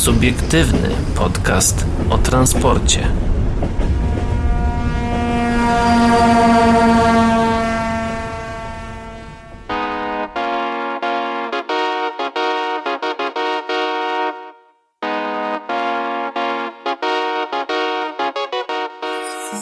Subiektywny 0.00 0.88
podcast 1.14 1.86
o 2.10 2.18
transporcie. 2.18 3.08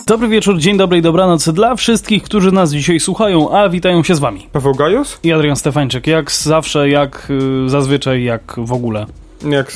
Dobry 0.06 0.28
wieczór, 0.28 0.58
dzień 0.58 0.76
dobry 0.76 0.98
i 0.98 1.02
dobranoc 1.02 1.48
dla 1.48 1.76
wszystkich, 1.76 2.22
którzy 2.22 2.52
nas 2.52 2.72
dzisiaj 2.72 3.00
słuchają, 3.00 3.50
a 3.50 3.68
witają 3.68 4.02
się 4.02 4.14
z 4.14 4.18
wami. 4.18 4.48
Paweł 4.52 4.74
Gajos? 4.74 5.20
I 5.22 5.32
Adrian 5.32 5.56
Stefańczyk, 5.56 6.06
jak 6.06 6.32
zawsze, 6.32 6.88
jak 6.88 7.30
y, 7.66 7.68
zazwyczaj, 7.68 8.24
jak 8.24 8.54
w 8.58 8.72
ogóle. 8.72 9.06
Jak 9.44 9.72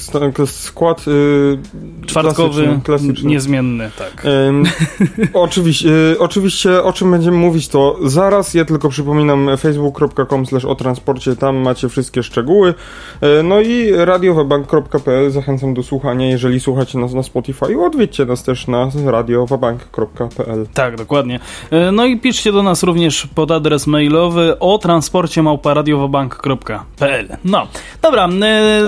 skład 0.47 1.07
yy, 1.07 1.59
Czwartkowy, 2.07 2.81
klasyczny, 2.85 3.31
niezmienny, 3.31 3.91
tak. 3.99 4.27
Ym, 4.27 4.65
oczywiście, 5.33 5.89
yy, 5.89 6.17
oczywiście, 6.19 6.83
o 6.83 6.93
czym 6.93 7.11
będziemy 7.11 7.37
mówić, 7.37 7.69
to 7.69 7.99
zaraz. 8.05 8.55
Ja 8.55 8.65
tylko 8.65 8.89
przypominam 8.89 9.51
facebook.com 9.59 10.47
slash 10.47 10.65
o 10.65 10.75
transporcie, 10.75 11.37
tam 11.37 11.57
macie 11.57 11.89
wszystkie 11.89 12.23
szczegóły. 12.23 12.75
Yy, 13.23 13.43
no 13.43 13.61
i 13.61 13.93
radiowabank.pl 13.93 15.31
zachęcam 15.31 15.75
do 15.75 15.83
słuchania, 15.83 16.29
jeżeli 16.29 16.61
słuchacie 16.61 16.99
nas 16.99 17.13
na 17.13 17.23
Spotify. 17.23 17.81
Odwiedźcie 17.81 18.25
nas 18.25 18.43
też 18.43 18.67
na 18.67 18.91
radiowabank.pl. 19.07 20.67
Tak, 20.75 20.97
dokładnie. 20.97 21.41
Yy, 21.71 21.93
no 21.93 22.07
i 22.07 22.21
piszcie 22.21 22.53
do 22.53 22.63
nas 22.63 22.83
również 22.83 23.27
pod 23.35 23.51
adres 23.51 23.87
mailowy 23.87 24.59
o 24.59 24.79
transporcie 24.79 25.43
małparadiowabank.pl. 25.43 27.29
No, 27.45 27.67
dobra. 28.03 28.29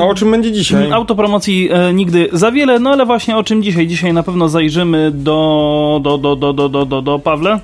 A 0.00 0.05
o 0.05 0.14
czym 0.14 0.30
będzie 0.30 0.53
dzisiaj? 0.53 0.64
Dzisiaj? 0.65 0.93
Autopromocji 0.93 1.69
e, 1.73 1.95
nigdy 1.95 2.29
za 2.33 2.51
wiele, 2.53 2.79
no 2.79 2.91
ale 2.91 3.07
właśnie 3.07 3.37
o 3.37 3.45
czym 3.45 3.62
dzisiaj? 3.62 3.87
Dzisiaj 3.87 4.12
na 4.12 4.23
pewno 4.23 4.48
zajrzymy 4.48 5.11
do, 5.11 6.01
do, 6.03 6.19
do, 6.19 6.37
do, 6.37 6.53
do, 6.53 6.69
do, 6.69 6.87
do, 6.87 7.03
do 7.03 7.19
Pawle? 7.19 7.61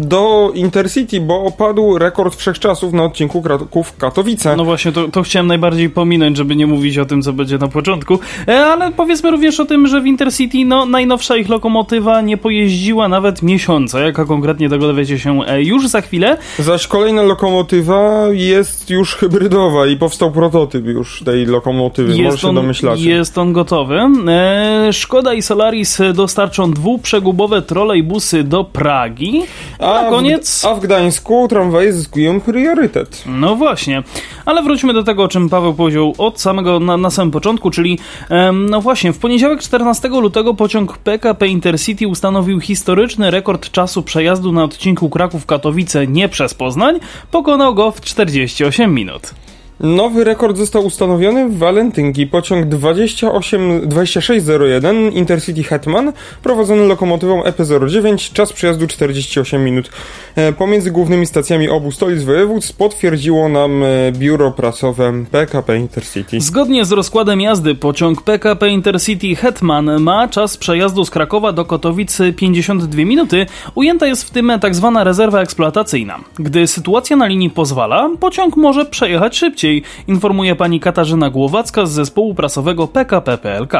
do 0.00 0.50
Intercity, 0.54 1.20
bo 1.20 1.44
opadł 1.44 1.98
rekord 1.98 2.36
wszechczasów 2.36 2.92
na 2.92 3.04
odcinku 3.04 3.42
Kraków-Katowice. 3.42 4.56
No 4.56 4.64
właśnie, 4.64 4.92
to, 4.92 5.08
to 5.08 5.22
chciałem 5.22 5.46
najbardziej 5.46 5.90
pominąć, 5.90 6.36
żeby 6.36 6.56
nie 6.56 6.66
mówić 6.66 6.98
o 6.98 7.04
tym, 7.04 7.22
co 7.22 7.32
będzie 7.32 7.58
na 7.58 7.68
początku, 7.68 8.18
e, 8.48 8.66
ale 8.66 8.92
powiedzmy 8.92 9.30
również 9.30 9.60
o 9.60 9.64
tym, 9.64 9.86
że 9.86 10.00
w 10.00 10.06
Intercity 10.06 10.58
no, 10.64 10.86
najnowsza 10.86 11.36
ich 11.36 11.48
lokomotywa 11.48 12.20
nie 12.20 12.36
pojeździła 12.36 13.08
nawet 13.08 13.42
miesiąca. 13.42 14.00
Jaka 14.00 14.24
konkretnie 14.24 14.68
tego 14.68 14.86
dowiecie 14.86 15.18
się 15.18 15.40
e, 15.46 15.62
już 15.62 15.88
za 15.88 16.00
chwilę. 16.00 16.36
Zaś 16.58 16.86
kolejna 16.86 17.22
lokomotywa 17.22 18.26
jest 18.30 18.90
już 18.90 19.14
hybrydowa 19.14 19.86
i 19.86 19.96
powstał 19.96 20.30
prototyp 20.30 20.86
już 20.86 21.22
tej 21.22 21.46
lokomotywy 21.46 21.91
lokomotywy, 21.98 22.22
jest 22.22 22.44
on, 22.44 22.54
domyślacie. 22.54 23.10
Jest 23.10 23.38
on 23.38 23.52
gotowy. 23.52 24.00
E, 24.28 24.92
Szkoda 24.92 25.34
i 25.34 25.42
Solaris 25.42 25.98
dostarczą 26.14 26.70
dwuprzegubowe 26.70 27.62
trolejbusy 27.62 28.44
do 28.44 28.64
Pragi. 28.64 29.42
A, 29.78 30.02
na 30.02 30.10
koniec... 30.10 30.62
W, 30.62 30.66
a 30.66 30.74
w 30.74 30.80
Gdańsku 30.80 31.48
tramwaje 31.48 31.92
zyskują 31.92 32.40
priorytet. 32.40 33.24
No 33.26 33.56
właśnie. 33.56 34.02
Ale 34.44 34.62
wróćmy 34.62 34.92
do 34.92 35.02
tego, 35.02 35.22
o 35.22 35.28
czym 35.28 35.48
Paweł 35.48 35.74
powiedział 35.74 36.14
od 36.18 36.40
samego, 36.40 36.80
na, 36.80 36.96
na 36.96 37.10
samym 37.10 37.30
początku, 37.30 37.70
czyli 37.70 37.98
e, 38.30 38.52
no 38.52 38.80
właśnie, 38.80 39.12
w 39.12 39.18
poniedziałek 39.18 39.60
14 39.60 40.08
lutego 40.08 40.54
pociąg 40.54 40.98
PKP 40.98 41.48
Intercity 41.48 42.08
ustanowił 42.08 42.60
historyczny 42.60 43.30
rekord 43.30 43.70
czasu 43.70 44.02
przejazdu 44.02 44.52
na 44.52 44.64
odcinku 44.64 45.08
Kraków-Katowice 45.08 46.08
nie 46.08 46.28
przez 46.28 46.54
Poznań. 46.54 47.00
Pokonał 47.30 47.74
go 47.74 47.90
w 47.90 48.00
48 48.00 48.94
minut. 48.94 49.34
Nowy 49.82 50.24
rekord 50.24 50.56
został 50.56 50.86
ustanowiony 50.86 51.48
w 51.48 51.58
Walentynki. 51.58 52.26
Pociąg 52.26 52.66
28, 52.66 53.88
2601 53.88 55.12
Intercity 55.12 55.62
Hetman 55.62 56.12
prowadzony 56.42 56.86
lokomotywą 56.86 57.42
EP09, 57.42 58.32
czas 58.32 58.52
przejazdu 58.52 58.86
48 58.86 59.64
minut. 59.64 59.90
E, 60.36 60.52
pomiędzy 60.52 60.90
głównymi 60.90 61.26
stacjami 61.26 61.68
obu 61.68 61.92
stolic 61.92 62.22
województw 62.22 62.76
potwierdziło 62.76 63.48
nam 63.48 63.82
e, 63.82 64.12
biuro 64.12 64.50
prasowe 64.50 65.12
PKP 65.30 65.76
Intercity. 65.76 66.40
Zgodnie 66.40 66.84
z 66.84 66.92
rozkładem 66.92 67.40
jazdy 67.40 67.74
pociąg 67.74 68.22
PKP 68.22 68.68
Intercity 68.68 69.36
Hetman 69.36 70.00
ma 70.00 70.28
czas 70.28 70.56
przejazdu 70.56 71.04
z 71.04 71.10
Krakowa 71.10 71.52
do 71.52 71.64
Kotowicy 71.64 72.32
52 72.32 73.04
minuty. 73.04 73.46
Ujęta 73.74 74.06
jest 74.06 74.24
w 74.24 74.30
tym 74.30 74.52
tak 74.60 74.74
zwana 74.74 75.04
rezerwa 75.04 75.40
eksploatacyjna. 75.40 76.20
Gdy 76.34 76.66
sytuacja 76.66 77.16
na 77.16 77.26
linii 77.26 77.50
pozwala, 77.50 78.10
pociąg 78.20 78.56
może 78.56 78.84
przejechać 78.84 79.36
szybciej 79.36 79.71
informuje 80.08 80.56
pani 80.56 80.80
Katarzyna 80.80 81.30
Głowacka 81.30 81.86
z 81.86 81.92
zespołu 81.92 82.34
prasowego 82.34 82.88
PKP 82.88 83.38
PLK. 83.38 83.72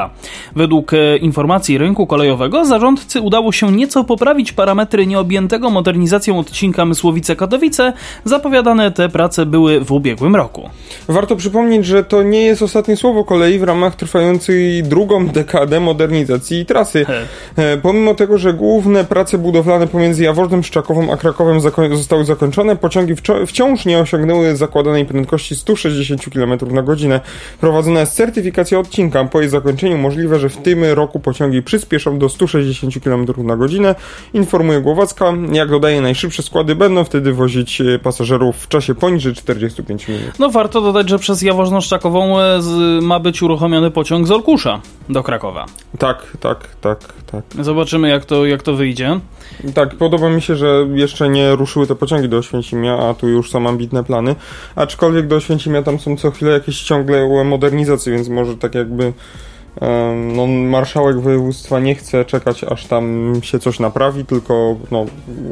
Według 0.56 0.94
e, 0.94 1.16
informacji 1.16 1.78
rynku 1.78 2.06
kolejowego 2.06 2.64
zarządcy 2.64 3.20
udało 3.20 3.52
się 3.52 3.72
nieco 3.72 4.04
poprawić 4.04 4.52
parametry 4.52 5.06
nieobjętego 5.06 5.70
modernizacją 5.70 6.38
odcinka 6.38 6.84
Mysłowice-Katowice. 6.84 7.92
Zapowiadane 8.24 8.90
te 8.90 9.08
prace 9.08 9.46
były 9.46 9.80
w 9.84 9.92
ubiegłym 9.92 10.36
roku. 10.36 10.70
Warto 11.08 11.36
przypomnieć, 11.36 11.86
że 11.86 12.04
to 12.04 12.22
nie 12.22 12.42
jest 12.42 12.62
ostatnie 12.62 12.96
słowo 12.96 13.24
kolei 13.24 13.58
w 13.58 13.62
ramach 13.62 13.96
trwającej 13.96 14.82
drugą 14.82 15.26
dekadę 15.26 15.80
modernizacji 15.80 16.66
trasy. 16.66 17.04
He. 17.04 17.26
E, 17.56 17.76
pomimo 17.76 18.14
tego, 18.14 18.38
że 18.38 18.54
główne 18.54 19.04
prace 19.04 19.38
budowlane 19.38 19.86
pomiędzy 19.86 20.24
Jaworznem, 20.24 20.62
Szczakową 20.62 21.12
a 21.12 21.16
Krakowem 21.16 21.60
zako 21.60 21.96
zostały 21.96 22.24
zakończone, 22.24 22.76
pociągi 22.76 23.14
wciąż 23.46 23.84
nie 23.84 23.98
osiągnęły 23.98 24.56
zakładanej 24.56 25.04
prędkości 25.04 25.56
160 25.56 25.71
160 25.76 26.34
km 26.34 26.74
na 26.74 26.82
godzinę. 26.82 27.20
Prowadzona 27.60 28.00
jest 28.00 28.12
certyfikacja 28.12 28.78
odcinka. 28.78 29.24
Po 29.24 29.40
jej 29.40 29.50
zakończeniu 29.50 29.98
możliwe, 29.98 30.38
że 30.38 30.48
w 30.48 30.56
tym 30.56 30.84
roku 30.84 31.20
pociągi 31.20 31.62
przyspieszą 31.62 32.18
do 32.18 32.28
160 32.28 32.94
km 33.04 33.26
na 33.36 33.56
godzinę. 33.56 33.94
Informuje 34.34 34.80
Głowacka. 34.80 35.32
Jak 35.52 35.70
dodaje, 35.70 36.00
najszybsze 36.00 36.42
składy 36.42 36.74
będą 36.74 37.04
wtedy 37.04 37.32
wozić 37.32 37.80
e, 37.80 37.98
pasażerów 37.98 38.56
w 38.56 38.68
czasie 38.68 38.94
poniżej 38.94 39.34
45 39.34 40.08
minut. 40.08 40.38
No 40.38 40.50
warto 40.50 40.80
dodać, 40.80 41.08
że 41.08 41.18
przez 41.18 41.42
Jaworzno-Szczakową 41.42 42.38
e, 42.38 42.60
ma 43.02 43.20
być 43.20 43.42
uruchomiony 43.42 43.90
pociąg 43.90 44.26
z 44.26 44.30
Olkusza 44.30 44.80
do 45.08 45.22
Krakowa. 45.22 45.66
Tak, 45.98 46.36
tak, 46.40 46.68
tak, 46.80 46.98
tak. 47.32 47.44
Zobaczymy 47.60 48.08
jak 48.08 48.24
to, 48.24 48.46
jak 48.46 48.62
to 48.62 48.74
wyjdzie. 48.74 49.20
Tak, 49.74 49.96
podoba 49.96 50.30
mi 50.30 50.42
się, 50.42 50.56
że 50.56 50.86
jeszcze 50.94 51.28
nie 51.28 51.56
ruszyły 51.56 51.86
te 51.86 51.94
pociągi 51.94 52.28
do 52.28 52.38
Oświęcimia, 52.38 52.98
a 52.98 53.14
tu 53.14 53.28
już 53.28 53.50
są 53.50 53.68
ambitne 53.68 54.04
plany. 54.04 54.34
Aczkolwiek 54.76 55.26
do 55.26 55.36
Oświęcimia 55.36 55.61
tam 55.82 55.98
są 55.98 56.16
co 56.16 56.30
chwilę 56.30 56.52
jakieś 56.52 56.82
ciągle 56.82 57.44
modernizacje, 57.44 58.12
więc 58.12 58.28
może 58.28 58.56
tak 58.56 58.74
jakby 58.74 59.12
no, 60.34 60.46
marszałek 60.46 61.20
województwa 61.20 61.80
nie 61.80 61.94
chce 61.94 62.24
czekać, 62.24 62.64
aż 62.64 62.86
tam 62.86 63.34
się 63.42 63.58
coś 63.58 63.80
naprawi, 63.80 64.24
tylko 64.24 64.76
no, 64.90 65.06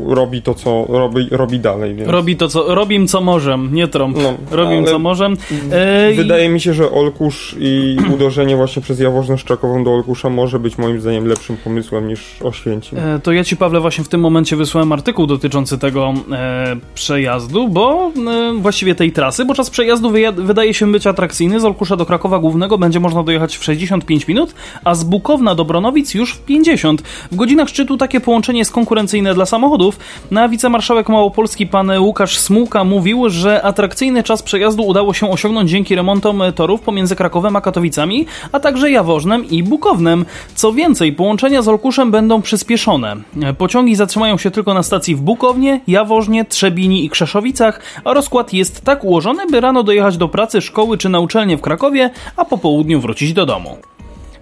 robi 0.06 0.42
to, 0.42 0.54
co 0.54 0.86
robi, 0.88 1.28
robi 1.30 1.60
dalej. 1.60 1.94
Więc... 1.94 2.08
Robi 2.10 2.36
to, 2.36 2.48
co 2.48 2.74
robim, 2.74 3.08
co 3.08 3.20
może, 3.20 3.58
nie 3.72 3.88
trąb. 3.88 4.16
No, 4.16 4.34
robim, 4.50 4.84
co 4.84 4.98
może. 4.98 5.28
E... 5.72 6.12
Wydaje 6.14 6.48
mi 6.48 6.60
się, 6.60 6.74
że 6.74 6.90
Olkusz 6.90 7.56
i 7.58 7.96
uderzenie 8.14 8.56
właśnie 8.56 8.82
przez 8.82 9.00
Jaworzno-Szczakową 9.00 9.84
do 9.84 9.94
Olkusza 9.94 10.30
może 10.30 10.58
być 10.58 10.78
moim 10.78 11.00
zdaniem 11.00 11.26
lepszym 11.26 11.56
pomysłem 11.56 12.08
niż 12.08 12.42
Oświęcim. 12.42 12.98
E, 12.98 13.18
to 13.18 13.32
ja 13.32 13.44
ci, 13.44 13.56
Pawle, 13.56 13.80
właśnie 13.80 14.04
w 14.04 14.08
tym 14.08 14.20
momencie 14.20 14.56
wysłałem 14.56 14.92
artykuł 14.92 15.26
dotyczący 15.26 15.78
tego 15.78 16.14
e, 16.32 16.76
przejazdu, 16.94 17.68
bo 17.68 18.12
e, 18.26 18.52
właściwie 18.60 18.94
tej 18.94 19.12
trasy, 19.12 19.44
bo 19.44 19.54
czas 19.54 19.70
przejazdu 19.70 20.12
wydaje 20.36 20.74
się 20.74 20.92
być 20.92 21.06
atrakcyjny. 21.06 21.60
Z 21.60 21.64
Olkusza 21.64 21.96
do 21.96 22.06
Krakowa 22.06 22.38
Głównego 22.38 22.78
będzie 22.78 23.00
można 23.00 23.22
dojechać 23.22 23.56
w 23.56 23.64
65 23.64 24.09
5 24.10 24.28
minut, 24.28 24.54
a 24.84 24.94
z 24.94 25.04
Bukowna 25.04 25.54
do 25.54 25.64
Bronowic 25.64 26.14
już 26.14 26.34
w 26.34 26.44
50. 26.44 27.02
W 27.32 27.36
godzinach 27.36 27.68
szczytu 27.68 27.96
takie 27.96 28.20
połączenie 28.20 28.58
jest 28.58 28.72
konkurencyjne 28.72 29.34
dla 29.34 29.46
samochodów. 29.46 29.98
Na 30.30 30.48
wicemarszałek 30.48 31.08
Małopolski 31.08 31.66
pan 31.66 31.90
Łukasz 31.98 32.38
Smułka 32.38 32.84
mówił, 32.84 33.28
że 33.28 33.62
atrakcyjny 33.62 34.22
czas 34.22 34.42
przejazdu 34.42 34.82
udało 34.82 35.14
się 35.14 35.30
osiągnąć 35.30 35.70
dzięki 35.70 35.94
remontom 35.94 36.42
torów 36.54 36.80
pomiędzy 36.80 37.16
Krakowem 37.16 37.56
a 37.56 37.60
Katowicami, 37.60 38.26
a 38.52 38.60
także 38.60 38.90
Jaworznem 38.90 39.50
i 39.50 39.62
Bukownem. 39.62 40.24
Co 40.54 40.72
więcej, 40.72 41.12
połączenia 41.12 41.62
z 41.62 41.68
Olkuszem 41.68 42.10
będą 42.10 42.42
przyspieszone. 42.42 43.16
Pociągi 43.58 43.96
zatrzymają 43.96 44.38
się 44.38 44.50
tylko 44.50 44.74
na 44.74 44.82
stacji 44.82 45.16
w 45.16 45.20
Bukownie, 45.20 45.80
Jaworznie, 45.86 46.44
Trzebini 46.44 47.04
i 47.04 47.10
Krzeszowicach, 47.10 47.80
a 48.04 48.14
rozkład 48.14 48.52
jest 48.52 48.84
tak 48.84 49.04
ułożony, 49.04 49.46
by 49.46 49.60
rano 49.60 49.82
dojechać 49.82 50.16
do 50.16 50.28
pracy, 50.28 50.60
szkoły 50.60 50.98
czy 50.98 51.08
na 51.08 51.20
uczelnię 51.20 51.56
w 51.56 51.60
Krakowie, 51.60 52.10
a 52.36 52.44
po 52.44 52.58
południu 52.58 53.00
wrócić 53.00 53.32
do 53.32 53.46
domu. 53.46 53.76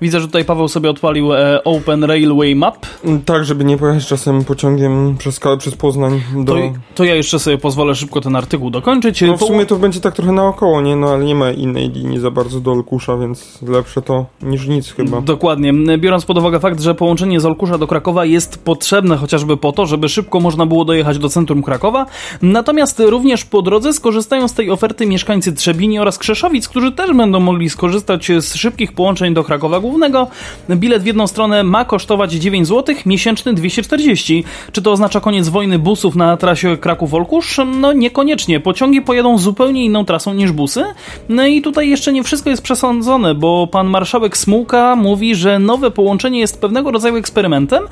Widzę, 0.00 0.20
że 0.20 0.26
tutaj 0.26 0.44
Paweł 0.44 0.68
sobie 0.68 0.90
odpalił 0.90 1.32
e, 1.32 1.64
Open 1.64 2.04
Railway 2.04 2.56
Map. 2.56 2.86
Tak, 3.24 3.44
żeby 3.44 3.64
nie 3.64 3.78
pojechać 3.78 4.06
czasem 4.06 4.44
pociągiem 4.44 5.16
przez, 5.18 5.40
przez 5.58 5.74
Poznań 5.74 6.22
do... 6.36 6.54
To, 6.54 6.60
to 6.94 7.04
ja 7.04 7.14
jeszcze 7.14 7.38
sobie 7.38 7.58
pozwolę 7.58 7.94
szybko 7.94 8.20
ten 8.20 8.36
artykuł 8.36 8.70
dokończyć. 8.70 9.22
No 9.22 9.36
w 9.36 9.42
sumie 9.44 9.66
to 9.66 9.76
będzie 9.76 10.00
tak 10.00 10.14
trochę 10.14 10.32
naokoło, 10.32 10.80
nie? 10.80 10.96
No 10.96 11.10
ale 11.10 11.24
nie 11.24 11.34
ma 11.34 11.50
innej 11.50 11.90
linii 11.90 12.18
za 12.18 12.30
bardzo 12.30 12.60
do 12.60 12.72
Olkusza, 12.72 13.16
więc 13.16 13.62
lepsze 13.62 14.02
to 14.02 14.26
niż 14.42 14.66
nic 14.66 14.92
chyba. 14.92 15.20
Dokładnie. 15.20 15.72
Biorąc 15.98 16.24
pod 16.24 16.38
uwagę 16.38 16.60
fakt, 16.60 16.80
że 16.80 16.94
połączenie 16.94 17.40
z 17.40 17.46
Olkusza 17.46 17.78
do 17.78 17.86
Krakowa 17.86 18.24
jest 18.24 18.64
potrzebne 18.64 19.16
chociażby 19.16 19.56
po 19.56 19.72
to, 19.72 19.86
żeby 19.86 20.08
szybko 20.08 20.40
można 20.40 20.66
było 20.66 20.84
dojechać 20.84 21.18
do 21.18 21.28
centrum 21.28 21.62
Krakowa, 21.62 22.06
natomiast 22.42 23.00
również 23.00 23.44
po 23.44 23.62
drodze 23.62 23.92
skorzystają 23.92 24.48
z 24.48 24.54
tej 24.54 24.70
oferty 24.70 25.06
mieszkańcy 25.06 25.52
Trzebini 25.52 25.98
oraz 25.98 26.18
Krzeszowic, 26.18 26.68
którzy 26.68 26.92
też 26.92 27.16
będą 27.16 27.40
mogli 27.40 27.70
skorzystać 27.70 28.28
z 28.40 28.54
szybkich 28.54 28.92
połączeń 28.92 29.34
do 29.34 29.44
Krakowa 29.44 29.80
Głównego. 29.88 30.26
Bilet 30.70 31.02
w 31.02 31.06
jedną 31.06 31.26
stronę 31.26 31.64
ma 31.64 31.84
kosztować 31.84 32.32
9 32.32 32.66
zł, 32.66 32.94
miesięczny 33.06 33.54
240. 33.54 34.44
Czy 34.72 34.82
to 34.82 34.92
oznacza 34.92 35.20
koniec 35.20 35.48
wojny 35.48 35.78
busów 35.78 36.16
na 36.16 36.36
trasie 36.36 36.76
Kraków-Olkusz? 36.76 37.60
No 37.66 37.92
niekoniecznie. 37.92 38.60
Pociągi 38.60 39.02
pojadą 39.02 39.38
zupełnie 39.38 39.84
inną 39.84 40.04
trasą 40.04 40.34
niż 40.34 40.52
busy. 40.52 40.84
No 41.28 41.46
i 41.46 41.62
tutaj 41.62 41.88
jeszcze 41.88 42.12
nie 42.12 42.22
wszystko 42.22 42.50
jest 42.50 42.62
przesądzone, 42.62 43.34
bo 43.34 43.66
pan 43.66 43.86
marszałek 43.86 44.36
Smułka 44.36 44.96
mówi, 44.96 45.34
że 45.34 45.58
nowe 45.58 45.90
połączenie 45.90 46.40
jest 46.40 46.60
pewnego 46.60 46.90
rodzaju 46.90 47.16
eksperymentem. 47.16 47.84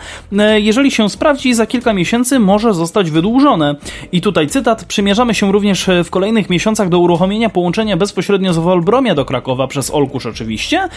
Jeżeli 0.56 0.90
się 0.90 1.10
sprawdzi, 1.10 1.54
za 1.54 1.66
kilka 1.66 1.92
miesięcy 1.92 2.38
może 2.38 2.74
zostać 2.74 3.10
wydłużone. 3.10 3.74
I 4.12 4.20
tutaj 4.20 4.48
cytat: 4.48 4.84
Przymierzamy 4.84 5.34
się 5.34 5.52
również 5.52 5.90
w 6.04 6.10
kolejnych 6.10 6.50
miesiącach 6.50 6.88
do 6.88 6.98
uruchomienia 6.98 7.48
połączenia 7.48 7.96
bezpośrednio 7.96 8.52
z 8.52 8.58
Wolbromia 8.58 9.14
do 9.14 9.24
Krakowa 9.24 9.66
przez 9.66 9.90
Olkusz 9.90 10.26
oczywiście, 10.26 10.88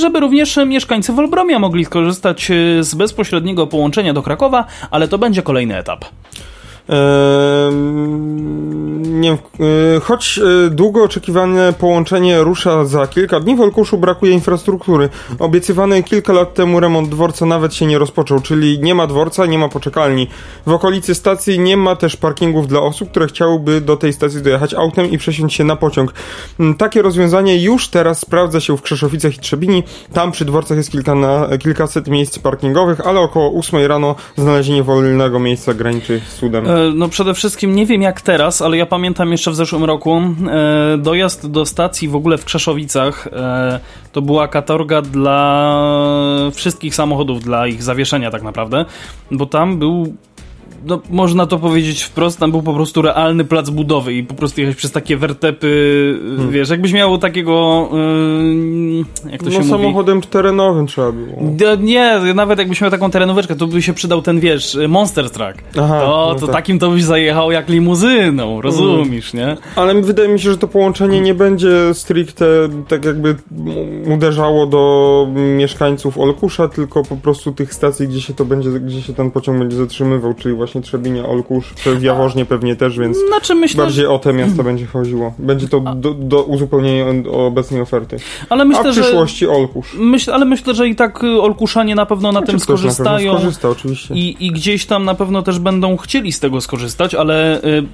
żeby 0.00 0.20
również 0.20 0.41
mieszkańcy 0.66 1.12
Wolbromia 1.12 1.58
mogli 1.58 1.84
skorzystać 1.84 2.50
z 2.80 2.94
bezpośredniego 2.94 3.66
połączenia 3.66 4.12
do 4.12 4.22
Krakowa, 4.22 4.64
ale 4.90 5.08
to 5.08 5.18
będzie 5.18 5.42
kolejny 5.42 5.76
etap. 5.76 6.04
Nie 9.02 9.32
e, 9.32 9.36
choć 10.02 10.38
e, 10.38 10.70
długo 10.70 11.02
oczekiwane 11.02 11.72
połączenie 11.72 12.40
rusza 12.40 12.84
za 12.84 13.06
kilka 13.06 13.40
dni, 13.40 13.56
w 13.56 13.60
Olkuszu 13.60 13.98
brakuje 13.98 14.32
infrastruktury. 14.32 15.08
Obiecywany 15.38 16.02
kilka 16.02 16.32
lat 16.32 16.54
temu 16.54 16.80
remont 16.80 17.08
dworca 17.08 17.46
nawet 17.46 17.74
się 17.74 17.86
nie 17.86 17.98
rozpoczął, 17.98 18.40
czyli 18.40 18.78
nie 18.78 18.94
ma 18.94 19.06
dworca, 19.06 19.46
nie 19.46 19.58
ma 19.58 19.68
poczekalni. 19.68 20.28
W 20.66 20.72
okolicy 20.72 21.14
stacji 21.14 21.58
nie 21.58 21.76
ma 21.76 21.96
też 21.96 22.16
parkingów 22.16 22.68
dla 22.68 22.80
osób, 22.80 23.10
które 23.10 23.26
chciałyby 23.26 23.80
do 23.80 23.96
tej 23.96 24.12
stacji 24.12 24.42
dojechać 24.42 24.74
autem 24.74 25.10
i 25.10 25.18
przesiąść 25.18 25.56
się 25.56 25.64
na 25.64 25.76
pociąg. 25.76 26.12
Mm, 26.60 26.74
takie 26.74 27.02
rozwiązanie 27.02 27.62
już 27.62 27.88
teraz 27.88 28.18
sprawdza 28.18 28.60
się 28.60 28.76
w 28.76 28.82
Krzeszowicach 28.82 29.36
i 29.36 29.38
Trzebini. 29.38 29.82
Tam 30.12 30.32
przy 30.32 30.44
dworcach 30.44 30.76
jest 30.76 30.90
kilka 30.90 31.14
na, 31.14 31.48
kilkaset 31.58 32.08
miejsc 32.08 32.38
parkingowych, 32.38 33.06
ale 33.06 33.20
około 33.20 33.58
8 33.58 33.86
rano 33.86 34.14
znalezienie 34.36 34.82
wolnego 34.82 35.38
miejsca 35.38 35.74
graniczy 35.74 36.20
z 36.28 36.34
cudem. 36.34 36.71
E, 36.72 36.92
no 36.94 37.08
przede 37.08 37.34
wszystkim 37.34 37.74
nie 37.74 37.86
wiem 37.86 38.02
jak 38.02 38.20
teraz, 38.20 38.62
ale 38.62 38.76
ja 38.76 38.86
pamiętam 38.86 39.32
jeszcze 39.32 39.50
w 39.50 39.56
zeszłym 39.56 39.84
roku 39.84 40.16
e, 40.16 40.98
dojazd 40.98 41.50
do 41.50 41.66
stacji 41.66 42.08
w 42.08 42.16
ogóle 42.16 42.38
w 42.38 42.44
Krzeszowicach 42.44 43.26
e, 43.32 43.80
to 44.12 44.22
była 44.22 44.48
katorga 44.48 45.02
dla 45.02 45.80
wszystkich 46.54 46.94
samochodów, 46.94 47.40
dla 47.40 47.66
ich 47.66 47.82
zawieszenia 47.82 48.30
tak 48.30 48.42
naprawdę, 48.42 48.84
bo 49.30 49.46
tam 49.46 49.78
był 49.78 50.16
no, 50.84 51.00
można 51.10 51.46
to 51.46 51.58
powiedzieć 51.58 52.02
wprost, 52.02 52.38
tam 52.38 52.50
był 52.50 52.62
po 52.62 52.74
prostu 52.74 53.02
realny 53.02 53.44
plac 53.44 53.70
budowy 53.70 54.14
i 54.14 54.24
po 54.24 54.34
prostu 54.34 54.60
jechać 54.60 54.76
przez 54.76 54.92
takie 54.92 55.16
wertepy, 55.16 56.18
hmm. 56.36 56.50
wiesz, 56.50 56.70
jakbyś 56.70 56.92
miał 56.92 57.18
takiego, 57.18 57.88
yy, 59.24 59.30
jak 59.32 59.40
to 59.40 59.46
no, 59.46 59.50
się 59.50 59.58
mówi? 59.58 59.70
samochodem 59.70 60.20
terenowym 60.20 60.86
trzeba 60.86 61.12
było. 61.12 61.42
Nie, 61.80 62.20
nawet 62.34 62.58
jakbyś 62.58 62.80
miał 62.80 62.90
taką 62.90 63.10
terenóweczkę, 63.10 63.56
to 63.56 63.66
by 63.66 63.82
się 63.82 63.92
przydał 63.92 64.22
ten, 64.22 64.40
wiesz, 64.40 64.78
Monster 64.88 65.30
Truck. 65.30 65.54
Aha, 65.78 66.00
to, 66.00 66.30
no 66.34 66.40
to 66.40 66.46
tak. 66.46 66.56
takim 66.56 66.78
to 66.78 66.90
byś 66.90 67.04
zajechał 67.04 67.52
jak 67.52 67.68
limuzyną, 67.68 68.60
rozumiesz, 68.60 69.32
hmm. 69.32 69.48
nie? 69.48 69.56
Ale 69.76 69.94
wydaje 69.94 70.28
mi 70.28 70.40
się, 70.40 70.50
że 70.50 70.58
to 70.58 70.68
połączenie 70.68 71.20
nie 71.20 71.34
będzie 71.34 71.94
stricte 71.94 72.44
tak 72.88 73.04
jakby 73.04 73.36
uderzało 74.14 74.66
do 74.66 75.26
mieszkańców 75.56 76.18
Olkusza, 76.18 76.68
tylko 76.68 77.02
po 77.02 77.16
prostu 77.16 77.52
tych 77.52 77.74
stacji, 77.74 78.08
gdzie 78.08 78.20
się 78.20 78.34
to 78.34 78.44
będzie, 78.44 78.70
gdzie 78.70 79.02
się 79.02 79.14
ten 79.14 79.30
pociąg 79.30 79.58
będzie 79.58 79.76
zatrzymywał, 79.76 80.34
czyli 80.34 80.54
właśnie 80.54 80.71
właśnie 80.72 80.82
Trzebinia, 80.82 81.26
Olkusz, 81.26 81.74
w 81.86 82.02
Jaworznie 82.02 82.44
pewnie 82.44 82.76
też, 82.76 82.98
więc 82.98 83.16
znaczy 83.28 83.54
myślę, 83.54 83.84
bardziej 83.84 84.06
o 84.06 84.18
te 84.18 84.32
miasta 84.32 84.62
będzie 84.62 84.86
chodziło. 84.86 85.34
Będzie 85.38 85.68
to 85.68 85.80
do, 85.80 86.14
do 86.14 86.42
uzupełnienia 86.42 87.04
obecnej 87.32 87.80
oferty. 87.80 88.16
Ale 88.48 88.64
myślę, 88.64 88.88
A 88.88 88.92
w 88.92 88.96
przyszłości 88.96 89.44
że, 89.44 89.50
Olkusz. 89.50 89.94
Myśl, 89.94 90.32
ale 90.32 90.44
myślę, 90.44 90.74
że 90.74 90.88
i 90.88 90.96
tak 90.96 91.24
Olkuszanie 91.24 91.94
na 91.94 92.06
pewno 92.06 92.32
na 92.32 92.38
znaczy, 92.38 92.50
tym 92.50 92.60
skorzystają. 92.60 93.32
Na 93.32 93.38
skorzysta, 93.38 93.68
oczywiście. 93.68 94.14
I, 94.14 94.46
I 94.46 94.52
gdzieś 94.52 94.86
tam 94.86 95.04
na 95.04 95.14
pewno 95.14 95.42
też 95.42 95.58
będą 95.58 95.96
chcieli 95.96 96.32
z 96.32 96.40
tego 96.40 96.60
skorzystać, 96.60 97.14
ale 97.14 97.62
y, 97.64 97.84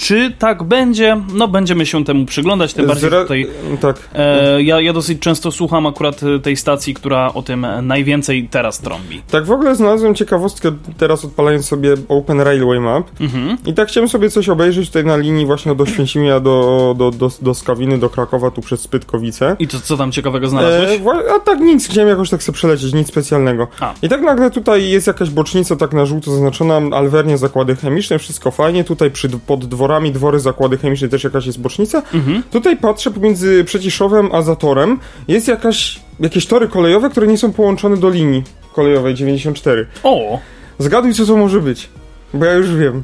czy 0.00 0.32
tak 0.38 0.62
będzie? 0.62 1.22
No 1.34 1.48
będziemy 1.48 1.86
się 1.86 2.04
temu 2.04 2.26
przyglądać, 2.26 2.74
tym 2.74 2.86
bardziej 2.86 3.10
Zra 3.10 3.22
tutaj 3.22 3.46
tak. 3.80 3.96
e, 4.14 4.62
ja, 4.62 4.80
ja 4.80 4.92
dosyć 4.92 5.18
często 5.18 5.50
słucham 5.50 5.86
akurat 5.86 6.20
tej 6.42 6.56
stacji, 6.56 6.94
która 6.94 7.34
o 7.34 7.42
tym 7.42 7.66
najwięcej 7.82 8.48
teraz 8.50 8.78
trąbi. 8.78 9.22
Tak, 9.30 9.44
w 9.44 9.50
ogóle 9.50 9.74
znalazłem 9.74 10.14
ciekawostkę 10.14 10.72
teraz 10.98 11.24
odpalając 11.24 11.66
sobie 11.66 11.94
Open 12.08 12.40
Railway 12.40 12.80
Map 12.80 13.20
mhm. 13.20 13.56
i 13.66 13.74
tak 13.74 13.88
chciałem 13.88 14.08
sobie 14.08 14.30
coś 14.30 14.48
obejrzeć 14.48 14.86
tutaj 14.86 15.04
na 15.04 15.16
linii 15.16 15.46
właśnie 15.46 15.72
od 15.72 15.80
Oświęcimia 15.80 16.40
do, 16.40 16.94
do, 16.98 17.10
do, 17.10 17.30
do 17.42 17.54
Skawiny, 17.54 17.98
do 17.98 18.10
Krakowa, 18.10 18.50
tu 18.50 18.60
przez 18.60 18.80
Spytkowice. 18.80 19.56
I 19.58 19.68
to 19.68 19.80
co 19.80 19.96
tam 19.96 20.12
ciekawego 20.12 20.48
znalazłeś? 20.48 21.00
E, 21.00 21.32
a 21.36 21.40
tak 21.40 21.60
nic, 21.60 21.88
chciałem 21.88 22.08
jakoś 22.08 22.30
tak 22.30 22.42
sobie 22.42 22.56
przelecieć, 22.56 22.92
nic 22.92 23.08
specjalnego. 23.08 23.68
A. 23.80 23.94
I 24.02 24.08
tak 24.08 24.20
nagle 24.22 24.50
tutaj 24.50 24.88
jest 24.88 25.06
jakaś 25.06 25.30
bocznica 25.30 25.76
tak 25.76 25.92
na 25.92 26.06
żółto 26.06 26.30
zaznaczona, 26.30 26.96
alwernie 26.96 27.38
zakłady 27.38 27.76
chemiczne, 27.76 28.18
wszystko 28.18 28.50
fajnie, 28.50 28.84
tutaj 28.84 29.10
przy, 29.10 29.28
pod 29.28 29.64
dworem 29.66 29.89
dworami, 29.90 30.12
dwory, 30.12 30.40
zakłady 30.40 30.78
chemiczne, 30.78 31.08
też 31.08 31.24
jakaś 31.24 31.46
jest 31.46 31.60
bocznica. 31.60 32.02
Mhm. 32.14 32.42
Tutaj 32.50 32.76
patrzę 32.76 33.10
pomiędzy 33.10 33.64
Przeciszowem 33.64 34.28
a 34.32 34.42
Zatorem 34.42 34.98
jest 35.28 35.48
jakaś, 35.48 36.00
jakieś 36.20 36.46
tory 36.46 36.68
kolejowe, 36.68 37.10
które 37.10 37.26
nie 37.26 37.38
są 37.38 37.52
połączone 37.52 37.96
do 37.96 38.10
linii 38.10 38.42
kolejowej 38.72 39.14
94. 39.14 39.86
O! 40.02 40.38
Zgaduj, 40.78 41.14
co 41.14 41.26
to 41.26 41.36
może 41.36 41.60
być, 41.60 41.88
bo 42.34 42.44
ja 42.44 42.54
już 42.54 42.74
wiem. 42.74 43.02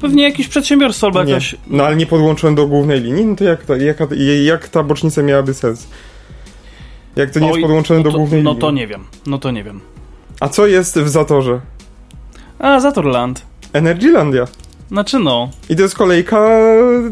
Pewnie 0.00 0.22
jakieś 0.22 0.48
przedsiębiorstwo 0.48 1.06
albo 1.06 1.24
jakaś... 1.24 1.56
No 1.66 1.84
ale 1.84 1.96
nie 1.96 2.06
podłączone 2.06 2.56
do 2.56 2.66
głównej 2.66 3.00
linii, 3.00 3.26
no 3.26 3.36
to 3.36 3.44
jak 3.44 3.64
ta, 3.64 3.76
jak, 3.76 3.98
jak 4.44 4.68
ta 4.68 4.82
bocznica 4.82 5.22
miałaby 5.22 5.54
sens? 5.54 5.86
Jak 7.16 7.30
to 7.30 7.40
nie 7.40 7.46
Oj, 7.46 7.52
jest 7.52 7.62
podłączone 7.62 8.00
no 8.00 8.10
do 8.10 8.16
głównej 8.18 8.42
no 8.42 8.50
linii? 8.50 8.60
No 8.60 8.68
to 8.68 8.70
nie 8.70 8.86
wiem, 8.86 9.04
no 9.26 9.38
to 9.38 9.50
nie 9.50 9.64
wiem. 9.64 9.80
A 10.40 10.48
co 10.48 10.66
jest 10.66 10.98
w 10.98 11.08
Zatorze? 11.08 11.60
A, 12.58 12.80
Zatorland. 12.80 13.42
Energylandia. 13.72 14.46
Znaczy 14.88 15.18
no. 15.18 15.48
I 15.68 15.76
to 15.76 15.82
jest 15.82 15.94
kolejka 15.94 16.48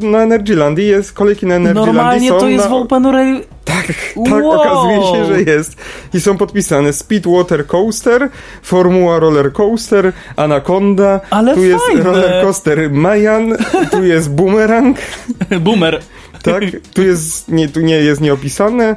na 0.01 0.23
Energylandii, 0.23 0.87
jest 0.87 1.13
kolejki 1.13 1.47
na 1.47 1.55
Energylandii 1.55 1.95
Normalnie 1.95 2.29
są 2.29 2.39
to 2.39 2.49
jest 2.49 2.65
na... 2.65 2.71
w 2.71 2.73
Open 2.73 3.07
Rail... 3.07 3.41
Tak, 3.65 3.87
tak, 4.25 4.45
wow. 4.45 4.51
okazuje 4.51 5.13
się, 5.13 5.25
że 5.25 5.43
jest. 5.43 5.77
I 6.15 6.21
są 6.21 6.37
podpisane 6.37 6.93
Speedwater 6.93 7.67
Coaster, 7.67 8.29
Formuła 8.63 9.19
Roller 9.19 9.53
Coaster, 9.53 10.13
Anaconda, 10.37 11.21
Ale 11.31 11.55
tu 11.55 11.61
fajne. 11.61 11.75
jest 11.75 12.05
Roller 12.05 12.45
Coaster 12.45 12.91
Mayan, 12.91 13.57
tu 13.91 14.05
jest 14.05 14.31
Boomerang. 14.31 14.99
Boomer. 15.61 16.01
Tak, 16.43 16.65
tu 16.95 17.03
jest, 17.03 17.49
nie, 17.49 17.69
tu 17.69 17.81
nie 17.81 17.97
jest 17.97 18.21
nieopisane. 18.21 18.97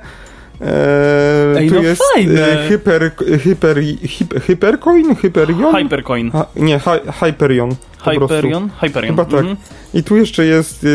Eee, 0.62 1.58
Ej, 1.58 1.70
tu 1.70 1.76
no 1.76 1.82
jest 1.82 2.02
fajne. 2.14 2.42
e, 2.48 2.68
hyper, 2.70 3.12
hyper, 3.44 3.78
hyper, 4.10 4.42
Hypercoin? 4.42 5.16
Hyperion? 5.16 5.76
Hypercoin. 5.76 6.32
Ha, 6.32 6.46
nie, 6.56 6.80
hi, 6.80 7.12
Hyperion. 7.26 7.76
Hyperion? 8.06 8.70
Hyperion. 8.82 9.16
Chyba 9.16 9.26
tak. 9.26 9.40
Mhm. 9.40 9.58
I 9.94 10.04
tu 10.04 10.16
jeszcze 10.18 10.46
jest 10.46 10.86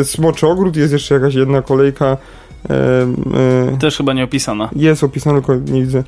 e, 0.00 0.04
Smoczy 0.04 0.46
Ogród, 0.46 0.76
jest 0.76 0.92
jeszcze 0.92 1.14
jakaś 1.14 1.34
jedna 1.34 1.62
kolejka. 1.62 2.16
E, 2.70 2.74
e, 3.74 3.78
Też 3.80 3.96
chyba 3.96 4.12
nie 4.12 4.24
opisana. 4.24 4.68
Jest 4.76 5.04
opisana, 5.04 5.40
tylko 5.40 5.54
nie 5.72 5.80
widzę. 5.80 6.04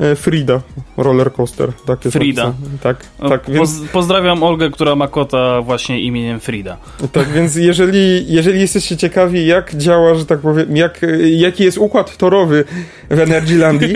E, 0.00 0.16
Frida, 0.16 0.60
roller 0.96 1.32
coaster. 1.32 1.72
Tak 1.86 2.04
jest 2.04 2.16
Frida. 2.16 2.52
Tak, 2.82 2.96
tak. 3.28 3.42
Więc... 3.48 3.80
Pozdrawiam 3.92 4.42
Olgę, 4.42 4.70
która 4.70 4.96
ma 4.96 5.08
kota 5.08 5.62
właśnie 5.62 6.00
imieniem 6.00 6.40
Frida. 6.40 6.76
Tak, 7.12 7.28
więc 7.28 7.56
jeżeli, 7.56 8.32
jeżeli 8.32 8.60
jesteście 8.60 8.96
ciekawi, 8.96 9.46
jak 9.46 9.76
działa, 9.76 10.14
że 10.14 10.26
tak 10.26 10.38
powiem, 10.38 10.76
jak, 10.76 11.00
jaki 11.36 11.64
jest 11.64 11.78
układ 11.78 12.16
torowy 12.16 12.64
w 13.10 13.20
Energylandii, 13.20 13.94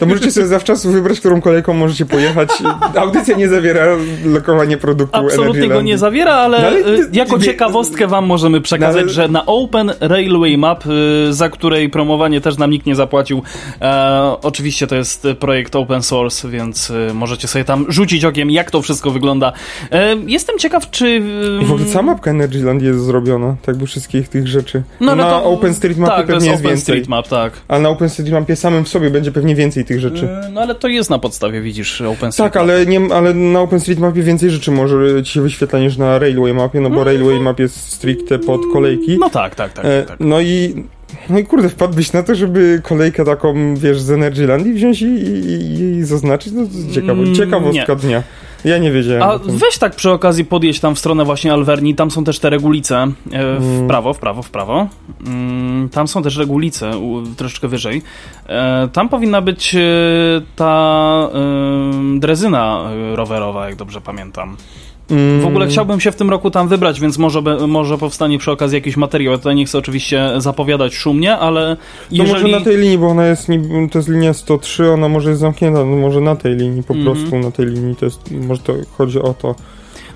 to 0.00 0.06
możecie 0.06 0.30
sobie 0.30 0.46
zawczasu 0.46 0.90
wybrać, 0.90 1.20
którą 1.20 1.40
kolejką 1.40 1.74
możecie 1.74 2.06
pojechać. 2.06 2.48
Audycja 2.96 3.36
nie 3.36 3.48
zawiera 3.48 3.86
lokowania 4.24 4.76
produktu 4.76 5.18
Absolutnie 5.18 5.68
go 5.68 5.82
nie 5.82 5.98
zawiera, 5.98 6.34
ale, 6.34 6.60
no, 6.60 6.66
ale 6.66 6.78
y, 6.78 7.08
jako 7.12 7.38
ciekawostkę 7.38 8.06
wam 8.06 8.26
możemy 8.26 8.60
przekazać, 8.60 8.94
no, 8.94 9.00
ale... 9.00 9.12
że 9.12 9.28
na 9.28 9.46
Open 9.46 9.92
Railway 10.00 10.58
Map, 10.58 10.84
y, 10.86 11.32
za 11.32 11.48
której 11.48 11.88
promowanie 11.88 12.40
też 12.40 12.58
nam 12.58 12.70
nikt 12.70 12.86
nie 12.86 12.94
zapłacił, 12.94 13.42
e, 13.80 14.36
oczywiście 14.42 14.86
to 14.86 14.96
jest 14.96 15.26
projekt 15.40 15.76
open 15.76 16.02
source, 16.02 16.48
więc 16.48 16.90
y, 16.90 17.14
możecie 17.14 17.48
sobie 17.48 17.64
tam 17.64 17.86
rzucić 17.88 18.24
okiem, 18.24 18.50
jak 18.50 18.70
to 18.70 18.82
wszystko 18.82 19.10
wygląda. 19.10 19.52
E, 19.92 20.16
jestem 20.26 20.58
ciekaw, 20.58 20.90
czy... 20.90 21.22
W 21.62 21.72
ogóle 21.72 21.86
cała 21.86 22.02
mapka 22.02 22.30
Energyland 22.30 22.82
jest 22.82 23.00
zrobiona, 23.00 23.56
tak 23.62 23.76
by 23.76 23.86
wszystkich 23.86 24.28
tych 24.28 24.48
rzeczy. 24.48 24.82
No, 25.00 25.06
no 25.06 25.24
na 25.24 25.30
to- 25.30 25.44
OpenStreetMapie 25.44 26.16
tak, 26.16 26.26
to 26.26 26.32
pewnie 26.32 26.50
jest 26.50 26.62
jest 26.62 26.62
więcej. 26.62 26.94
OpenStreetMap, 26.94 27.28
tak. 27.28 27.52
Ale 27.68 27.80
na 27.80 27.88
OpenStreetMapie 27.88 28.56
samym 28.56 28.84
w 28.84 28.88
sobie 28.88 29.10
będzie 29.10 29.32
pewnie 29.32 29.54
więcej 29.54 29.84
tych 29.84 30.00
rzeczy. 30.00 30.28
E, 30.28 30.50
No 30.52 30.60
ale 30.60 30.74
to 30.74 30.88
jest 30.88 31.10
na 31.10 31.18
podstawie, 31.18 31.60
widzisz, 31.60 32.00
OpenStreetMap. 32.00 32.52
Tak, 32.52 32.56
ale, 32.62 32.86
nie, 32.86 33.14
ale 33.14 33.34
na 33.34 33.60
OpenStreetMapie 33.60 34.22
więcej 34.22 34.50
rzeczy 34.50 34.70
może 34.70 35.22
ci 35.22 35.32
się 35.32 35.42
wyświetla 35.42 35.78
niż 35.78 35.96
na 35.96 36.18
Railway 36.18 36.54
Mapie, 36.54 36.80
no 36.80 36.90
bo 36.90 37.04
Railway 37.04 37.40
Map 37.40 37.58
jest 37.60 37.92
stricte 37.92 38.38
pod 38.38 38.60
kolejki. 38.72 39.18
No 39.18 39.30
tak, 39.30 39.54
tak, 39.54 39.72
tak. 39.72 39.84
E, 39.84 40.02
tak. 40.02 40.16
No 40.20 40.40
i 40.40 40.84
no 41.30 41.38
i 41.38 41.44
kurde, 41.44 41.68
wpadłbyś 41.68 42.12
na 42.12 42.22
to, 42.22 42.34
żeby 42.34 42.80
kolejkę 42.84 43.24
taką, 43.24 43.74
wiesz, 43.76 44.00
z 44.00 44.10
Energylandii 44.10 44.72
wziąć 44.72 45.02
i, 45.02 45.06
i, 45.06 45.80
i 45.96 46.04
zaznaczyć? 46.04 46.52
No 46.52 46.62
to 46.66 46.94
ciekawo, 46.94 47.22
Mm, 47.22 47.34
ciekawostka 47.34 47.94
dnia. 47.96 48.22
Ja 48.64 48.78
nie 48.78 48.90
wiedziałem. 48.92 49.22
A 49.22 49.38
weź 49.38 49.78
tak 49.78 49.96
przy 49.96 50.10
okazji 50.10 50.44
podjeść 50.44 50.80
tam 50.80 50.94
w 50.94 50.98
stronę 50.98 51.24
właśnie 51.24 51.52
Alverni, 51.52 51.94
tam 51.94 52.10
są 52.10 52.24
też 52.24 52.38
te 52.38 52.50
regulice, 52.50 52.96
e, 52.96 53.10
w 53.60 53.64
Mm. 53.76 53.88
prawo, 53.88 54.14
w 54.14 54.18
prawo, 54.18 54.42
w 54.42 54.50
prawo. 54.50 54.88
Mm, 55.26 55.88
Tam 55.88 56.08
są 56.08 56.22
też 56.22 56.36
regulice, 56.36 56.90
troszeczkę 57.36 57.68
wyżej. 57.68 58.02
E, 58.48 58.88
Tam 58.92 59.08
powinna 59.08 59.40
być 59.40 59.74
e, 59.74 59.80
ta 60.56 61.28
drezyna 62.18 62.90
rowerowa, 63.14 63.66
jak 63.68 63.76
dobrze 63.76 64.00
pamiętam. 64.00 64.56
Mm, 65.10 65.40
W 65.40 65.46
ogóle 65.46 65.66
chciałbym 65.68 66.00
się 66.00 66.12
w 66.12 66.16
tym 66.16 66.30
roku 66.30 66.50
tam 66.50 66.68
wybrać, 66.68 67.00
więc 67.00 67.18
może, 67.18 67.42
może 67.68 67.98
powstanie 67.98 68.38
przy 68.38 68.50
okazji 68.50 68.76
jakiś 68.76 68.96
materiał. 68.96 69.32
Ja 69.32 69.38
tutaj 69.38 69.54
nie 69.54 69.64
chcę 69.66 69.78
oczywiście 69.78 70.30
zapowiadać 70.38 70.94
szumnie, 70.94 71.36
ale 71.36 71.76
To 71.76 71.82
jeżeli... 72.10 72.32
może 72.32 72.58
na 72.58 72.64
tej 72.64 72.76
linii, 72.76 72.98
bo 72.98 73.08
ona 73.08 73.26
jest, 73.26 73.46
to 73.92 73.98
jest 73.98 74.08
linia 74.08 74.32
103, 74.34 74.90
ona 74.90 75.08
może 75.08 75.28
jest 75.28 75.40
zamknięta, 75.40 75.78
no 75.84 75.96
może 75.96 76.20
na 76.20 76.36
tej 76.36 76.56
linii, 76.56 76.82
po 76.82 76.94
Mhm. 76.94 77.16
prostu 77.16 77.38
na 77.38 77.50
tej 77.50 77.66
linii, 77.66 77.96
to 77.96 78.04
jest, 78.04 78.30
może 78.30 78.62
to 78.62 78.72
chodzi 78.98 79.18
o 79.18 79.34
to. 79.34 79.54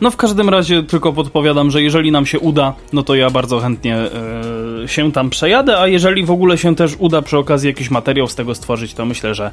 No 0.00 0.10
w 0.10 0.16
każdym 0.16 0.48
razie 0.48 0.82
tylko 0.82 1.12
podpowiadam, 1.12 1.70
że 1.70 1.82
jeżeli 1.82 2.12
nam 2.12 2.26
się 2.26 2.38
uda, 2.38 2.74
no 2.92 3.02
to 3.02 3.14
ja 3.14 3.30
bardzo 3.30 3.60
chętnie 3.60 3.96
e, 3.96 4.88
się 4.88 5.12
tam 5.12 5.30
przejadę, 5.30 5.78
a 5.80 5.86
jeżeli 5.88 6.24
w 6.24 6.30
ogóle 6.30 6.58
się 6.58 6.76
też 6.76 6.96
uda 6.98 7.22
przy 7.22 7.38
okazji 7.38 7.66
jakiś 7.68 7.90
materiał 7.90 8.28
z 8.28 8.34
tego 8.34 8.54
stworzyć, 8.54 8.94
to 8.94 9.06
myślę, 9.06 9.34
że 9.34 9.50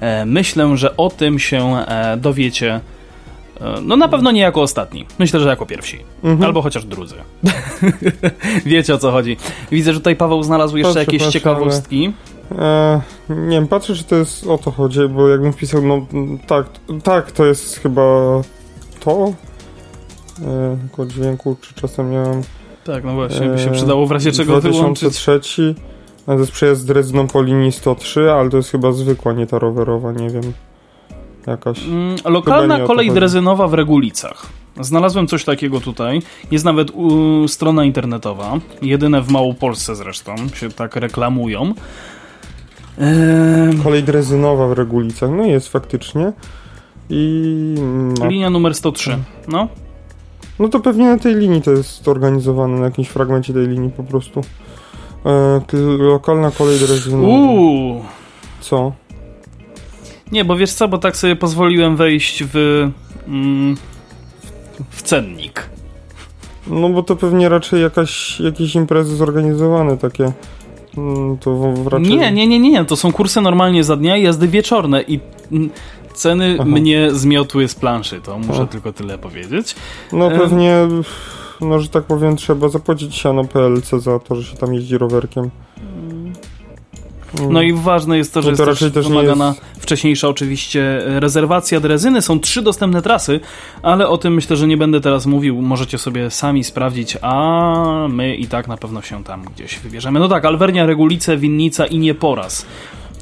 e, 0.00 0.26
myślę, 0.26 0.76
że 0.76 0.96
o 0.96 1.10
tym 1.10 1.38
się 1.38 1.76
e, 1.76 2.16
dowiecie. 2.16 2.80
E, 3.60 3.80
No 3.82 3.96
na 3.96 4.08
pewno 4.08 4.30
nie 4.30 4.40
jako 4.40 4.62
ostatni. 4.62 5.06
Myślę, 5.18 5.40
że 5.40 5.48
jako 5.48 5.66
pierwsi. 5.66 5.98
Mhm. 6.24 6.44
Albo 6.44 6.62
chociaż 6.62 6.84
drudzy. 6.84 7.14
Wiecie 8.66 8.94
o 8.94 8.98
co 8.98 9.10
chodzi. 9.10 9.36
Widzę, 9.70 9.92
że 9.92 10.00
tutaj 10.00 10.16
Paweł 10.16 10.42
znalazł 10.42 10.76
jeszcze 10.76 10.94
Patrzę, 10.94 11.12
jakieś 11.12 11.32
ciekawostki. 11.32 12.12
E, 12.58 13.00
nie 13.28 13.56
wiem, 13.56 13.68
patrzę, 13.68 13.94
czy 13.94 14.04
to 14.04 14.16
jest 14.16 14.46
o 14.46 14.58
to 14.58 14.70
chodzi, 14.70 15.00
bo 15.08 15.28
jakbym 15.28 15.52
wpisał, 15.52 15.82
no 15.82 16.06
tak, 16.46 16.66
tak, 17.02 17.32
to 17.32 17.44
jest 17.44 17.78
chyba 17.78 18.02
to. 19.00 19.32
E, 20.42 20.76
kod 20.92 21.08
dźwięku, 21.08 21.56
czy 21.60 21.74
czasem 21.74 22.10
miałem. 22.10 22.42
Tak, 22.84 23.04
no 23.04 23.14
właśnie, 23.14 23.48
by 23.48 23.58
się 23.58 23.70
e, 23.70 23.72
przydało 23.72 24.06
w 24.06 24.10
razie 24.10 24.32
czego 24.32 24.60
wyłączyć. 24.60 25.00
2003. 25.00 25.74
A 26.26 26.32
to 26.34 26.38
jest 26.38 26.52
przejazd 26.52 26.80
z 26.80 26.84
Dresdną 26.84 27.26
po 27.26 27.42
linii 27.42 27.72
103, 27.72 28.32
ale 28.32 28.50
to 28.50 28.56
jest 28.56 28.70
chyba 28.70 28.92
zwykła, 28.92 29.32
nie 29.32 29.46
ta 29.46 29.58
rowerowa, 29.58 30.12
nie 30.12 30.30
wiem. 30.30 30.52
Jakaś. 31.46 31.84
Mm, 31.84 32.16
Lokalna 32.24 32.74
kolej 32.86 33.06
drezynowa 33.20 33.68
w 33.68 33.74
Regulicach. 33.74 34.46
Znalazłem 34.80 35.26
coś 35.26 35.44
takiego 35.44 35.80
tutaj. 35.80 36.22
Jest 36.50 36.64
nawet 36.64 36.90
u, 36.90 37.48
strona 37.48 37.84
internetowa. 37.84 38.58
Jedyne 38.82 39.22
w 39.22 39.30
Małopolsce 39.30 39.94
zresztą. 39.94 40.34
Się 40.54 40.68
tak 40.70 40.96
reklamują. 40.96 41.74
Ehm, 42.98 43.82
Kolej 43.82 44.02
drezynowa 44.02 44.66
w 44.68 44.72
Regulicach, 44.72 45.30
no 45.30 45.44
jest 45.46 45.68
faktycznie. 45.68 46.32
I. 47.10 47.74
Ma, 48.20 48.26
linia 48.26 48.50
numer 48.50 48.74
103. 48.74 49.18
No. 49.48 49.68
no 50.58 50.68
to 50.68 50.80
pewnie 50.80 51.08
na 51.08 51.18
tej 51.18 51.34
linii 51.34 51.62
to 51.62 51.70
jest 51.70 52.08
organizowane, 52.08 52.78
na 52.78 52.84
jakimś 52.84 53.08
fragmencie 53.08 53.52
tej 53.52 53.68
linii 53.68 53.90
po 53.90 54.02
prostu. 54.02 54.40
E, 54.40 55.60
k- 55.66 55.76
lokalna 55.98 56.50
kolej 56.50 56.78
drezynowa. 56.78 57.28
Uuu. 57.28 58.02
Co? 58.60 58.92
Nie, 60.32 60.44
bo 60.44 60.56
wiesz 60.56 60.72
co, 60.72 60.88
bo 60.88 60.98
tak 60.98 61.16
sobie 61.16 61.36
pozwoliłem 61.36 61.96
wejść 61.96 62.44
w... 62.52 62.88
Mm, 63.28 63.76
w 64.90 65.02
cennik. 65.02 65.68
No 66.66 66.88
bo 66.88 67.02
to 67.02 67.16
pewnie 67.16 67.48
raczej 67.48 67.82
jakaś, 67.82 68.40
jakieś 68.40 68.74
imprezy 68.74 69.16
zorganizowane 69.16 69.98
takie. 69.98 70.32
Mm, 70.98 71.38
To 71.38 71.74
raczej... 71.90 72.08
Nie, 72.16 72.32
nie, 72.32 72.46
nie, 72.46 72.58
nie, 72.58 72.70
nie. 72.70 72.84
To 72.84 72.96
są 72.96 73.12
kursy 73.12 73.40
normalnie 73.40 73.84
za 73.84 73.96
dnia 73.96 74.16
i 74.16 74.22
jazdy 74.22 74.48
wieczorne 74.48 75.02
i 75.02 75.20
mm, 75.52 75.70
ceny 76.14 76.56
Aha. 76.60 76.68
mnie 76.68 77.08
zmiotły 77.12 77.68
z 77.68 77.74
planszy. 77.74 78.20
To 78.20 78.38
muszę 78.38 78.62
O. 78.62 78.66
tylko 78.66 78.92
tyle 78.92 79.18
powiedzieć. 79.18 79.74
No 80.12 80.32
Em. 80.32 80.38
pewnie, 80.38 80.76
no 81.60 81.78
że 81.80 81.88
tak 81.88 82.04
powiem, 82.04 82.36
trzeba 82.36 82.68
zapłacić 82.68 83.14
siano 83.14 83.44
PLC 83.44 83.90
za 84.02 84.18
to, 84.18 84.34
że 84.34 84.44
się 84.50 84.56
tam 84.56 84.74
jeździ 84.74 84.98
rowerkiem. 84.98 85.50
No 87.50 87.62
i 87.62 87.72
ważne 87.72 88.16
jest 88.18 88.34
to, 88.34 88.42
że 88.42 88.46
No 88.46 88.50
jest 88.50 88.58
to 88.60 88.66
też 88.66 88.74
raczej 88.80 88.92
też 88.92 89.04
nie 89.06 89.10
wymagana 89.10 89.46
jest- 89.48 89.60
wcześniejsza 89.88 90.28
oczywiście 90.28 91.02
rezerwacja 91.04 91.80
drezyny. 91.80 92.22
Są 92.22 92.40
trzy 92.40 92.62
dostępne 92.62 93.02
trasy, 93.02 93.40
ale 93.82 94.08
o 94.08 94.18
tym 94.18 94.34
myślę, 94.34 94.56
że 94.56 94.66
nie 94.66 94.76
będę 94.76 95.00
teraz 95.00 95.26
mówił. 95.26 95.62
Możecie 95.62 95.98
sobie 95.98 96.30
sami 96.30 96.64
sprawdzić, 96.64 97.18
a 97.22 98.06
my 98.10 98.36
i 98.36 98.46
tak 98.46 98.68
na 98.68 98.76
pewno 98.76 99.02
się 99.02 99.24
tam 99.24 99.42
gdzieś 99.54 99.78
wybierzemy. 99.78 100.20
No 100.20 100.28
tak, 100.28 100.44
Alwernia, 100.44 100.86
Regulice, 100.86 101.36
Winnica 101.36 101.86
i 101.86 101.98
Nieporaz. 101.98 102.66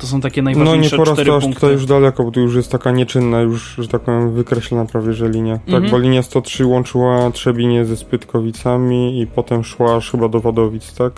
To 0.00 0.07
są 0.07 0.21
takie 0.21 0.42
No 0.42 0.50
nie 0.50 0.57
najważniejsze 0.57 0.97
po 0.97 1.04
raz 1.04 1.14
cztery 1.14 1.31
to 1.31 1.37
aż 1.37 1.42
punkty. 1.42 1.61
tutaj 1.61 1.73
już 1.75 1.87
daleko, 1.87 2.25
bo 2.25 2.31
tu 2.31 2.40
już 2.40 2.54
jest 2.54 2.73
taka 2.73 2.90
nieczynna, 2.90 3.40
już, 3.40 3.75
że 3.78 3.88
tak 3.88 4.00
powiem, 4.00 4.33
wykreślona 4.33 4.85
prawie, 4.85 5.12
że 5.12 5.28
linia. 5.28 5.54
Tak, 5.59 5.69
Mhm. 5.75 5.90
bo 5.90 5.99
linia 5.99 6.23
103 6.23 6.66
łączyła 6.66 7.31
Trzebinie 7.31 7.85
ze 7.85 7.97
Spytkowicami 7.97 9.21
i 9.21 9.26
potem 9.26 9.64
szła 9.64 9.97
aż 9.97 10.11
chyba 10.11 10.28
do 10.28 10.40
Wadowic, 10.40 10.95
tak? 10.95 11.12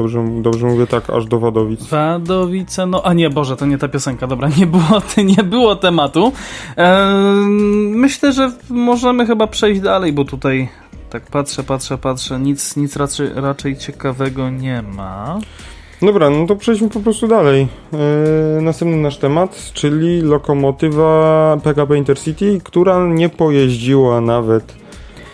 Dobrze, 0.00 0.24
dobrze 0.40 0.66
mówię 0.66 0.86
tak, 0.86 1.10
aż 1.10 1.26
do 1.26 1.38
Wadowic. 1.38 1.84
Wadowice, 1.84 2.86
no 2.86 3.02
a 3.04 3.12
nie, 3.12 3.30
Boże, 3.30 3.56
to 3.56 3.66
nie 3.66 3.78
ta 3.78 3.88
piosenka, 3.88 4.26
dobra, 4.26 4.48
nie 4.58 4.66
było, 4.66 5.02
nie 5.36 5.44
było 5.44 5.76
tematu. 5.76 6.32
Ehm, 6.76 7.50
myślę, 7.94 8.32
że 8.32 8.52
możemy 8.70 9.26
chyba 9.26 9.46
przejść 9.46 9.80
dalej, 9.80 10.12
bo 10.12 10.24
tutaj 10.24 10.68
tak 11.10 11.22
patrzę, 11.22 11.62
patrzę, 11.62 11.98
patrzę, 11.98 12.38
nic, 12.38 12.76
nic 12.76 12.96
raczej, 12.96 13.28
raczej 13.34 13.76
ciekawego 13.76 14.50
nie 14.50 14.82
ma. 14.82 15.38
Dobra, 16.02 16.30
no 16.30 16.46
to 16.46 16.56
przejdźmy 16.56 16.88
po 16.88 17.00
prostu 17.00 17.28
dalej. 17.28 17.68
Yy, 18.56 18.62
następny 18.62 18.96
nasz 18.96 19.18
temat, 19.18 19.70
czyli 19.72 20.20
lokomotywa 20.20 21.56
PKP 21.64 21.96
Intercity, 21.96 22.60
która 22.64 23.06
nie 23.06 23.28
pojeździła 23.28 24.20
nawet 24.20 24.80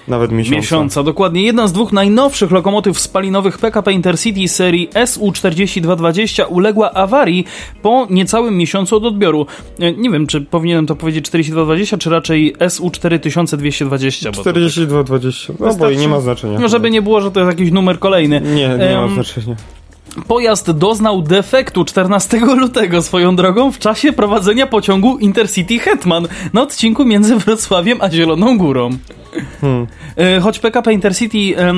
nawet 0.08 0.32
miesiąca. 0.32 0.56
Miesiąca, 0.56 1.02
dokładnie. 1.02 1.42
Jedna 1.42 1.68
z 1.68 1.72
dwóch 1.72 1.92
najnowszych 1.92 2.50
lokomotyw 2.50 2.98
spalinowych 3.00 3.58
PKP 3.58 3.92
Intercity 3.92 4.48
serii 4.48 4.88
SU4220 4.88 6.44
uległa 6.48 6.92
awarii 6.92 7.44
po 7.82 8.06
niecałym 8.10 8.56
miesiącu 8.56 8.96
od 8.96 9.04
odbioru. 9.04 9.46
E, 9.80 9.92
Nie 9.92 10.10
wiem, 10.10 10.26
czy 10.26 10.40
powinienem 10.40 10.86
to 10.86 10.96
powiedzieć 10.96 11.24
4220, 11.24 11.98
czy 11.98 12.10
raczej 12.10 12.54
SU4220. 12.56 14.36
bo 14.36 14.42
to 14.44 14.50
42,20. 14.50 15.48
No 15.48 15.54
bo 15.58 15.66
Wystarczy- 15.66 15.96
nie 15.96 16.08
ma 16.08 16.20
znaczenia. 16.20 16.58
No, 16.58 16.68
żeby 16.68 16.90
nie 16.90 17.02
było, 17.02 17.20
że 17.20 17.30
to 17.30 17.40
jest 17.40 17.58
jakiś 17.58 17.72
numer 17.72 17.98
kolejny. 17.98 18.40
Nie, 18.40 18.68
nie 18.68 18.94
ma 18.96 19.02
Em, 19.02 19.14
znaczenia. 19.14 19.56
Pojazd 20.28 20.70
doznał 20.70 21.22
defektu 21.22 21.84
14 21.84 22.40
lutego 22.60 23.02
swoją 23.02 23.36
drogą 23.36 23.72
w 23.72 23.78
czasie 23.78 24.12
prowadzenia 24.12 24.66
pociągu 24.66 25.18
Intercity 25.18 25.78
Hetman 25.78 26.28
na 26.52 26.62
odcinku 26.62 27.04
między 27.04 27.36
Wrocławiem 27.36 27.98
a 28.00 28.10
Zieloną 28.10 28.58
Górą. 28.58 28.90
Hmm. 29.60 29.86
E, 30.16 30.40
Choć 30.40 30.58
PKP 30.58 30.92
Intercity 30.92 31.38
e, 31.38 31.72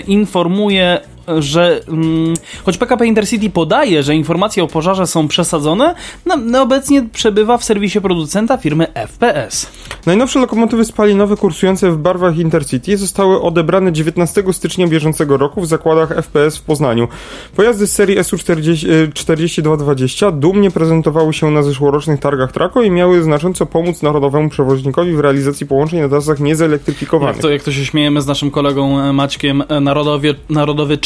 informuje, 0.00 1.00
że. 1.38 1.80
mm, 1.88 2.34
choć 2.64 2.78
PKP 2.78 3.06
Intercity 3.06 3.50
podaje, 3.50 4.02
że 4.02 4.14
informacje 4.14 4.64
o 4.64 4.66
pożarze 4.66 5.06
są 5.06 5.28
przesadzone, 5.28 5.94
no, 6.26 6.36
no 6.36 6.62
obecnie 6.62 7.02
przebywa 7.12 7.58
w 7.58 7.64
serwisie 7.64 8.00
producenta 8.00 8.56
firmy 8.56 8.86
FPS. 8.94 9.66
Najnowsze 10.06 10.38
lokomotywy 10.38 10.84
spalinowe 10.84 11.36
kursujące 11.36 11.90
w 11.90 11.96
barwach 11.96 12.38
Intercity 12.38 12.96
zostały 12.96 13.42
odebrane 13.42 13.92
19 13.92 14.42
stycznia 14.52 14.86
bieżącego 14.86 15.36
roku 15.36 15.60
w 15.60 15.66
zakładach 15.66 16.08
FPS 16.08 16.58
w 16.58 16.62
Poznaniu. 16.62 17.08
Pojazdy 17.56 17.86
z 17.86 17.92
serii 17.92 18.18
SU4220 18.18 20.38
dumnie 20.38 20.70
prezentowały 20.70 21.32
się 21.32 21.50
na 21.50 21.62
zeszłorocznych 21.62 22.20
targach 22.20 22.52
Trako 22.52 22.82
i 22.82 22.90
miały 22.90 23.22
znacząco 23.22 23.66
pomóc 23.66 24.02
narodowemu 24.02 24.48
przewoźnikowi 24.48 25.12
w 25.12 25.20
realizacji 25.20 25.66
połączeń 25.66 26.00
na 26.00 26.08
trasach 26.08 26.38
Jak 26.38 26.46
niezelektryfikowanych. 26.46 27.42
to, 27.42 27.50
jak 27.50 27.62
to 27.62 27.72
się 27.72 27.84
śmiejemy 27.84 28.22
z 28.22 28.26
naszym 28.26 28.50
kolegą 28.50 29.00
e, 29.00 29.12
Maćkiem, 29.12 29.62
e, 29.68 29.80
narodowie, 29.80 30.34
narodowy 30.50 30.98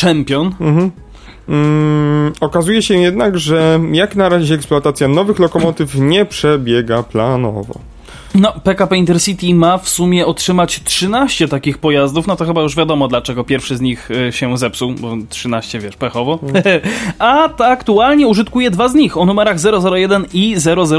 Mhm. 0.61 0.91
Mm, 1.49 2.33
okazuje 2.41 2.83
się 2.83 2.95
jednak, 2.95 3.39
że 3.39 3.81
jak 3.93 4.17
na 4.17 4.29
razie 4.29 4.55
eksploatacja 4.55 5.09
nowych 5.09 5.39
lokomotyw 5.39 5.95
nie 5.95 6.25
przebiega 6.25 7.03
planowo. 7.03 7.75
No, 8.41 8.53
PKP 8.65 8.97
Intercity 8.97 9.55
ma 9.55 9.79
w 9.79 9.89
sumie 9.89 10.27
otrzymać 10.27 10.81
13 10.85 11.49
takich 11.49 11.79
pojazdów, 11.79 12.27
no 12.27 12.37
to 12.37 12.45
chyba 12.45 12.63
już 12.63 12.77
wiadomo 12.77 13.09
dlaczego 13.09 13.45
pierwszy 13.45 13.77
z 13.77 13.81
nich 13.81 14.11
y, 14.11 14.33
się 14.33 14.59
zepsuł, 14.59 14.93
bo 15.01 15.17
13 15.29 15.81
wiesz, 15.81 15.97
pechowo. 15.97 16.39
Mm. 16.43 16.63
A 17.19 17.49
ta 17.49 17.67
aktualnie 17.67 18.27
użytkuje 18.27 18.71
dwa 18.71 18.89
z 18.89 18.95
nich 18.95 19.17
o 19.17 19.27
numerach 19.27 19.57
001 19.93 20.27
i 20.33 20.57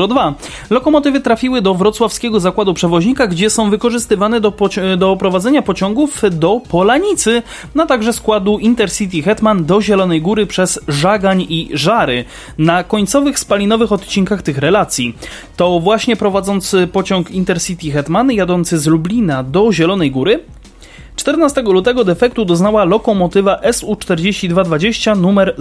002. 0.08 0.34
Lokomotywy 0.70 1.20
trafiły 1.20 1.62
do 1.62 1.74
wrocławskiego 1.76 2.40
zakładu 2.40 2.74
przewoźnika, 2.74 3.28
gdzie 3.28 3.50
są 3.50 3.70
wykorzystywane 3.70 4.42
do, 4.42 4.54
do 4.98 5.16
prowadzenia 5.16 5.62
pociągów 5.62 6.22
do 6.32 6.62
Polanicy, 6.70 7.44
na 7.76 7.86
także 7.86 8.14
składu 8.14 8.58
Intercity 8.58 9.22
Hetman 9.22 9.66
do 9.66 9.82
Zielonej 9.82 10.22
Góry 10.22 10.48
przez 10.48 10.80
Żagań 10.88 11.46
i 11.50 11.70
Żary 11.74 12.26
na 12.58 12.84
końcowych 12.84 13.40
spalinowych 13.40 13.92
odcinkach 13.92 14.42
tych 14.42 14.58
relacji. 14.58 15.16
To 15.58 15.80
właśnie 15.80 16.16
prowadząc 16.16 16.76
pociąg 16.92 17.29
Intercity 17.32 17.92
Hetman 17.92 18.32
jadący 18.32 18.80
z 18.80 18.88
Lublina 18.88 19.44
do 19.44 19.74
Zielonej 19.74 20.12
Góry 20.12 20.40
14 21.20 21.62
lutego 21.62 22.04
defektu 22.04 22.46
doznała 22.46 22.84
lokomotywa 22.84 23.60
SU-4220 23.64 25.18
numer 25.18 25.56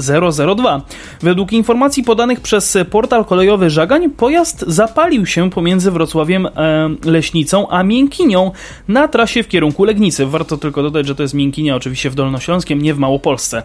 002. 0.56 0.82
Według 1.20 1.52
informacji 1.52 2.02
podanych 2.02 2.40
przez 2.40 2.78
portal 2.90 3.24
kolejowy 3.24 3.70
Żagań, 3.70 4.10
pojazd 4.10 4.64
zapalił 4.66 5.26
się 5.26 5.50
pomiędzy 5.50 5.90
Wrocławiem 5.90 6.46
e, 6.46 6.50
Leśnicą 7.04 7.68
a 7.68 7.82
Miękinią 7.82 8.50
na 8.88 9.08
trasie 9.08 9.42
w 9.42 9.48
kierunku 9.48 9.84
Legnicy. 9.84 10.26
Warto 10.26 10.56
tylko 10.56 10.82
dodać, 10.82 11.06
że 11.06 11.14
to 11.14 11.22
jest 11.22 11.34
Miękinia 11.34 11.76
oczywiście 11.76 12.10
w 12.10 12.14
Dolnośląskiem, 12.14 12.82
nie 12.82 12.94
w 12.94 12.98
Małopolsce. 12.98 13.62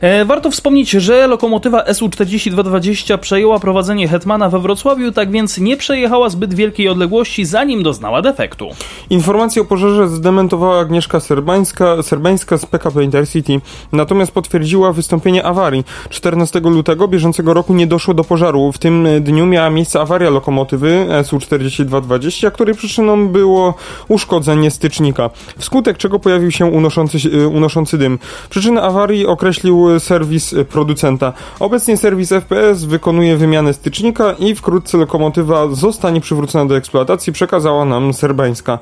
E, 0.00 0.24
warto 0.24 0.50
wspomnieć, 0.50 0.90
że 0.90 1.26
lokomotywa 1.26 1.84
SU-4220 1.84 3.18
przejęła 3.18 3.58
prowadzenie 3.58 4.08
Hetmana 4.08 4.48
we 4.48 4.58
Wrocławiu, 4.58 5.12
tak 5.12 5.30
więc 5.30 5.58
nie 5.58 5.76
przejechała 5.76 6.28
zbyt 6.28 6.54
wielkiej 6.54 6.88
odległości, 6.88 7.44
zanim 7.44 7.82
doznała 7.82 8.22
defektu. 8.22 8.68
Informację 9.10 9.62
o 9.62 9.64
pożarze 9.64 10.08
zdementowała 10.08 10.80
Agnieszka 10.80 11.20
serbańska, 11.34 12.02
serbańska 12.02 12.58
z 12.58 12.66
PKP 12.66 13.04
Intercity, 13.04 13.60
natomiast 13.92 14.32
potwierdziła 14.32 14.92
wystąpienie 14.92 15.44
awarii. 15.44 15.84
14 16.10 16.60
lutego 16.60 17.08
bieżącego 17.08 17.54
roku 17.54 17.74
nie 17.74 17.86
doszło 17.86 18.14
do 18.14 18.24
pożaru. 18.24 18.72
W 18.72 18.78
tym 18.78 19.08
dniu 19.20 19.46
miała 19.46 19.70
miejsce 19.70 20.00
awaria 20.00 20.30
lokomotywy 20.30 21.06
SU-4220, 21.24 22.52
której 22.52 22.74
przyczyną 22.74 23.28
było 23.28 23.74
uszkodzenie 24.08 24.70
stycznika, 24.70 25.30
wskutek 25.58 25.96
czego 25.98 26.18
pojawił 26.18 26.50
się 26.50 26.66
unoszący, 26.66 27.48
unoszący 27.48 27.98
dym. 27.98 28.18
Przyczynę 28.50 28.82
awarii 28.82 29.26
określił 29.26 30.00
serwis 30.00 30.54
producenta. 30.68 31.32
Obecnie 31.60 31.96
serwis 31.96 32.28
FPS 32.28 32.84
wykonuje 32.84 33.36
wymianę 33.36 33.74
stycznika 33.74 34.32
i 34.38 34.54
wkrótce 34.54 34.98
lokomotywa 34.98 35.68
zostanie 35.68 36.20
przywrócona 36.20 36.66
do 36.66 36.76
eksploatacji, 36.76 37.32
przekazała 37.32 37.84
nam 37.84 38.14
serbańska. 38.14 38.78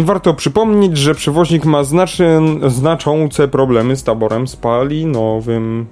Warto 0.00 0.34
przypomnieć, 0.34 0.98
że 0.98 1.14
przewoźnik 1.14 1.47
przewoźnik 1.48 1.64
ma 1.64 1.84
znaczy, 1.84 2.40
znaczące 2.66 3.48
problemy 3.48 3.96
z 3.96 4.02
taborem 4.02 4.48
spalinowym. 4.48 5.86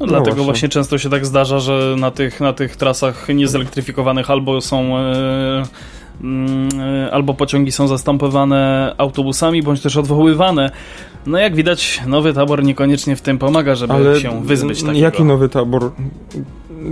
No, 0.00 0.06
dlatego 0.06 0.34
właśnie. 0.34 0.44
właśnie. 0.44 0.68
często 0.68 0.98
się 0.98 1.10
tak 1.10 1.26
zdarza, 1.26 1.58
że 1.58 1.94
na 1.98 2.10
tych, 2.10 2.40
na 2.40 2.52
tych 2.52 2.76
trasach 2.76 3.28
niezelektryfikowanych 3.28 4.30
albo 4.30 4.60
są. 4.60 4.98
E, 4.98 5.62
albo 7.12 7.34
pociągi 7.34 7.72
są 7.72 7.88
zastępowane 7.88 8.94
autobusami, 8.98 9.62
bądź 9.62 9.80
też 9.80 9.96
odwoływane. 9.96 10.70
No 11.26 11.38
jak 11.38 11.54
widać, 11.54 12.00
nowy 12.06 12.32
tabor 12.32 12.64
niekoniecznie 12.64 13.16
w 13.16 13.20
tym 13.20 13.38
pomaga, 13.38 13.74
żeby 13.74 13.92
Ale 13.92 14.20
się 14.20 14.42
wyzbyć 14.44 14.82
takiego. 14.82 14.98
Jaki 14.98 15.24
nowy 15.24 15.48
tabor? 15.48 15.90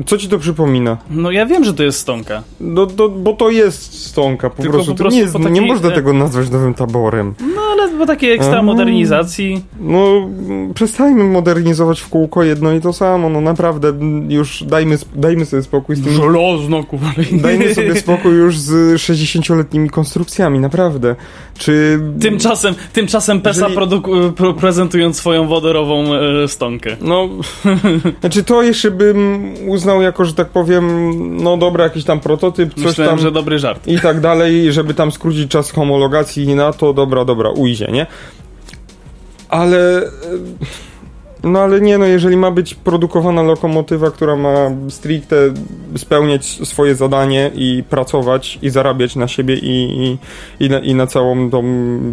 Co 0.07 0.19
ci 0.19 0.29
to 0.29 0.39
przypomina? 0.39 0.97
No 1.11 1.31
ja 1.31 1.47
wiem, 1.47 1.65
że 1.65 1.75
to 1.75 1.83
jest 1.83 1.99
stonka. 1.99 2.43
No, 2.61 2.87
do, 2.87 3.09
bo 3.09 3.33
to 3.33 3.51
jest 3.51 4.07
stonka, 4.07 4.51
po 4.51 4.63
Tylko 4.63 4.73
prostu. 4.73 4.93
Po 4.93 4.99
prostu 4.99 5.17
nie, 5.17 5.23
jest, 5.23 5.33
takiej... 5.33 5.53
nie 5.53 5.61
można 5.61 5.91
tego 5.91 6.13
nazwać 6.13 6.51
nowym 6.51 6.75
taborem. 6.75 7.35
No 7.55 7.63
ale 7.73 7.89
po 7.99 8.07
takiej 8.07 8.33
ekstra 8.33 8.59
A, 8.59 8.63
modernizacji. 8.63 9.65
No 9.81 10.29
przestajmy 10.75 11.25
modernizować 11.25 12.01
w 12.01 12.09
kółko 12.09 12.43
jedno 12.43 12.73
i 12.73 12.81
to 12.81 12.93
samo, 12.93 13.29
no 13.29 13.41
naprawdę 13.41 13.93
już 14.29 14.65
dajmy, 14.65 14.99
dajmy 15.15 15.47
sobie 15.47 15.63
spokój 15.63 15.97
z 15.97 16.05
tym. 16.05 16.13
Żelazno, 16.13 16.85
kurwa. 16.85 17.13
Dajmy 17.33 17.75
sobie 17.75 17.97
spokój 17.97 18.33
już 18.33 18.59
z 18.59 18.95
60-letnimi 18.95 19.91
konstrukcjami, 19.91 20.59
naprawdę. 20.59 21.17
Czy... 21.59 22.01
Tymczasem, 22.21 22.75
tymczasem 22.93 23.41
PESA 23.41 23.69
Jeżeli... 23.69 23.77
produku- 23.77 24.55
prezentując 24.61 25.17
swoją 25.17 25.47
wodorową 25.47 26.15
e, 26.15 26.49
stonkę. 26.49 26.97
No, 27.01 27.29
znaczy 28.21 28.45
to 28.45 28.63
jeszcze 28.63 28.91
bym 28.91 29.55
uznał 29.81 30.03
jako, 30.03 30.25
że 30.25 30.35
tak 30.35 30.49
powiem, 30.49 30.85
no 31.43 31.57
dobra, 31.57 31.85
jakiś 31.85 32.05
tam 32.05 32.21
prototyp, 32.21 32.75
coś 32.75 32.85
Myślałem, 32.85 33.13
tam. 33.13 33.19
że 33.19 33.33
dobry 33.33 33.59
żart. 33.59 33.87
I 33.89 34.01
tak 34.01 34.21
dalej, 34.21 34.73
żeby 34.73 34.95
tam 34.95 35.13
skrócić 35.13 35.51
czas 35.51 35.71
homologacji 35.71 36.55
na 36.55 36.73
to, 36.73 36.93
dobra, 36.93 37.25
dobra, 37.25 37.51
ujdzie, 37.51 37.87
nie? 37.93 38.07
Ale 39.49 40.03
no 41.43 41.61
ale 41.61 41.81
nie, 41.81 41.99
no 41.99 42.07
jeżeli 42.07 42.37
ma 42.37 42.51
być 42.51 42.75
produkowana 42.75 43.43
lokomotywa, 43.43 44.11
która 44.11 44.37
ma 44.37 44.71
stricte 44.89 45.37
spełniać 45.97 46.47
swoje 46.69 46.95
zadanie 46.95 47.51
i 47.55 47.85
pracować 47.91 48.59
i 48.63 48.71
zarabiać 48.71 49.17
na 49.17 49.29
siebie 49.29 49.55
i, 49.55 49.69
i, 50.05 50.19
i, 50.65 50.71
na, 50.71 50.79
i 50.79 50.95
na 50.95 51.07
całą 51.07 51.51
tą 51.51 51.63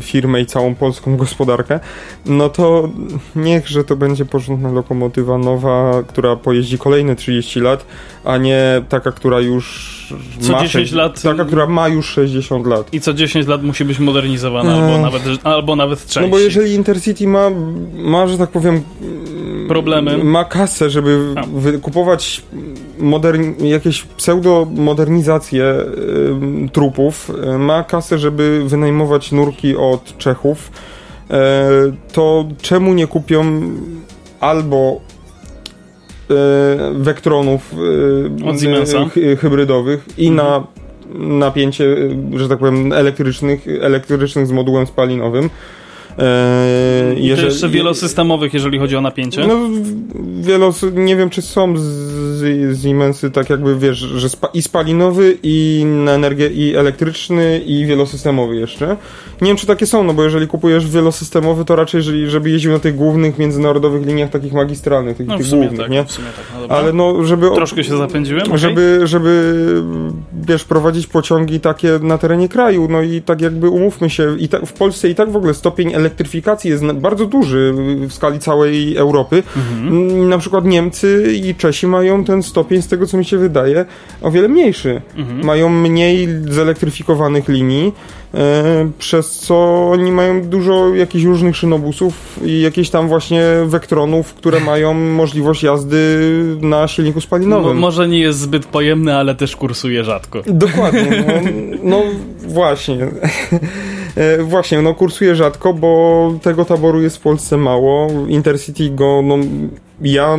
firmę 0.01 0.41
i 0.41 0.45
całą 0.45 0.75
polską 0.75 1.17
gospodarkę, 1.17 1.79
no 2.25 2.49
to 2.49 2.89
niechże 3.35 3.83
to 3.83 3.95
będzie 3.95 4.25
porządna 4.25 4.71
lokomotywa 4.71 5.37
nowa, 5.37 6.03
która 6.07 6.35
pojeździ 6.35 6.77
kolejne 6.77 7.15
30 7.15 7.59
lat, 7.59 7.85
a 8.23 8.37
nie 8.37 8.81
taka, 8.89 9.11
która 9.11 9.39
już 9.39 9.96
co 10.39 10.51
ma 10.51 10.61
10 10.61 10.91
lat. 10.91 11.21
Taka, 11.21 11.45
która 11.45 11.67
ma 11.67 11.87
już 11.87 12.09
60 12.09 12.67
lat. 12.67 12.93
I 12.93 13.01
co 13.01 13.13
10 13.13 13.47
lat 13.47 13.63
musi 13.63 13.85
być 13.85 13.99
modernizowana, 13.99 14.73
albo 14.73 14.95
eee. 14.95 15.01
nawet, 15.01 15.23
albo 15.43 15.75
nawet 15.75 15.99
częściej. 15.99 16.23
No 16.23 16.29
bo 16.29 16.39
jeżeli 16.39 16.73
Intercity 16.73 17.27
ma, 17.27 17.49
ma 17.93 18.27
że 18.27 18.37
tak 18.37 18.49
powiem, 18.49 18.83
problemy. 19.67 20.23
Ma 20.23 20.45
kasę, 20.45 20.89
żeby 20.89 21.35
kupować 21.81 22.43
modern, 22.99 23.65
jakieś 23.65 24.03
pseudo-modernizacje 24.03 25.63
y, 25.63 26.69
trupów, 26.71 27.31
ma 27.59 27.83
kasę, 27.83 28.19
żeby 28.19 28.63
wynajmować 28.65 29.31
nurki 29.31 29.75
od 29.75 30.17
Czechów, 30.17 30.71
y, 30.71 31.33
to 32.11 32.45
czemu 32.61 32.93
nie 32.93 33.07
kupią 33.07 33.61
albo 34.39 35.01
y, 36.31 36.35
wektronów 36.93 37.75
hybrydowych 39.39 40.05
i 40.17 40.27
mhm. 40.27 40.47
na 40.47 40.67
napięcie, 41.15 41.95
że 42.35 42.49
tak 42.49 42.59
powiem, 42.59 42.93
elektrycznych, 42.93 43.67
elektrycznych 43.81 44.47
z 44.47 44.51
modułem 44.51 44.87
spalinowym, 44.87 45.49
E, 46.19 47.13
I 47.17 47.25
jeżeli, 47.25 47.47
jeszcze 47.47 47.69
wielosystemowych, 47.69 48.53
jeżeli 48.53 48.79
chodzi 48.79 48.95
o 48.95 49.01
napięcie? 49.01 49.47
No, 49.47 49.55
wielos, 50.39 50.85
nie 50.93 51.15
wiem, 51.15 51.29
czy 51.29 51.41
są 51.41 51.77
z, 51.77 51.83
z 52.77 52.83
Siemensy, 52.83 53.31
tak 53.31 53.49
jakby, 53.49 53.77
wiesz, 53.77 53.97
że 53.97 54.29
spa, 54.29 54.47
i 54.53 54.61
spalinowy, 54.61 55.37
i 55.43 55.85
na 55.85 56.11
energię, 56.11 56.47
i 56.47 56.75
elektryczny, 56.75 57.61
i 57.65 57.85
wielosystemowy 57.85 58.55
jeszcze. 58.55 58.97
Nie 59.41 59.47
wiem, 59.47 59.57
czy 59.57 59.67
takie 59.67 59.85
są, 59.85 60.03
no 60.03 60.13
bo 60.13 60.23
jeżeli 60.23 60.47
kupujesz 60.47 60.87
wielosystemowy, 60.87 61.65
to 61.65 61.75
raczej, 61.75 61.99
jeżeli, 61.99 62.29
żeby 62.29 62.49
jeździł 62.49 62.71
na 62.71 62.79
tych 62.79 62.95
głównych, 62.95 63.37
międzynarodowych 63.37 64.05
liniach 64.05 64.29
takich 64.29 64.53
magistralnych, 64.53 65.17
takich, 65.17 65.27
no, 65.27 65.37
tych 65.37 65.49
głównych, 65.49 65.79
tak, 65.79 65.89
nie? 65.89 66.03
W 66.03 66.11
sumie 66.11 66.27
tak, 66.27 66.69
no 66.69 66.75
Ale 66.75 66.93
no, 66.93 67.23
żeby... 67.23 67.51
Troszkę 67.55 67.83
się 67.83 67.97
zapędziłem, 67.97 68.43
okay. 68.43 68.57
Żeby, 68.57 69.01
żeby, 69.03 69.53
wiesz, 70.37 70.63
prowadzić 70.63 71.07
pociągi 71.07 71.59
takie 71.59 71.99
na 72.01 72.17
terenie 72.17 72.49
kraju, 72.49 72.87
no 72.89 73.01
i 73.01 73.21
tak 73.21 73.41
jakby 73.41 73.69
umówmy 73.69 74.09
się, 74.09 74.37
i 74.39 74.49
tak, 74.49 74.65
w 74.65 74.73
Polsce 74.73 75.09
i 75.09 75.15
tak 75.15 75.31
w 75.31 75.35
ogóle 75.35 75.53
stopień 75.53 75.93
elektryfikacji 75.93 76.71
jest 76.71 76.85
bardzo 76.85 77.25
duży 77.25 77.73
w 78.07 78.13
skali 78.13 78.39
całej 78.39 78.97
Europy. 78.97 79.43
Mhm. 79.57 80.29
Na 80.29 80.37
przykład 80.37 80.65
Niemcy 80.65 81.33
i 81.43 81.55
Czesi 81.55 81.87
mają 81.87 82.23
ten 82.23 82.43
stopień, 82.43 82.81
z 82.81 82.87
tego 82.87 83.05
co 83.05 83.17
mi 83.17 83.25
się 83.25 83.37
wydaje, 83.37 83.85
o 84.21 84.31
wiele 84.31 84.47
mniejszy. 84.47 85.01
Mhm. 85.15 85.45
Mają 85.45 85.69
mniej 85.69 86.27
zelektryfikowanych 86.49 87.47
linii, 87.47 87.93
przez 88.99 89.39
co 89.39 89.89
oni 89.91 90.11
mają 90.11 90.41
dużo 90.41 90.95
jakichś 90.95 91.25
różnych 91.25 91.57
szynobusów 91.57 92.39
i 92.45 92.61
jakieś 92.61 92.89
tam 92.89 93.07
właśnie 93.07 93.43
wektronów, 93.65 94.33
które 94.33 94.59
mają 94.59 94.93
możliwość 94.93 95.63
jazdy 95.63 95.97
na 96.61 96.87
silniku 96.87 97.21
spalinowym. 97.21 97.75
No, 97.75 97.81
może 97.81 98.07
nie 98.07 98.19
jest 98.19 98.39
zbyt 98.39 98.65
pojemny, 98.65 99.15
ale 99.15 99.35
też 99.35 99.55
kursuje 99.55 100.03
rzadko. 100.03 100.41
Dokładnie. 100.47 101.25
No, 101.25 101.41
no 101.91 102.03
właśnie. 102.47 103.07
E, 104.15 104.43
właśnie, 104.43 104.81
no 104.81 104.93
kursuje 104.93 105.35
rzadko, 105.35 105.73
bo 105.73 106.33
tego 106.41 106.65
taboru 106.65 107.01
jest 107.01 107.17
w 107.17 107.21
Polsce 107.21 107.57
mało. 107.57 108.07
Intercity 108.27 108.89
go, 108.89 109.21
no 109.23 109.37
ja, 110.01 110.37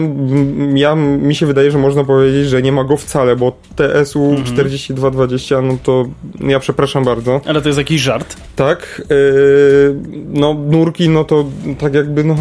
ja 0.75 0.95
mi 0.95 1.35
się 1.35 1.47
wydaje, 1.47 1.71
że 1.71 1.79
można 1.79 2.05
powiedzieć, 2.05 2.49
że 2.49 2.63
nie 2.63 2.73
ma 2.73 2.85
go 2.85 2.97
wcale, 2.97 3.37
bo 3.37 3.53
TSU 3.77 4.25
mhm. 4.25 4.45
4220, 4.45 5.63
no 5.63 5.79
to 5.83 6.07
ja 6.41 6.61
przepraszam 6.61 7.05
bardzo. 7.05 7.41
Ale 7.47 7.63
to 7.63 7.69
jest 7.69 7.79
jakiś 7.79 8.01
żart? 8.01 8.37
Tak. 8.57 9.03
Yy, 9.11 9.97
no 10.29 10.55
nurki, 10.55 11.09
no 11.09 11.25
to 11.25 11.45
tak 11.79 11.95
jakby 11.95 12.25
no... 12.25 12.37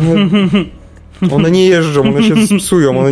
One 1.32 1.52
nie 1.58 1.68
jeżdżą, 1.68 2.02
one 2.02 2.24
się 2.24 2.36
psują, 2.58 3.00
one, 3.00 3.12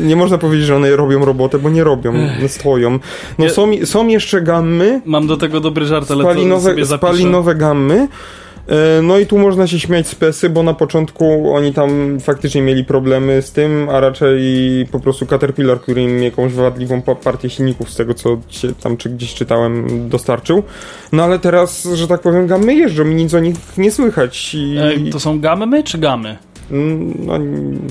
nie 0.00 0.16
można 0.16 0.38
powiedzieć, 0.38 0.66
że 0.66 0.76
one 0.76 0.96
robią 0.96 1.24
robotę, 1.24 1.58
bo 1.58 1.70
nie 1.70 1.84
robią, 1.84 2.12
stoją. 2.48 2.98
No 3.38 3.48
są, 3.48 3.70
są 3.84 4.08
jeszcze 4.08 4.42
gammy. 4.42 5.00
Mam 5.04 5.26
do 5.26 5.36
tego 5.36 5.60
dobry 5.60 5.86
żart, 5.86 6.10
ale 6.10 6.24
spalinowe, 6.24 6.62
to 6.62 6.70
sobie 6.70 6.84
zapiszę. 6.84 7.12
Spalinowe 7.14 7.54
gammy. 7.54 8.08
E, 8.68 9.02
no 9.02 9.18
i 9.18 9.26
tu 9.26 9.38
można 9.38 9.66
się 9.66 9.80
śmiać 9.80 10.08
z 10.08 10.14
PESy, 10.14 10.50
bo 10.50 10.62
na 10.62 10.74
początku 10.74 11.54
oni 11.54 11.72
tam 11.72 12.20
faktycznie 12.20 12.62
mieli 12.62 12.84
problemy 12.84 13.42
z 13.42 13.52
tym, 13.52 13.88
a 13.88 14.00
raczej 14.00 14.40
po 14.92 15.00
prostu 15.00 15.26
Caterpillar, 15.26 15.80
który 15.80 16.02
im 16.02 16.22
jakąś 16.22 16.52
wadliwą 16.52 17.02
partię 17.02 17.50
silników 17.50 17.90
z 17.90 17.96
tego, 17.96 18.14
co 18.14 18.38
się 18.48 18.74
tam 18.74 18.96
czy 18.96 19.10
gdzieś 19.10 19.34
czytałem, 19.34 20.08
dostarczył. 20.08 20.62
No 21.12 21.24
ale 21.24 21.38
teraz, 21.38 21.88
że 21.94 22.08
tak 22.08 22.20
powiem, 22.20 22.46
gamy 22.46 22.74
jeżdżą 22.74 23.04
i 23.04 23.14
nic 23.14 23.34
o 23.34 23.40
nich 23.40 23.56
nie 23.78 23.90
słychać. 23.90 24.54
I... 24.54 24.76
E, 25.08 25.10
to 25.10 25.20
są 25.20 25.40
gamy 25.40 25.82
czy 25.82 25.98
gamy? 25.98 26.36
Mm, 26.70 27.14
no, 27.18 27.34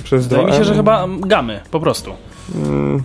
przez 0.04 0.28
Wydaje 0.28 0.48
mi 0.48 0.54
się, 0.54 0.64
że 0.64 0.76
chyba 0.76 1.08
gamy, 1.20 1.60
po 1.72 1.80
prostu. 1.80 2.12
Mm. 2.56 3.04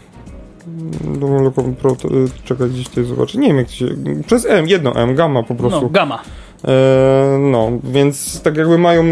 No, 1.20 1.52
pro, 1.80 1.96
czekaj, 2.44 2.70
gdzieś 2.70 2.88
tutaj 2.88 3.04
zobaczę. 3.04 3.38
Nie 3.38 3.48
wiem, 3.48 3.56
jak 3.56 3.66
to 3.66 3.72
się. 3.72 3.86
Przez 4.26 4.46
M, 4.46 4.68
jedno 4.68 4.94
M, 4.94 5.14
gamma 5.14 5.42
po 5.42 5.54
prostu. 5.54 5.80
No, 5.82 5.88
gamma. 5.88 6.22
E, 6.64 7.38
no, 7.40 7.70
więc 7.84 8.42
tak 8.42 8.56
jakby 8.56 8.78
mają 8.78 9.04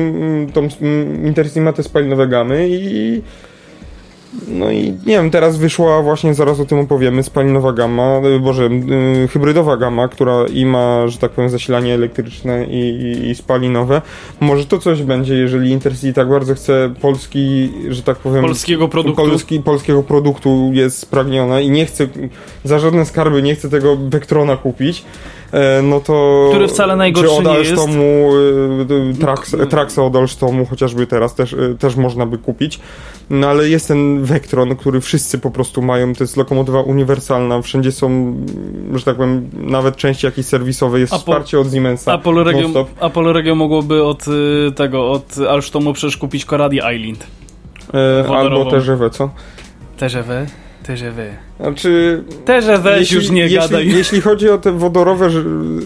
tą 0.53 0.69
Intercimatę 1.25 1.83
spalinowe 1.83 2.29
gamy 2.29 2.69
i 2.69 3.23
no 4.49 4.71
i 4.71 4.83
nie 4.83 5.17
wiem, 5.17 5.31
teraz 5.31 5.57
wyszła 5.57 6.03
właśnie, 6.03 6.35
zaraz 6.35 6.61
o 6.61 6.65
tym 6.65 6.79
opowiemy, 6.79 7.23
spalinowa 7.23 7.73
gama, 7.73 8.21
e, 8.37 8.39
boże, 8.39 8.65
yy, 8.65 9.29
hybrydowa 9.29 9.77
gama, 9.77 10.09
która 10.09 10.45
i 10.53 10.67
ma, 10.67 11.09
że 11.09 11.19
tak 11.19 11.31
powiem, 11.31 11.51
zasilanie 11.51 11.95
elektryczne 11.95 12.67
i, 12.67 12.79
i, 12.79 13.31
i, 13.31 13.35
spalinowe. 13.35 14.03
Może 14.41 14.67
to 14.67 14.79
coś 14.79 15.03
będzie, 15.03 15.35
jeżeli 15.35 15.71
Intercity 15.71 16.13
tak 16.13 16.29
bardzo 16.29 16.55
chce 16.55 16.95
polski, 17.01 17.73
że 17.89 18.03
tak 18.03 18.19
powiem... 18.19 18.43
Polskiego 18.45 18.89
produktu. 18.89 19.23
Polski, 19.23 19.61
polskiego 19.61 20.03
produktu 20.03 20.71
jest 20.73 20.99
spragnione 20.99 21.63
i 21.63 21.71
nie 21.71 21.87
chce, 21.87 22.09
za 22.65 22.79
żadne 22.79 23.07
skarby 23.07 23.43
nie 23.43 23.55
chce 23.55 23.69
tego 23.69 23.97
Vectrona 23.97 24.57
kupić, 24.57 25.05
E, 25.05 25.42
no 25.83 26.01
to... 26.01 26.47
Który 26.51 26.69
wcale 26.69 26.97
najgorszy 26.97 27.31
czy 27.31 27.39
od 27.39 27.47
Alstomu, 27.47 28.31
e, 29.11 29.15
Trax, 29.21 29.57
Traxa 29.71 29.99
od 29.99 30.17
Alstomu 30.17 30.67
chociażby 30.67 31.07
teraz 31.07 31.35
też, 31.35 31.53
e, 31.53 31.75
też 31.79 31.97
można 31.97 32.27
by 32.27 32.39
kupić. 32.39 32.81
No 33.31 33.49
ale 33.49 33.69
jest 33.69 33.89
ten 33.89 34.25
Vectron, 34.25 34.77
który 34.77 35.01
wszyscy 35.01 35.39
po 35.39 35.51
prostu 35.51 35.83
mają, 35.83 36.15
to 36.15 36.25
jest 36.25 36.37
lokomotywa 36.37 36.81
uniwersalna, 36.81 37.63
wszędzie 37.63 37.93
są, 37.93 38.37
że 38.95 39.05
tak 39.05 39.17
powiem, 39.17 39.51
nawet 39.53 39.97
części 39.97 40.27
jakieś 40.27 40.47
serwisowe, 40.47 41.01
jest 41.01 41.13
Apol 41.13 41.21
wsparcie 41.21 41.61
od 41.61 41.73
Siemensa. 41.73 42.13
Apollo 42.13 42.45
Regio, 42.45 42.87
Apollo 43.01 43.33
Regio 43.33 43.55
mogłoby 43.55 44.05
od 44.05 44.25
tego, 44.77 45.11
od 45.11 45.39
Alstomu 45.51 45.93
przecież 45.93 46.17
kupić 46.17 46.45
Coradi 46.45 46.77
Island. 46.77 47.27
E, 47.95 48.29
albo 48.29 48.71
TGV, 48.71 49.11
co? 49.11 49.31
TGV? 49.97 50.47
TGV. 50.83 51.37
Znaczy... 51.61 52.25
Weź 52.83 53.01
jeśli, 53.01 53.17
już 53.17 53.31
nie 53.31 53.43
jeśli, 53.43 53.59
gadaj. 53.59 53.89
Jeśli 53.89 54.21
chodzi 54.21 54.49
o 54.49 54.59
te 54.59 54.73
wodorowe 54.73 55.31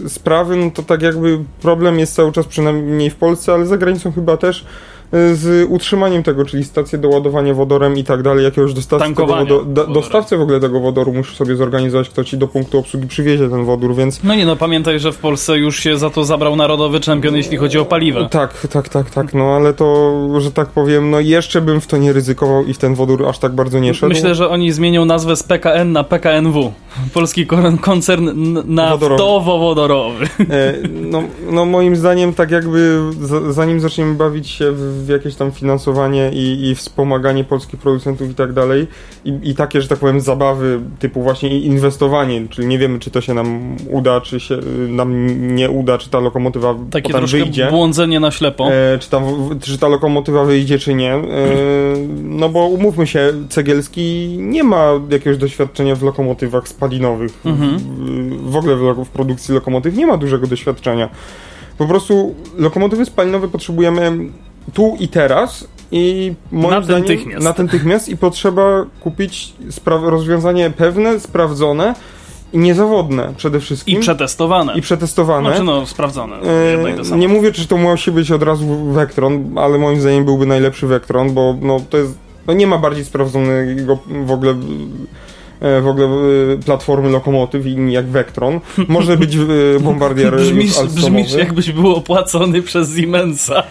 sprawy, 0.08 0.56
no 0.56 0.70
to 0.70 0.82
tak 0.82 1.02
jakby 1.02 1.38
problem 1.62 1.98
jest 1.98 2.14
cały 2.14 2.32
czas 2.32 2.46
przynajmniej 2.46 3.10
w 3.10 3.16
Polsce, 3.16 3.52
ale 3.52 3.66
za 3.66 3.78
granicą 3.78 4.12
chyba 4.12 4.36
też 4.36 4.66
z 5.12 5.66
utrzymaniem 5.70 6.22
tego, 6.22 6.44
czyli 6.44 6.64
stacje 6.64 6.98
do 6.98 7.08
ładowania 7.08 7.54
wodorem 7.54 7.96
i 7.98 8.04
tak 8.04 8.22
dalej, 8.22 8.44
jakiegoś 8.44 8.74
dostawcy 8.74 9.08
tego 9.08 9.26
wodo, 9.26 9.64
do, 9.64 9.86
dostawcę 9.86 10.36
w 10.36 10.40
ogóle 10.40 10.60
tego 10.60 10.80
wodoru 10.80 11.12
musisz 11.12 11.36
sobie 11.36 11.56
zorganizować, 11.56 12.08
kto 12.08 12.24
ci 12.24 12.38
do 12.38 12.48
punktu 12.48 12.78
obsługi 12.78 13.06
przywiezie 13.06 13.48
ten 13.48 13.64
wodór, 13.64 13.94
więc... 13.94 14.24
No 14.24 14.34
nie 14.34 14.46
no, 14.46 14.56
pamiętaj, 14.56 15.00
że 15.00 15.12
w 15.12 15.18
Polsce 15.18 15.58
już 15.58 15.80
się 15.80 15.98
za 15.98 16.10
to 16.10 16.24
zabrał 16.24 16.56
narodowy 16.56 17.00
czempion, 17.00 17.36
jeśli 17.36 17.56
chodzi 17.56 17.78
o 17.78 17.84
paliwo. 17.84 18.24
Tak, 18.24 18.66
tak, 18.66 18.88
tak, 18.88 19.10
tak, 19.10 19.34
no 19.34 19.44
ale 19.44 19.72
to, 19.72 20.40
że 20.40 20.52
tak 20.52 20.68
powiem, 20.68 21.10
no 21.10 21.20
jeszcze 21.20 21.60
bym 21.60 21.80
w 21.80 21.86
to 21.86 21.96
nie 21.96 22.12
ryzykował 22.12 22.64
i 22.64 22.74
w 22.74 22.78
ten 22.78 22.94
wodór 22.94 23.26
aż 23.28 23.38
tak 23.38 23.52
bardzo 23.52 23.78
nie 23.78 23.94
szedł. 23.94 24.12
Myślę, 24.12 24.34
że 24.34 24.48
oni 24.48 24.72
zmienią 24.72 25.04
nazwę 25.04 25.36
z 25.36 25.42
PKN 25.42 25.92
na 25.92 26.04
PKNW. 26.04 26.72
Polski 27.14 27.46
koncern 27.80 28.28
naftowo-wodorowy. 28.64 30.26
E, 30.50 30.74
no, 30.88 31.22
no 31.50 31.64
moim 31.64 31.96
zdaniem 31.96 32.34
tak 32.34 32.50
jakby 32.50 33.00
zanim 33.48 33.80
zaczniemy 33.80 34.14
bawić 34.14 34.48
się 34.48 34.72
w 34.72 34.95
w 35.04 35.08
jakieś 35.08 35.34
tam 35.34 35.52
finansowanie 35.52 36.30
i, 36.32 36.68
i 36.68 36.74
wspomaganie 36.74 37.44
polskich 37.44 37.80
producentów 37.80 38.30
i 38.30 38.34
tak 38.34 38.52
dalej. 38.52 38.86
I, 39.24 39.38
I 39.42 39.54
takie, 39.54 39.82
że 39.82 39.88
tak 39.88 39.98
powiem, 39.98 40.20
zabawy 40.20 40.80
typu 40.98 41.22
właśnie 41.22 41.60
inwestowanie, 41.60 42.48
czyli 42.48 42.68
nie 42.68 42.78
wiemy, 42.78 42.98
czy 42.98 43.10
to 43.10 43.20
się 43.20 43.34
nam 43.34 43.76
uda, 43.90 44.20
czy 44.20 44.40
się 44.40 44.56
nam 44.88 45.26
nie 45.56 45.70
uda, 45.70 45.98
czy 45.98 46.10
ta 46.10 46.20
lokomotywa 46.20 46.74
takie 46.90 47.12
potem 47.12 47.26
wyjdzie. 47.26 47.68
błądzenie 47.70 48.20
na 48.20 48.30
ślepo. 48.30 48.72
E, 48.72 48.98
czy, 48.98 49.10
ta, 49.10 49.22
czy 49.60 49.78
ta 49.78 49.88
lokomotywa 49.88 50.44
wyjdzie, 50.44 50.78
czy 50.78 50.94
nie. 50.94 51.14
E, 51.14 51.22
no 52.22 52.48
bo 52.48 52.66
umówmy 52.66 53.06
się, 53.06 53.32
Cegielski 53.48 54.36
nie 54.38 54.64
ma 54.64 54.92
jakiegoś 55.10 55.38
doświadczenia 55.38 55.94
w 55.94 56.02
lokomotywach 56.02 56.68
spalinowych. 56.68 57.32
Mhm. 57.44 57.78
W, 57.78 58.50
w 58.50 58.56
ogóle 58.56 58.76
w, 58.76 59.04
w 59.04 59.08
produkcji 59.08 59.54
lokomotyw 59.54 59.96
nie 59.96 60.06
ma 60.06 60.16
dużego 60.16 60.46
doświadczenia. 60.46 61.08
Po 61.78 61.86
prostu 61.86 62.34
lokomotywy 62.58 63.04
spalinowe 63.04 63.48
potrzebujemy 63.48 64.12
tu 64.72 64.96
i 65.00 65.08
teraz 65.08 65.68
i 65.92 66.34
moim 66.52 66.70
na 66.70 66.82
zdaniem 66.82 67.02
natychmiast. 67.02 67.58
natychmiast 67.58 68.08
i 68.08 68.16
potrzeba 68.16 68.86
kupić 69.00 69.52
rozwiązanie 69.86 70.70
pewne, 70.70 71.20
sprawdzone 71.20 71.94
i 72.52 72.58
niezawodne 72.58 73.34
przede 73.36 73.60
wszystkim. 73.60 73.98
I 73.98 74.00
przetestowane. 74.00 74.74
I 74.74 74.80
przetestowane. 74.80 75.48
Znaczy 75.48 75.64
no, 75.64 75.86
sprawdzone. 75.86 76.36
E, 77.12 77.16
nie 77.18 77.28
mówię, 77.28 77.52
czy 77.52 77.66
to 77.66 77.76
musi 77.76 78.12
być 78.12 78.30
od 78.30 78.42
razu 78.42 78.92
Vectron, 78.92 79.58
ale 79.58 79.78
moim 79.78 80.00
zdaniem 80.00 80.24
byłby 80.24 80.46
najlepszy 80.46 80.86
Vectron, 80.86 81.34
bo 81.34 81.56
no, 81.60 81.80
to 81.90 81.98
jest, 81.98 82.18
no, 82.46 82.52
nie 82.52 82.66
ma 82.66 82.78
bardziej 82.78 83.04
sprawdzonego 83.04 83.98
w 84.08 84.30
ogóle 84.30 84.54
e, 85.60 85.80
w 85.80 85.86
ogóle 85.86 86.06
e, 86.06 86.58
platformy 86.64 87.10
lokomotyw 87.10 87.64
jak 87.88 88.06
Vectron. 88.06 88.60
Może 88.88 89.16
być 89.16 89.38
bombardier 89.80 90.36
brzmisz, 90.36 90.82
brzmisz 90.82 91.32
jakbyś 91.32 91.72
był 91.72 91.94
opłacony 91.94 92.62
przez 92.62 92.96
Siemensa. 92.96 93.62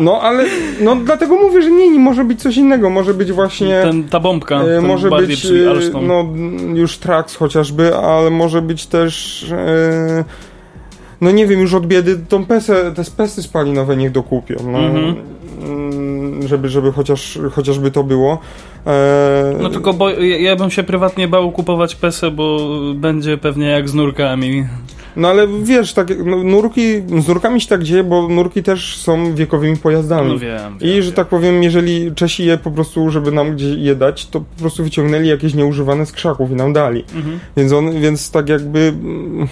No, 0.00 0.20
ale 0.20 0.44
no 0.80 0.96
dlatego 0.96 1.36
mówię, 1.36 1.62
że 1.62 1.70
nie, 1.70 1.90
nie 1.90 1.98
może 1.98 2.24
być 2.24 2.42
coś 2.42 2.56
innego, 2.56 2.90
może 2.90 3.14
być 3.14 3.32
właśnie... 3.32 3.80
Ten, 3.82 4.04
ta 4.04 4.20
bombka, 4.20 4.62
e, 4.62 4.80
może 4.80 5.10
być 5.10 5.46
e, 5.46 6.00
no, 6.02 6.26
już 6.74 6.98
Trax 6.98 7.36
chociażby, 7.36 7.96
ale 7.96 8.30
może 8.30 8.62
być 8.62 8.86
też... 8.86 9.42
E, 9.52 10.24
no 11.20 11.30
nie 11.30 11.46
wiem, 11.46 11.60
już 11.60 11.74
od 11.74 11.86
biedy 11.86 12.18
tą 12.28 12.44
pesę, 12.44 12.92
te 12.94 13.04
spesy 13.04 13.42
spalinowe 13.42 13.96
niech 13.96 14.12
dokupią. 14.12 14.56
No, 14.72 14.78
mhm. 14.78 15.16
Mm, 15.62 16.48
żeby, 16.48 16.68
żeby 16.68 16.92
chociaż, 16.92 17.38
chociażby 17.52 17.90
to 17.90 18.04
było. 18.04 18.38
E... 18.86 19.56
No 19.60 19.68
tylko 19.68 19.92
bo 19.92 20.10
ja, 20.10 20.36
ja 20.36 20.56
bym 20.56 20.70
się 20.70 20.82
prywatnie 20.82 21.28
bał 21.28 21.52
kupować 21.52 21.94
pesę, 21.94 22.30
bo 22.30 22.58
będzie 22.94 23.38
pewnie 23.38 23.66
jak 23.66 23.88
z 23.88 23.94
nurkami. 23.94 24.66
No 25.16 25.28
ale 25.28 25.46
wiesz, 25.62 25.92
tak, 25.92 26.08
no, 26.24 26.42
nurki, 26.42 26.82
z 27.18 27.28
nurkami 27.28 27.60
się 27.60 27.68
tak 27.68 27.82
dzieje, 27.82 28.04
bo 28.04 28.28
nurki 28.28 28.62
też 28.62 28.96
są 28.96 29.34
wiekowymi 29.34 29.76
pojazdami. 29.76 30.32
No 30.32 30.38
wiem, 30.38 30.78
wiem 30.78 30.90
I 30.90 31.02
że 31.02 31.02
wiem. 31.02 31.12
tak 31.12 31.28
powiem, 31.28 31.62
jeżeli 31.62 32.14
Czesi 32.14 32.44
je 32.44 32.58
po 32.58 32.70
prostu, 32.70 33.10
żeby 33.10 33.32
nam 33.32 33.56
gdzieś 33.56 33.76
je 33.78 33.94
dać, 33.94 34.26
to 34.26 34.40
po 34.40 34.60
prostu 34.60 34.84
wyciągnęli 34.84 35.28
jakieś 35.28 35.54
nieużywane 35.54 36.06
z 36.06 36.12
krzaków 36.12 36.50
i 36.50 36.54
nam 36.54 36.72
dali. 36.72 37.04
Mhm. 37.14 37.38
Więc 37.56 37.72
on, 37.72 38.00
więc 38.00 38.30
tak 38.30 38.48
jakby... 38.48 38.78
Mm, 38.80 39.48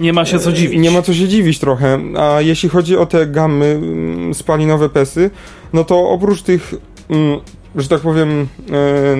nie 0.00 0.12
ma 0.12 0.24
się 0.24 0.38
co 0.38 0.52
dziwić. 0.52 0.80
Nie 0.80 0.90
ma 0.90 1.02
co 1.02 1.14
się 1.14 1.28
dziwić 1.28 1.58
trochę. 1.58 1.98
A 2.18 2.40
jeśli 2.40 2.68
chodzi 2.68 2.96
o 2.96 3.06
te 3.06 3.26
gamy 3.26 3.66
mm, 3.66 4.34
spalinowe 4.34 4.88
pesy, 4.88 5.30
no 5.72 5.84
to 5.84 6.08
oprócz 6.08 6.42
tych 6.42 6.74
mm, 7.10 7.40
że 7.78 7.88
tak 7.88 8.00
powiem, 8.00 8.48
e, 8.70 9.16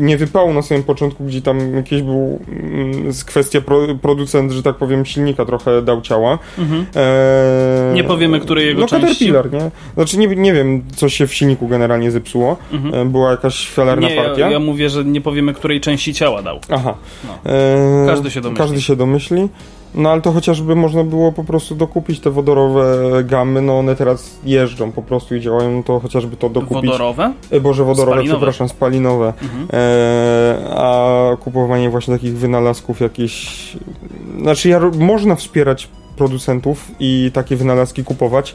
nie 0.00 0.16
wypału 0.16 0.52
na 0.52 0.62
samym 0.62 0.82
początku, 0.82 1.24
gdzie 1.24 1.42
tam 1.42 1.74
jakiś 1.74 2.02
był 2.02 2.40
mm, 2.48 3.12
kwestia 3.26 3.60
producent, 4.02 4.52
że 4.52 4.62
tak 4.62 4.76
powiem, 4.76 5.06
silnika 5.06 5.44
trochę 5.44 5.82
dał 5.82 6.00
ciała. 6.00 6.38
Mhm. 6.58 6.86
E, 6.96 7.92
nie 7.94 8.04
powiemy, 8.04 8.40
której 8.40 8.66
jego 8.66 8.80
no, 8.80 8.86
części. 8.86 9.06
Caterpillar, 9.06 9.52
nie? 9.52 9.70
Znaczy 9.94 10.18
nie, 10.18 10.26
nie 10.26 10.52
wiem, 10.52 10.82
co 10.96 11.08
się 11.08 11.26
w 11.26 11.34
silniku 11.34 11.68
generalnie 11.68 12.10
zepsuło. 12.10 12.56
Mhm. 12.72 12.94
E, 12.94 13.04
była 13.10 13.30
jakaś 13.30 13.68
fialerna 13.68 14.08
nie, 14.08 14.16
partia. 14.16 14.40
Ja, 14.46 14.50
ja 14.50 14.58
mówię, 14.58 14.90
że 14.90 15.04
nie 15.04 15.20
powiemy, 15.20 15.54
której 15.54 15.80
części 15.80 16.14
ciała 16.14 16.42
dał. 16.42 16.60
Aha. 16.70 16.94
No. 17.24 17.50
E, 17.52 18.06
każdy 18.06 18.30
się 18.30 18.40
domyśli. 18.40 18.64
Każdy 18.64 18.82
się 18.82 18.96
domyśli. 18.96 19.48
No 19.94 20.10
ale 20.10 20.20
to 20.20 20.32
chociażby 20.32 20.76
można 20.76 21.04
było 21.04 21.32
po 21.32 21.44
prostu 21.44 21.74
dokupić 21.74 22.20
te 22.20 22.30
wodorowe 22.30 22.84
gamy, 23.24 23.62
no 23.62 23.78
one 23.78 23.96
teraz 23.96 24.38
jeżdżą 24.44 24.92
po 24.92 25.02
prostu 25.02 25.34
i 25.34 25.40
działają, 25.40 25.76
no 25.76 25.82
to 25.82 26.00
chociażby 26.00 26.36
to 26.36 26.48
dokupić. 26.48 26.90
Wodorowe? 26.90 27.32
E, 27.50 27.60
Boże, 27.60 27.84
wodorowe, 27.84 28.12
spalinowe. 28.12 28.38
przepraszam, 28.38 28.68
spalinowe. 28.68 29.32
Mhm. 29.42 29.68
E, 29.72 30.74
a 30.76 31.36
kupowanie 31.40 31.90
właśnie 31.90 32.14
takich 32.14 32.36
wynalazków 32.36 33.00
jakieś... 33.00 33.76
Znaczy 34.40 34.68
ja, 34.68 34.80
można 34.98 35.34
wspierać 35.34 35.88
producentów 36.16 36.90
i 37.00 37.30
takie 37.34 37.56
wynalazki 37.56 38.04
kupować, 38.04 38.54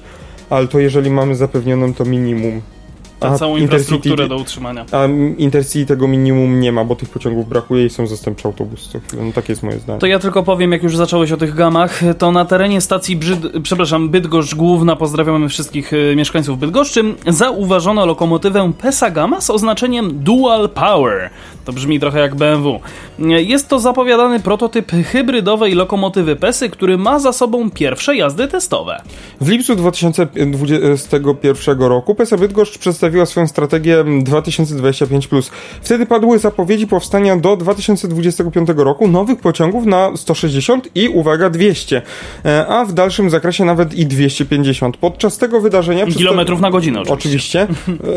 ale 0.49 0.67
to 0.67 0.79
jeżeli 0.79 1.11
mamy 1.11 1.35
zapewnioną 1.35 1.93
to 1.93 2.05
minimum 2.05 2.61
tę 3.19 3.37
całą 3.37 3.57
infrastrukturę 3.57 4.27
do 4.27 4.35
utrzymania. 4.35 4.85
A 4.91 5.05
Intercity 5.37 5.85
tego 5.85 6.07
minimum 6.07 6.59
nie 6.59 6.71
ma, 6.71 6.85
bo 6.85 6.95
tych 6.95 7.09
pociągów 7.09 7.49
brakuje 7.49 7.85
i 7.85 7.89
są 7.89 8.07
zastępcze 8.07 8.47
autobusy. 8.47 9.01
No 9.13 9.33
takie 9.33 9.53
jest 9.53 9.63
moje 9.63 9.79
zdanie. 9.79 9.99
To 9.99 10.07
ja 10.07 10.19
tylko 10.19 10.43
powiem, 10.43 10.71
jak 10.71 10.83
już 10.83 10.97
zacząłeś 10.97 11.31
o 11.31 11.37
tych 11.37 11.55
gamach, 11.55 12.01
to 12.17 12.31
na 12.31 12.45
terenie 12.45 12.81
stacji 12.81 13.15
Brzyd... 13.15 13.39
przepraszam, 13.63 14.09
Bydgoszcz 14.09 14.55
Główna, 14.55 14.95
pozdrawiamy 14.95 15.49
wszystkich 15.49 15.93
e, 15.93 16.15
mieszkańców 16.15 16.59
Bydgoszczy, 16.59 17.03
zauważono 17.27 18.05
lokomotywę 18.05 18.71
PESA 18.81 19.09
Gama 19.09 19.41
z 19.41 19.49
oznaczeniem 19.49 20.23
Dual 20.23 20.69
Power. 20.69 21.29
To 21.65 21.73
brzmi 21.73 21.99
trochę 21.99 22.19
jak 22.19 22.35
BMW. 22.35 22.79
Jest 23.19 23.67
to 23.67 23.79
zapowiadany 23.79 24.39
prototyp 24.39 24.91
hybrydowej 24.91 25.75
lokomotywy 25.75 26.35
PESY, 26.35 26.69
który 26.69 26.97
ma 26.97 27.19
za 27.19 27.33
sobą 27.33 27.71
pierwsze 27.71 28.15
jazdy 28.15 28.47
testowe. 28.47 29.01
W 29.41 29.49
lipcu 29.49 29.75
2021 29.75 31.79
roku 31.79 32.15
PESA 32.15 32.37
Bydgoszcz 32.37 32.77
przedstawiła 33.09 33.25
swoją 33.25 33.47
strategię 33.47 34.03
2025+. 34.03 35.51
Wtedy 35.81 36.05
padły 36.05 36.39
zapowiedzi 36.39 36.87
powstania 36.87 37.37
do 37.37 37.57
2025 37.57 38.69
roku 38.75 39.07
nowych 39.07 39.39
pociągów 39.39 39.85
na 39.85 40.17
160 40.17 40.89
i 40.95 41.07
uwaga 41.07 41.49
200, 41.49 42.01
e, 42.45 42.67
a 42.67 42.85
w 42.85 42.93
dalszym 42.93 43.29
zakresie 43.29 43.65
nawet 43.65 43.93
i 43.93 44.05
250. 44.05 44.97
Podczas 44.97 45.37
tego 45.37 45.61
wydarzenia... 45.61 46.05
Kilometrów 46.05 46.61
na 46.61 46.71
godzinę 46.71 46.99
oczywiście. 47.01 47.67
Oczywiście, 47.67 47.67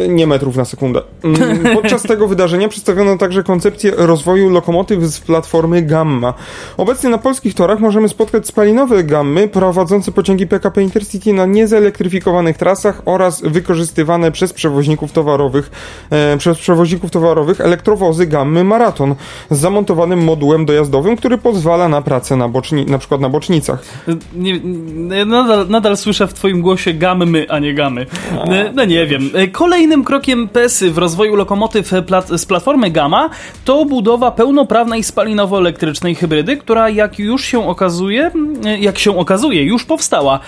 e, 0.04 0.08
nie 0.08 0.26
metrów 0.26 0.56
na 0.56 0.64
sekundę. 0.64 1.02
Mm, 1.24 1.58
podczas 1.82 2.02
tego 2.02 2.28
wydarzenia 2.28 2.68
przedstawiono 2.68 3.18
także 3.18 3.42
koncepcję 3.42 3.92
rozwoju 3.96 4.50
lokomotyw 4.50 5.04
z 5.04 5.20
platformy 5.20 5.82
Gamma. 5.82 6.34
Obecnie 6.76 7.10
na 7.10 7.18
polskich 7.18 7.54
torach 7.54 7.80
możemy 7.80 8.08
spotkać 8.08 8.46
spalinowe 8.46 9.04
gammy 9.04 9.48
prowadzące 9.48 10.12
pociągi 10.12 10.46
PKP 10.46 10.82
Intercity 10.82 11.32
na 11.32 11.46
niezelektryfikowanych 11.46 12.56
trasach 12.56 13.02
oraz 13.04 13.42
wykorzystywane 13.42 14.32
przez 14.32 14.52
przewoźników 14.52 14.81
towarowych 15.12 15.70
e, 16.10 16.36
przez 16.36 16.58
przewoźników 16.58 17.10
towarowych 17.10 17.60
elektrowozy 17.60 18.26
gammy 18.26 18.64
Maraton 18.64 19.14
z 19.50 19.58
zamontowanym 19.58 20.24
modułem 20.24 20.66
dojazdowym, 20.66 21.16
który 21.16 21.38
pozwala 21.38 21.88
na 21.88 22.02
pracę 22.02 22.36
na, 22.36 22.48
boczni, 22.48 22.86
na 22.86 22.98
przykład 22.98 23.20
na 23.20 23.28
bocznicach. 23.28 23.82
Nie, 24.34 24.60
nadal, 25.26 25.68
nadal 25.68 25.96
słyszę 25.96 26.26
w 26.26 26.34
twoim 26.34 26.62
głosie 26.62 26.94
gammy, 26.94 27.46
a 27.48 27.58
nie 27.58 27.74
gamy. 27.74 28.06
No, 28.32 28.54
no 28.74 28.84
nie 28.84 29.06
wiem. 29.06 29.30
Kolejnym 29.52 30.04
krokiem 30.04 30.48
PESY 30.48 30.90
w 30.90 30.98
rozwoju 30.98 31.36
lokomotyw 31.36 31.92
plat 32.06 32.28
z 32.28 32.46
platformy 32.46 32.90
Gamma 32.90 33.30
to 33.64 33.84
budowa 33.84 34.30
pełnoprawnej 34.30 35.02
spalinowo-elektrycznej 35.02 36.14
hybrydy, 36.14 36.56
która 36.56 36.88
jak 36.88 37.18
już 37.18 37.44
się 37.44 37.68
okazuje, 37.68 38.30
jak 38.80 38.98
się 38.98 39.18
okazuje, 39.18 39.64
już 39.64 39.84
powstała. 39.84 40.40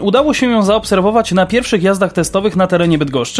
udało 0.00 0.34
się 0.34 0.50
ją 0.50 0.62
zaobserwować 0.62 1.32
na 1.32 1.46
pierwszych 1.46 1.82
jazdach 1.82 2.12
testowych 2.12 2.56
na 2.56 2.66
terenie 2.66 2.98
Bydgoszczy. 2.98 3.33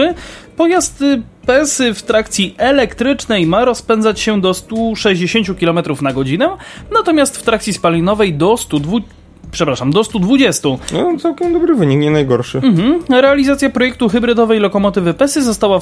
Pojazd 0.57 1.03
y, 1.03 1.23
PESY 1.47 1.95
w 1.95 2.03
trakcji 2.03 2.55
elektrycznej 2.59 3.47
ma 3.47 3.65
rozpędzać 3.65 4.21
się 4.21 4.41
do 4.41 4.55
160 4.55 5.59
km 5.59 5.79
na 6.03 6.13
godzinę, 6.13 6.49
natomiast 6.93 7.37
w 7.37 7.43
trakcji 7.43 7.73
spalinowej 7.73 8.35
do 8.35 8.57
120 8.57 9.24
przepraszam, 9.55 9.91
do 9.91 10.05
120. 10.05 10.69
No, 10.93 11.19
całkiem 11.19 11.53
dobry 11.53 11.75
wynik, 11.75 12.01
nie 12.01 12.11
najgorszy. 12.11 12.59
Mhm. 12.59 13.03
Realizacja 13.11 13.71
projektu 13.71 14.09
hybrydowej 14.09 14.61
lokomotywy 14.61 15.15
PESY 15.15 15.43
została 15.43 15.79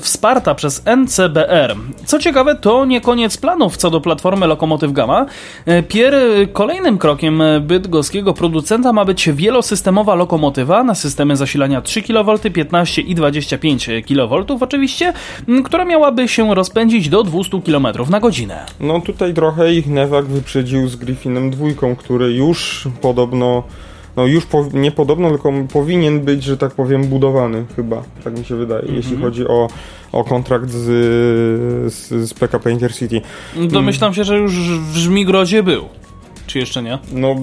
wsparta 0.00 0.54
przez 0.54 0.82
NCBR. 0.86 1.76
Co 2.04 2.18
ciekawe, 2.18 2.54
to 2.54 2.84
nie 2.84 3.00
koniec 3.00 3.36
planów 3.36 3.76
co 3.76 3.90
do 3.90 4.00
platformy 4.00 4.46
lokomotyw 4.46 4.92
Gamma. 4.92 5.26
E, 5.66 5.82
pier 5.82 6.14
kolejnym 6.52 6.98
krokiem 6.98 7.42
bydgoskiego 7.60 8.32
producenta 8.32 8.92
ma 8.92 9.04
być 9.04 9.30
wielosystemowa 9.30 10.14
lokomotywa 10.14 10.84
na 10.84 10.94
systemy 10.94 11.36
zasilania 11.36 11.82
3 11.82 12.02
kV, 12.02 12.38
15 12.52 13.02
i 13.02 13.14
25 13.14 13.90
kV 14.08 14.44
oczywiście, 14.60 15.12
która 15.64 15.84
miałaby 15.84 16.28
się 16.28 16.54
rozpędzić 16.54 17.08
do 17.08 17.22
200 17.22 17.62
km 17.62 17.86
na 18.10 18.20
godzinę. 18.20 18.66
No 18.80 19.00
tutaj 19.00 19.34
trochę 19.34 19.74
ich 19.74 19.86
Newak 19.86 20.24
wyprzedził 20.24 20.88
z 20.88 20.96
Griffinem 20.96 21.50
dwójką, 21.50 21.96
który 21.96 22.32
już 22.32 22.88
podobno, 23.04 23.62
no 24.16 24.26
już 24.26 24.46
po, 24.46 24.66
nie 24.72 24.90
podobno, 24.90 25.30
tylko 25.30 25.52
powinien 25.72 26.20
być, 26.20 26.42
że 26.42 26.56
tak 26.56 26.72
powiem, 26.72 27.04
budowany 27.04 27.64
chyba, 27.76 28.02
tak 28.24 28.38
mi 28.38 28.44
się 28.44 28.56
wydaje, 28.56 28.82
mm 28.82 28.92
-hmm. 28.92 28.96
jeśli 28.96 29.14
mhm. 29.14 29.30
chodzi 29.30 29.48
o, 29.48 29.68
o 30.12 30.24
kontrakt 30.24 30.70
z, 30.70 30.84
z, 31.92 32.28
z 32.28 32.34
PKP 32.34 32.70
Intercity. 32.70 33.20
Domyślam 33.68 34.14
się, 34.14 34.24
że 34.24 34.38
już 34.38 34.52
w 34.80 34.96
Żmigrodzie 34.96 35.62
był. 35.62 35.88
Czy 36.46 36.58
jeszcze 36.58 36.82
nie? 36.82 36.98
No, 37.12 37.36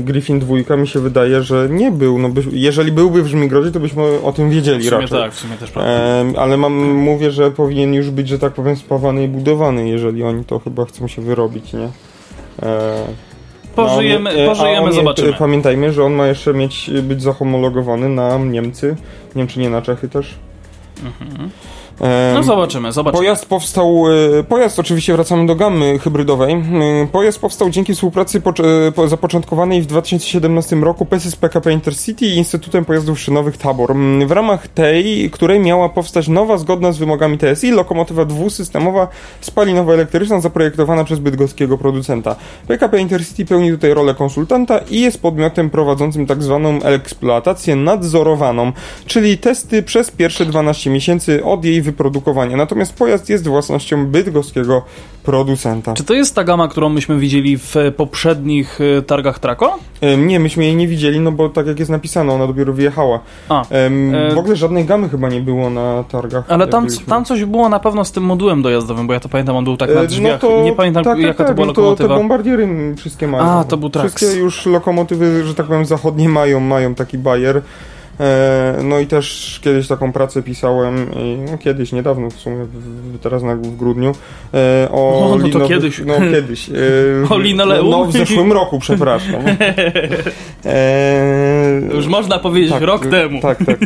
Griffin 0.00 0.38
dwójka 0.38 0.76
mi 0.76 0.88
się 0.88 1.00
wydaje, 1.00 1.42
że 1.42 1.68
nie 1.70 1.90
był. 1.90 2.18
No, 2.18 2.28
by, 2.28 2.42
jeżeli 2.52 2.92
byłby 2.92 3.22
w 3.22 3.26
Żmigrodzie, 3.26 3.70
to 3.70 3.80
byśmy 3.80 4.02
o 4.22 4.32
tym 4.32 4.50
wiedzieli 4.50 4.80
w 4.80 4.84
sumie 4.84 5.00
raczej. 5.00 5.18
tak, 5.18 5.32
w 5.32 5.38
sumie 5.38 5.56
też 5.56 5.70
prawda. 5.70 5.90
E, 5.90 6.32
ale 6.38 6.56
mam, 6.56 6.92
mówię, 6.92 7.30
że 7.30 7.50
powinien 7.50 7.94
już 7.94 8.10
być, 8.10 8.28
że 8.28 8.38
tak 8.38 8.52
powiem, 8.52 8.76
spawany 8.76 9.24
i 9.24 9.28
budowany, 9.28 9.88
jeżeli 9.88 10.22
oni 10.22 10.44
to 10.44 10.58
chyba 10.58 10.84
chcą 10.84 11.08
się 11.08 11.22
wyrobić, 11.22 11.72
nie? 11.72 11.88
E, 12.62 13.06
Pożyjemy, 13.86 14.30
no, 14.36 14.54
pożyjemy 14.54 14.92
zobaczymy. 14.92 15.32
Pamiętajmy, 15.32 15.92
że 15.92 16.04
on 16.04 16.12
ma 16.12 16.26
jeszcze 16.26 16.54
mieć, 16.54 16.90
być 17.02 17.22
zahomologowany 17.22 18.08
na 18.08 18.38
Niemcy, 18.38 18.96
nie 19.34 19.42
wiem 19.42 19.46
czy 19.46 19.60
nie 19.60 19.70
na 19.70 19.82
Czechy 19.82 20.08
też. 20.08 20.34
Mhm. 21.04 21.50
No 22.34 22.42
zobaczymy, 22.42 22.92
zobaczymy. 22.92 23.18
Pojazd 23.18 23.46
powstał, 23.46 24.04
e, 24.38 24.44
pojazd 24.44 24.78
oczywiście 24.78 25.12
wracamy 25.12 25.46
do 25.46 25.54
gamy 25.54 25.98
hybrydowej. 25.98 26.54
E, 26.54 27.06
pojazd 27.12 27.40
powstał 27.40 27.70
dzięki 27.70 27.94
współpracy 27.94 28.42
e, 29.04 29.08
zapoczątkowanej 29.08 29.82
w 29.82 29.86
2017 29.86 30.76
roku 30.76 31.06
z 31.18 31.36
PKP 31.36 31.72
Intercity 31.72 32.26
i 32.26 32.36
Instytutem 32.36 32.84
Pojazdów 32.84 33.20
Szynowych 33.20 33.56
Tabor. 33.56 33.94
W 34.26 34.30
ramach 34.30 34.68
tej, 34.68 35.30
której 35.30 35.60
miała 35.60 35.88
powstać 35.88 36.28
nowa, 36.28 36.58
zgodna 36.58 36.92
z 36.92 36.98
wymogami 36.98 37.38
TSI, 37.38 37.70
lokomotywa 37.70 38.24
dwusystemowa 38.24 39.08
spalinowo-elektryczna 39.40 40.40
zaprojektowana 40.40 41.04
przez 41.04 41.18
bydgoskiego 41.18 41.78
producenta. 41.78 42.36
PKP 42.68 42.98
Intercity 43.00 43.44
pełni 43.44 43.70
tutaj 43.70 43.94
rolę 43.94 44.14
konsultanta 44.14 44.78
i 44.90 45.00
jest 45.00 45.22
podmiotem 45.22 45.70
prowadzącym 45.70 46.26
tak 46.26 46.42
zwaną 46.42 46.82
eksploatację 46.82 47.76
nadzorowaną, 47.76 48.72
czyli 49.06 49.38
testy 49.38 49.82
przez 49.82 50.10
pierwsze 50.10 50.46
12 50.46 50.90
miesięcy 50.90 51.44
od 51.44 51.64
jej 51.64 51.87
wyprodukowania. 51.88 52.56
Natomiast 52.56 52.96
pojazd 52.96 53.28
jest 53.28 53.48
własnością 53.48 54.06
bydgoskiego 54.06 54.82
producenta. 55.22 55.94
Czy 55.94 56.04
to 56.04 56.14
jest 56.14 56.34
ta 56.34 56.44
gama, 56.44 56.68
którą 56.68 56.88
myśmy 56.88 57.18
widzieli 57.18 57.58
w 57.58 57.74
poprzednich 57.96 58.78
e, 58.98 59.02
targach 59.02 59.38
Trako? 59.38 59.78
nie, 60.18 60.40
myśmy 60.40 60.64
jej 60.64 60.76
nie 60.76 60.88
widzieli, 60.88 61.20
no 61.20 61.32
bo 61.32 61.48
tak 61.48 61.66
jak 61.66 61.78
jest 61.78 61.90
napisane, 61.90 62.32
ona 62.32 62.46
dopiero 62.46 62.72
wyjechała. 62.72 63.20
A, 63.48 63.62
e... 63.70 63.90
W 64.34 64.38
ogóle 64.38 64.56
żadnej 64.56 64.84
gamy 64.84 65.08
chyba 65.08 65.28
nie 65.28 65.40
było 65.40 65.70
na 65.70 66.04
targach. 66.04 66.44
Ale 66.48 66.66
tam, 66.66 66.86
tam 67.08 67.24
coś 67.24 67.44
było 67.44 67.68
na 67.68 67.80
pewno 67.80 68.04
z 68.04 68.12
tym 68.12 68.22
modułem 68.22 68.62
dojazdowym, 68.62 69.06
bo 69.06 69.12
ja 69.12 69.20
to 69.20 69.28
pamiętam, 69.28 69.56
on 69.56 69.64
był 69.64 69.76
tak 69.76 69.94
na 69.94 70.00
e, 70.00 70.06
drzwiach. 70.06 70.42
No 70.42 70.48
to, 70.48 70.62
nie 70.62 70.72
pamiętam 70.72 71.04
tak, 71.04 71.18
jaka 71.18 71.34
tak, 71.34 71.46
to 71.46 71.54
była 71.54 71.66
no 71.66 71.70
lokomotywa. 71.70 72.08
To, 72.08 72.14
te 72.14 72.20
bombardiery 72.20 72.68
wszystkie 72.96 73.28
mają. 73.28 73.44
A, 73.44 73.64
to 73.64 73.76
był 73.76 73.90
Trax. 73.90 74.14
Wszystkie 74.14 74.40
już 74.40 74.66
lokomotywy, 74.66 75.44
że 75.44 75.54
tak 75.54 75.66
powiem, 75.66 75.84
zachodnie 75.86 76.28
mają, 76.28 76.60
mają 76.60 76.94
taki 76.94 77.18
bajer. 77.18 77.62
E, 78.20 78.80
no 78.84 78.98
i 78.98 79.06
też 79.06 79.58
kiedyś 79.62 79.88
taką 79.88 80.12
pracę 80.12 80.42
pisałem, 80.42 81.10
no 81.50 81.58
kiedyś, 81.58 81.92
niedawno 81.92 82.30
w 82.30 82.34
sumie, 82.34 82.66
teraz 83.22 83.42
na, 83.42 83.56
w 83.56 83.76
grudniu, 83.76 84.12
e, 84.54 84.88
o 84.92 85.36
no, 85.38 85.46
no 85.46 85.48
to 85.48 85.68
kiedyś. 85.68 86.00
No 86.06 86.20
kiedyś. 86.20 86.68
E, 86.68 86.72
o 87.34 87.38
linoleu? 87.38 87.90
No, 87.90 88.04
w 88.04 88.12
zeszłym 88.12 88.52
roku, 88.52 88.78
przepraszam. 88.78 89.34
Już 91.94 92.06
można 92.06 92.38
powiedzieć 92.38 92.70
tak, 92.70 92.82
rok 92.82 93.06
temu. 93.06 93.40
Tak, 93.40 93.58
tak. 93.64 93.78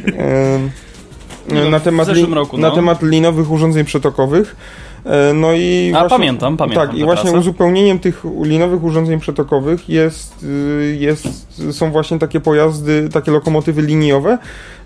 na 1.70 1.80
temat, 1.80 2.08
roku, 2.32 2.58
no. 2.58 2.68
na 2.68 2.74
temat 2.74 3.02
linowych 3.02 3.50
urządzeń 3.50 3.84
przetokowych. 3.84 4.56
E, 5.04 5.32
no 5.34 5.52
i 5.52 5.92
A 5.94 5.98
właśnie, 5.98 6.18
pamiętam, 6.18 6.56
pamiętam. 6.56 6.88
Tak, 6.88 6.96
i 6.96 7.04
właśnie 7.04 7.32
uzupełnieniem 7.32 7.98
tych 7.98 8.24
linowych 8.42 8.84
urządzeń 8.84 9.20
przetokowych 9.20 9.88
jest, 9.88 10.42
y, 10.42 10.96
jest, 11.00 11.62
są 11.72 11.90
właśnie 11.90 12.18
takie 12.18 12.40
pojazdy, 12.40 13.08
takie 13.12 13.30
lokomotywy 13.30 13.82
liniowe 13.82 14.38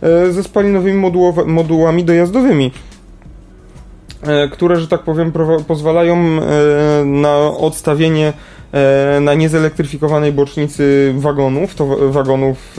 e, 0.02 0.32
ze 0.32 0.42
spalinowymi 0.42 1.10
modułami 1.46 2.04
dojazdowymi 2.04 2.70
e, 4.22 4.48
które, 4.48 4.80
że 4.80 4.88
tak 4.88 5.02
powiem, 5.02 5.32
pozwalają 5.66 6.40
na 7.04 7.36
odstawienie 7.38 8.32
na 9.20 9.34
niezelektryfikowanej 9.34 10.32
bocznicy 10.32 11.14
wagonów, 11.16 11.74
to 11.74 11.86
wagonów, 12.10 12.76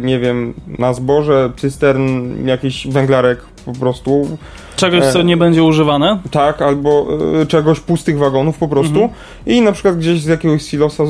nie 0.00 0.18
wiem, 0.18 0.54
na 0.78 0.94
zboże, 0.94 1.52
cystern, 1.56 2.46
jakiś 2.46 2.86
węglarek 2.86 3.40
po 3.64 3.72
prostu 3.72 4.38
Czegoś, 4.76 5.04
co 5.04 5.20
e, 5.20 5.24
nie 5.24 5.36
będzie 5.36 5.62
używane? 5.62 6.18
Tak, 6.30 6.62
albo 6.62 7.06
e, 7.42 7.46
czegoś 7.46 7.80
pustych 7.80 8.18
wagonów 8.18 8.58
po 8.58 8.68
prostu 8.68 9.02
mhm. 9.02 9.10
i 9.46 9.60
na 9.60 9.72
przykład 9.72 9.98
gdzieś 9.98 10.20
z 10.20 10.26
jakiegoś 10.26 10.62
silosa 10.62 11.04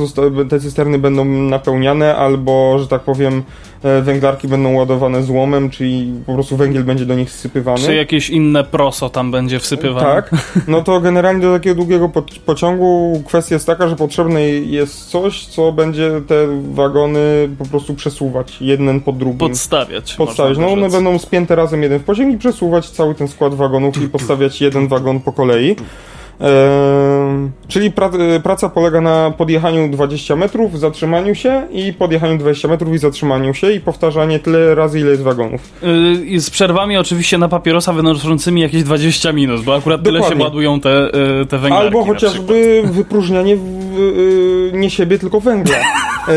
te 0.51 0.61
cysterny 0.61 0.98
będą 0.98 1.25
napełniane, 1.25 2.16
albo, 2.16 2.79
że 2.79 2.88
tak 2.88 3.03
powiem, 3.03 3.42
e, 3.83 4.03
węglarki 4.03 4.48
będą 4.48 4.75
ładowane 4.75 5.22
złomem, 5.22 5.70
czyli 5.70 6.12
po 6.27 6.35
prostu 6.35 6.57
węgiel 6.57 6.85
będzie 6.85 7.07
do 7.07 7.14
nich 7.14 7.29
wsypywany. 7.29 7.79
Czy 7.79 7.94
jakieś 7.94 8.31
inne 8.31 8.64
proso 8.64 9.09
tam 9.09 9.31
będzie 9.31 9.59
wsypywane? 9.59 10.07
Tak, 10.07 10.31
no 10.68 10.83
to 10.83 11.01
generalnie 11.01 11.42
do 11.42 11.53
takiego 11.53 11.77
długiego 11.77 12.11
pociągu 12.46 13.22
kwestia 13.27 13.55
jest 13.55 13.66
taka, 13.66 13.88
że 13.88 13.96
potrzebne 13.96 14.42
jest 14.51 15.11
coś, 15.11 15.46
co 15.46 15.72
będzie 15.72 16.11
te 16.27 16.35
wagony 16.72 17.48
po 17.59 17.64
prostu 17.64 17.94
przesuwać, 17.94 18.57
jeden 18.61 19.01
po 19.01 19.12
drugim. 19.12 19.38
Podstawiać. 19.38 20.14
Podstawiać. 20.14 20.59
No 20.59 20.72
one 20.72 20.88
będą 20.88 21.18
spięte 21.18 21.57
razem 21.57 21.83
jeden 21.83 21.98
w 21.98 22.05
pociąg 22.05 22.35
i 22.35 22.38
przesuwać 22.38 22.90
cały 22.90 23.14
ten 23.14 23.29
skład 23.29 23.52
wagonów 23.57 24.03
i 24.03 24.09
postawiać 24.09 24.61
jeden 24.61 24.88
wagon 24.88 25.21
po 25.21 25.33
kolei. 25.33 25.77
Czyli 27.68 27.90
pra, 27.90 28.11
e, 28.37 28.40
praca 28.40 28.68
polega 28.68 29.01
na 29.01 29.31
podjechaniu 29.31 29.90
20 29.90 30.37
metrów, 30.37 30.79
zatrzymaniu 30.79 31.35
się 31.35 31.66
i 31.73 31.92
podjechaniu 31.92 32.38
20 32.38 32.68
metrów 32.68 32.95
i 32.95 32.99
zatrzymaniu 32.99 33.55
się 33.55 33.73
i 33.73 33.81
powtarzanie 33.81 34.38
tyle 34.38 34.75
razy, 34.75 35.01
ile 35.01 35.11
jest 35.11 35.23
wagonów. 35.23 35.61
Yy, 36.31 36.40
z 36.40 36.51
przerwami 36.51 36.97
oczywiście 36.97 37.38
na 37.38 37.49
papierosa 37.49 37.92
wynoszącymi 37.92 38.61
jakieś 38.61 38.83
20 38.83 39.33
minut, 39.33 39.64
bo 39.64 39.75
akurat 39.75 40.03
Dokładnie. 40.03 40.29
tyle 40.29 40.38
się 40.38 40.45
ładują 40.45 40.81
te, 40.81 41.11
yy, 41.38 41.47
te 41.47 41.59
węglarki. 41.59 41.87
Albo 41.87 42.05
chociażby 42.05 42.83
wypróżnianie 42.85 43.57
w, 43.57 43.99
yy, 44.73 44.79
nie 44.79 44.90
siebie, 44.90 45.18
tylko 45.18 45.40
węgla 45.40 45.77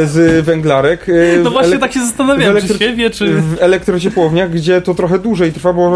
z 0.05 0.45
węglarek. 0.45 1.05
No 1.43 1.51
właśnie 1.51 1.77
tak 1.77 1.93
się 1.93 1.99
zastanawiam, 1.99 2.55
czy 2.67 2.77
siebie, 2.77 3.09
czy... 3.09 3.41
W 3.41 3.55
elektrociepłowniach, 3.59 4.51
gdzie 4.51 4.81
to 4.81 4.93
trochę 4.93 5.19
dłużej 5.19 5.53
trwa, 5.53 5.73
bo 5.73 5.91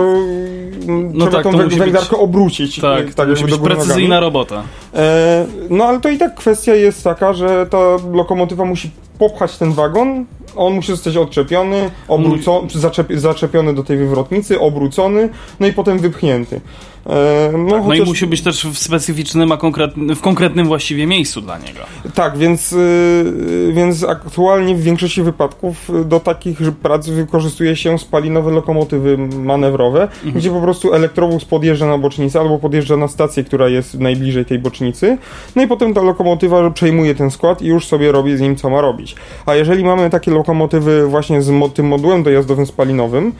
no 0.87 1.27
trzeba 1.27 1.43
tak, 1.43 1.43
tą 1.43 1.57
węglarkę 1.57 2.09
być... 2.09 2.19
obrócić. 2.19 2.79
Tak, 2.79 3.13
tak 3.13 3.15
to 3.15 3.25
musi 3.25 3.43
być 3.43 3.57
precyzyjna 3.89 4.19
robota. 4.19 4.63
E, 4.93 5.45
no 5.69 5.85
ale 5.85 5.99
to 5.99 6.09
i 6.09 6.17
tak 6.17 6.35
kwestia 6.35 6.75
jest 6.75 7.03
taka, 7.03 7.33
że 7.33 7.65
ta 7.65 7.77
lokomotywa 8.11 8.65
musi 8.65 8.91
popchać 9.19 9.57
ten 9.57 9.73
wagon, 9.73 10.25
on 10.55 10.73
musi 10.73 10.91
zostać 10.91 11.17
odczepiony, 11.17 11.91
obrócony, 12.07 12.67
zaczepiony 13.13 13.73
do 13.73 13.83
tej 13.83 13.97
wywrotnicy, 13.97 14.59
obrócony, 14.59 15.29
no 15.59 15.67
i 15.67 15.73
potem 15.73 15.99
wypchnięty. 15.99 16.61
E, 17.05 17.51
no, 17.57 17.71
tak, 17.71 17.83
chociaż... 17.83 17.99
no 17.99 18.05
i 18.05 18.07
musi 18.07 18.27
być 18.27 18.41
też 18.41 18.65
w 18.65 18.77
specyficznym, 18.77 19.51
a 19.51 19.57
konkretnym, 19.57 20.15
w 20.15 20.21
konkretnym 20.21 20.67
właściwie 20.67 21.07
miejscu 21.07 21.41
dla 21.41 21.57
niego. 21.57 21.79
Tak, 22.13 22.37
więc, 22.37 22.73
y, 22.73 23.71
więc 23.73 24.03
aktualnie 24.03 24.75
w 24.75 24.81
większości 24.81 25.23
wypadków 25.23 25.91
do 26.05 26.19
takich 26.19 26.59
prac 26.71 27.09
wykorzystuje 27.09 27.75
się 27.75 27.99
spalinowe 27.99 28.51
lokomotywy 28.51 29.17
manewrowe, 29.17 30.01
mhm. 30.01 30.33
gdzie 30.33 30.49
po 30.49 30.61
prostu 30.61 30.93
elektrowóz 30.93 31.45
podjeżdża 31.45 31.87
na 31.87 31.97
bocznicę 31.97 32.39
albo 32.39 32.59
podjeżdża 32.59 32.97
na 32.97 33.07
stację, 33.07 33.43
która 33.43 33.69
jest 33.69 33.99
najbliżej 33.99 34.45
tej 34.45 34.59
bocznicy, 34.59 35.17
no 35.55 35.61
i 35.61 35.67
potem 35.67 35.93
ta 35.93 36.01
lokomotywa 36.01 36.71
przejmuje 36.71 37.15
ten 37.15 37.31
skład 37.31 37.61
i 37.61 37.67
już 37.67 37.87
sobie 37.87 38.11
robi 38.11 38.37
z 38.37 38.41
nim 38.41 38.55
co 38.55 38.69
ma 38.69 38.81
robić. 38.81 39.15
A 39.45 39.55
jeżeli 39.55 39.83
mamy 39.83 40.09
takie 40.09 40.31
lokomotywy 40.31 41.07
właśnie 41.07 41.41
z 41.41 41.73
tym 41.73 41.87
modułem 41.87 42.23
dojazdowym 42.23 42.65
spalinowym, 42.65 43.33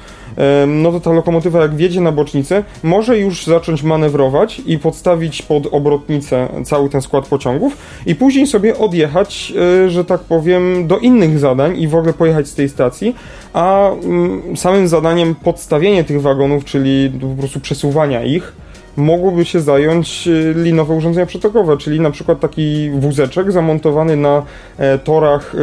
no 0.68 0.92
to 0.92 1.00
ta 1.00 1.12
lokomotywa 1.12 1.62
jak 1.62 1.76
wjedzie 1.76 2.02
na 2.02 2.12
bocznicę, 2.12 2.64
może 2.84 3.18
już 3.20 3.49
zacząć 3.50 3.84
manewrować 3.84 4.62
i 4.66 4.80
podstawić 4.80 5.42
pod 5.42 5.68
obrotnicę 5.72 6.48
cały 6.66 6.90
ten 6.90 7.02
skład 7.02 7.28
pociągów 7.28 7.78
i 8.06 8.16
później 8.16 8.48
sobie 8.48 8.78
odjechać, 8.78 9.54
e, 9.86 9.90
że 9.90 10.06
tak 10.06 10.22
powiem, 10.22 10.88
do 10.88 10.98
innych 10.98 11.40
zadań 11.40 11.78
i 11.78 11.88
w 11.88 11.96
ogóle 11.96 12.14
pojechać 12.14 12.48
z 12.48 12.56
tej 12.56 12.70
stacji, 12.70 13.16
a 13.54 13.90
mm, 13.90 14.58
samym 14.58 14.88
zadaniem 14.88 15.36
podstawienie 15.36 16.04
tych 16.04 16.22
wagonów, 16.22 16.66
czyli 16.66 17.12
po 17.22 17.42
prostu 17.42 17.60
przesuwania 17.60 18.24
ich, 18.24 18.54
mogłoby 18.98 19.46
się 19.46 19.60
zająć 19.60 20.28
e, 20.28 20.54
linowe 20.54 20.94
urządzenia 20.94 21.26
przetokowe, 21.26 21.78
czyli 21.78 22.00
na 22.00 22.12
przykład 22.12 22.40
taki 22.40 22.90
wózeczek 22.90 23.52
zamontowany 23.52 24.16
na 24.16 24.44
e, 24.78 25.00
torach, 25.00 25.54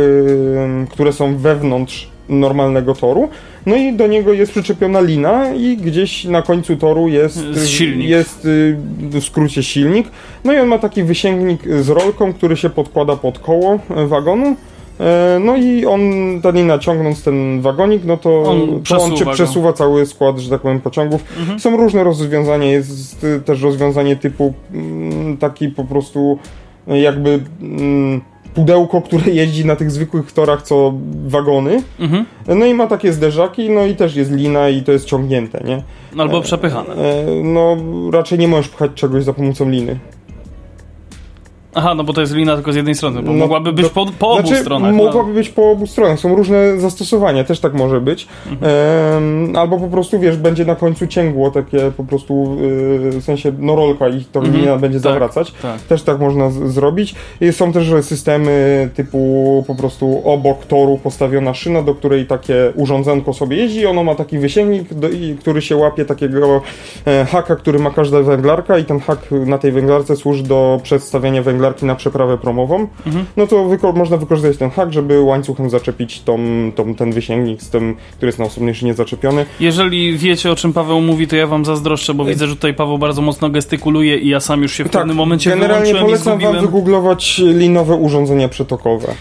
które 0.91 1.13
są 1.13 1.37
wewnątrz 1.37 2.16
normalnego 2.29 2.95
toru. 2.95 3.29
No 3.67 3.77
i 3.77 3.93
do 3.93 4.07
niego 4.07 4.33
jest 4.33 4.53
przyczepiona 4.53 5.01
lina 5.01 5.55
i 5.55 5.77
gdzieś 5.77 6.25
na 6.25 6.43
końcu 6.43 6.77
toru 6.77 7.09
jest, 7.09 7.41
silnik. 7.67 8.09
jest 8.09 8.45
y, 8.45 8.77
w 9.01 9.25
skrócie 9.25 9.63
silnik. 9.63 10.09
No 10.45 10.53
i 10.53 10.59
on 10.59 10.69
ma 10.69 10.79
taki 10.79 11.03
wysięgnik 11.03 11.63
z 11.81 11.89
rolką, 11.89 12.33
który 12.33 12.57
się 12.57 12.71
podkłada 12.71 13.17
pod 13.17 13.39
koło 13.39 13.79
e, 13.91 14.07
wagonu. 14.07 14.57
E, 15.01 15.39
no 15.45 15.57
i 15.57 15.87
on, 15.87 16.01
ta 16.43 16.51
lina 16.51 16.79
ciągnąc 16.79 17.23
ten 17.23 17.61
wagonik, 17.61 18.05
no 18.05 18.17
to 18.17 18.43
on, 18.43 18.83
to 18.89 18.99
on 18.99 19.17
cię 19.17 19.27
przesuwa 19.27 19.73
cały 19.73 20.07
skład, 20.07 20.39
że 20.39 20.51
tak 20.51 20.61
powiem, 20.61 20.81
pociągów. 20.81 21.25
Mhm. 21.39 21.61
Są 21.61 21.77
różne 21.77 22.05
rozwiązania, 22.05 22.67
jest 22.67 23.27
też 23.45 23.63
rozwiązanie 23.63 24.17
typu 24.17 24.55
mm, 24.73 25.37
taki 25.37 25.69
po 25.69 25.85
prostu 25.85 26.39
jakby 26.87 27.41
mm, 27.63 28.21
pudełko, 28.57 29.03
które 29.03 29.31
jeździ 29.31 29.65
na 29.65 29.77
tych 29.77 29.91
zwykłych 29.91 30.33
torach, 30.33 30.63
co 30.63 30.93
wagony. 31.27 31.83
Mhm. 32.01 32.25
No 32.49 32.67
i 32.67 32.75
ma 32.75 32.87
takie 32.87 33.13
zderzaki, 33.13 33.71
no 33.71 33.87
i 33.87 33.97
też 33.97 34.17
jest 34.17 34.31
lina 34.31 34.69
i 34.69 34.83
to 34.83 34.93
jest 34.93 35.05
ciągnięte, 35.05 35.65
nie? 35.65 35.83
Albo 36.19 36.41
przepychane. 36.41 36.95
E, 36.95 37.25
no 37.45 37.77
raczej 38.13 38.39
nie 38.39 38.49
możesz 38.49 38.69
pchać 38.69 38.91
czegoś 38.95 39.25
za 39.25 39.33
pomocą 39.33 39.71
liny. 39.71 39.99
Aha, 41.79 41.95
no 41.95 42.05
bo 42.05 42.13
to 42.13 42.21
jest 42.21 42.35
lina 42.35 42.55
tylko 42.55 42.73
z 42.73 42.77
jednej 42.77 42.95
strony, 42.95 43.23
bo 43.23 43.33
no, 43.33 43.39
mogłaby 43.39 43.73
być 43.73 43.89
po, 43.89 44.07
po 44.19 44.31
obu 44.31 44.49
znaczy, 44.49 44.63
stronach. 44.63 44.93
No. 44.93 45.05
Mogłaby 45.05 45.29
no. 45.29 45.35
być 45.35 45.49
po 45.49 45.71
obu 45.71 45.87
stronach, 45.87 46.21
są 46.21 46.37
różne 46.37 46.81
zastosowania, 46.81 47.45
też 47.45 47.61
tak 47.61 47.75
może 47.75 48.01
być. 48.01 48.29
Mhm. 48.51 49.57
albo 49.57 49.79
po 49.79 49.89
prostu, 49.89 50.21
wiesz, 50.21 50.37
będzie 50.37 50.65
na 50.65 50.75
końcu 50.75 51.07
cięgło 51.07 51.51
takie 51.51 51.93
po 51.97 52.05
prostu, 52.05 52.57
yy, 52.61 53.21
w 53.21 53.25
sensie 53.25 53.53
no 53.59 53.77
rolka 53.77 54.09
i 54.09 54.25
to 54.25 54.41
mhm. 54.41 54.59
lina 54.59 54.77
będzie 54.77 55.01
tak, 55.01 55.13
zawracać. 55.13 55.53
Tak. 55.63 55.81
Też 55.81 56.03
tak 56.03 56.21
można 56.21 56.51
z- 56.51 56.73
zrobić. 56.73 57.15
I 57.41 57.53
są 57.53 57.73
też 57.73 57.93
systemy 58.01 58.89
typu 58.95 59.65
po 59.67 59.75
prostu 59.75 60.23
obok 60.25 60.65
toru 60.65 60.99
postawiona 61.03 61.55
szyna, 61.55 61.83
do 61.83 61.95
której 61.95 62.27
takie 62.27 62.73
urządzenko 62.75 63.33
sobie 63.33 63.57
jeździ 63.57 63.87
ono 63.87 64.05
ma 64.05 64.15
taki 64.15 64.39
wysięgnik, 64.39 64.95
do, 64.95 65.09
i, 65.09 65.37
który 65.41 65.63
się 65.63 65.77
łapie 65.77 66.05
takiego 66.05 66.61
e, 67.07 67.25
haka, 67.25 67.57
który 67.57 67.79
ma 67.79 67.91
każda 67.91 68.23
węglarka 68.23 68.79
i 68.79 68.85
ten 68.85 69.01
hak 69.01 69.19
na 69.47 69.59
tej 69.59 69.73
węglarce 69.73 70.17
służy 70.17 70.43
do 70.43 70.81
przedstawienia 70.83 71.43
węglarki 71.43 71.66
węglarki 71.67 71.87
na 71.87 71.95
przeprawę 71.95 72.39
promową, 72.39 72.87
mhm. 73.07 73.25
no 73.37 73.47
to 73.47 73.65
wyko 73.65 73.93
można 73.93 74.17
wykorzystać 74.17 74.57
ten 74.57 74.71
hak, 74.71 74.93
żeby 74.93 75.21
łańcuchem 75.21 75.71
zaczepić 75.71 76.21
tą, 76.21 76.39
tą, 76.75 76.95
ten 76.95 77.13
wysięgnik 77.13 77.63
z 77.63 77.71
tym, 77.71 77.97
który 78.17 78.29
jest 78.29 78.39
na 78.39 78.45
osobnej 78.45 78.75
szynie 78.75 78.95
zaczepiony. 78.95 79.47
Jeżeli 79.61 80.19
wiecie 80.19 80.53
o 80.53 80.57
czym 80.57 80.73
Paweł 80.73 81.01
mówi, 81.01 81.27
to 81.27 81.37
ja 81.37 81.47
wam 81.47 81.65
zazdroszczę, 81.65 82.15
bo 82.15 82.25
widzę, 82.25 82.47
że 82.47 82.55
tutaj 82.55 82.75
Paweł 82.75 82.99
bardzo 82.99 83.23
mocno 83.23 83.51
gestykuluje 83.51 84.19
i 84.19 84.29
ja 84.29 84.41
sam 84.41 84.63
już 84.63 84.73
się 84.73 84.85
w 84.85 84.91
tak, 84.91 85.03
pewnym 85.03 85.17
momencie 85.17 85.51
generalnie 85.51 85.95
polecam 85.95 86.39
wam 86.39 86.61
wygooglować 86.61 87.39
linowe 87.39 87.95
urządzenia 87.95 88.49
przetokowe 88.49 89.15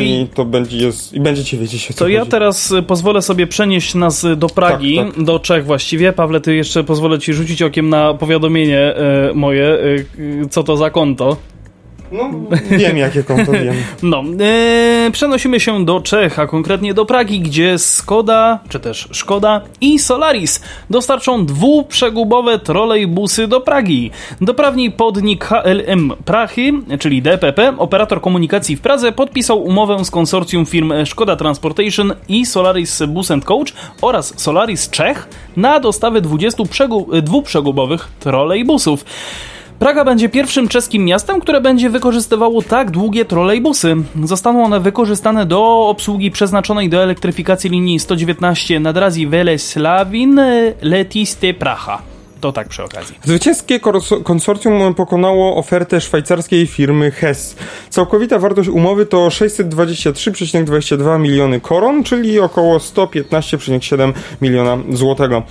i, 0.00 0.10
i 0.10 0.28
to 0.34 0.44
będzie 0.44 0.76
jest, 0.76 1.12
i 1.12 1.20
będziecie 1.20 1.58
wiedzieć 1.58 1.90
o 1.90 1.94
co 1.94 1.98
To 1.98 2.08
ja 2.08 2.26
teraz 2.26 2.70
y, 2.70 2.82
pozwolę 2.82 3.22
sobie 3.22 3.46
przenieść 3.46 3.94
nas 3.94 4.26
do 4.36 4.48
Pragi, 4.48 4.96
tak, 4.96 5.14
tak. 5.14 5.24
do 5.24 5.38
Czech 5.38 5.64
właściwie. 5.64 6.12
Pawle, 6.12 6.40
ty 6.40 6.54
jeszcze 6.54 6.84
pozwolę 6.84 7.18
ci 7.18 7.34
rzucić 7.34 7.62
okiem 7.62 7.88
na 7.88 8.14
powiadomienie 8.14 8.78
e, 8.78 9.30
moje, 9.34 9.66
e, 9.66 10.48
co 10.50 10.62
to 10.62 10.76
za 10.76 10.90
konto. 10.90 11.36
No, 12.12 12.30
wiem 12.70 12.96
jakie 12.96 13.22
konto 13.22 13.52
wiem. 13.52 13.74
No, 14.02 14.24
e, 14.40 15.10
przenosimy 15.12 15.60
się 15.60 15.84
do 15.84 16.00
Czech, 16.00 16.38
a 16.38 16.46
konkretnie 16.46 16.94
do 16.94 17.06
Pragi, 17.06 17.40
gdzie 17.40 17.78
Skoda, 17.78 18.58
czy 18.68 18.80
też 18.80 19.08
Szkoda 19.10 19.60
i 19.80 19.98
Solaris 19.98 20.62
dostarczą 20.90 21.46
dwuprzegubowe 21.46 22.58
trolejbusy 22.58 23.48
do 23.48 23.60
Pragi. 23.60 24.10
Doprawni 24.40 24.90
podnik 24.90 25.44
HLM 25.44 26.12
Prachy, 26.24 26.72
czyli 26.98 27.22
DPP, 27.22 27.78
operator 27.78 28.20
komunikacji 28.20 28.76
w 28.76 28.80
Pradze, 28.80 29.12
podpisał 29.12 29.62
umowę 29.62 30.04
z 30.04 30.10
konsorcjum 30.10 30.66
firm 30.66 30.92
Szkoda 31.04 31.36
Transportation 31.36 32.12
i 32.28 32.46
Solaris 32.46 33.02
Bus 33.08 33.28
Coach 33.44 33.72
oraz 34.02 34.40
Solaris 34.40 34.90
Czech 34.90 35.28
na 35.56 35.80
dostawę 35.80 36.20
20 36.20 36.62
dwuprzegubowych 37.22 38.08
trolejbusów. 38.20 39.04
Praga 39.78 40.04
będzie 40.04 40.28
pierwszym 40.28 40.68
czeskim 40.68 41.04
miastem, 41.04 41.40
które 41.40 41.60
będzie 41.60 41.90
wykorzystywało 41.90 42.62
tak 42.62 42.90
długie 42.90 43.24
trolejbusy. 43.24 43.96
Zostaną 44.24 44.64
one 44.64 44.80
wykorzystane 44.80 45.46
do 45.46 45.88
obsługi 45.88 46.30
przeznaczonej 46.30 46.88
do 46.88 47.02
elektryfikacji 47.02 47.70
linii 47.70 47.98
119 47.98 48.80
nad 48.80 48.96
Razi 48.96 49.26
Welesławin 49.26 50.40
Letiste 50.82 51.54
Pracha. 51.54 52.15
To 52.46 52.52
tak 52.52 52.68
przy 52.68 52.84
okazji. 52.84 53.18
Zwycięskie 53.24 53.80
konsorcjum 54.24 54.94
pokonało 54.94 55.56
ofertę 55.56 56.00
szwajcarskiej 56.00 56.66
firmy 56.66 57.10
Hess. 57.10 57.56
Całkowita 57.90 58.38
wartość 58.38 58.68
umowy 58.68 59.06
to 59.06 59.28
623,22 59.28 61.20
miliony 61.20 61.60
koron, 61.60 62.04
czyli 62.04 62.40
około 62.40 62.78
115,7 62.78 64.12
miliona 64.42 64.78
złotego. 64.92 65.42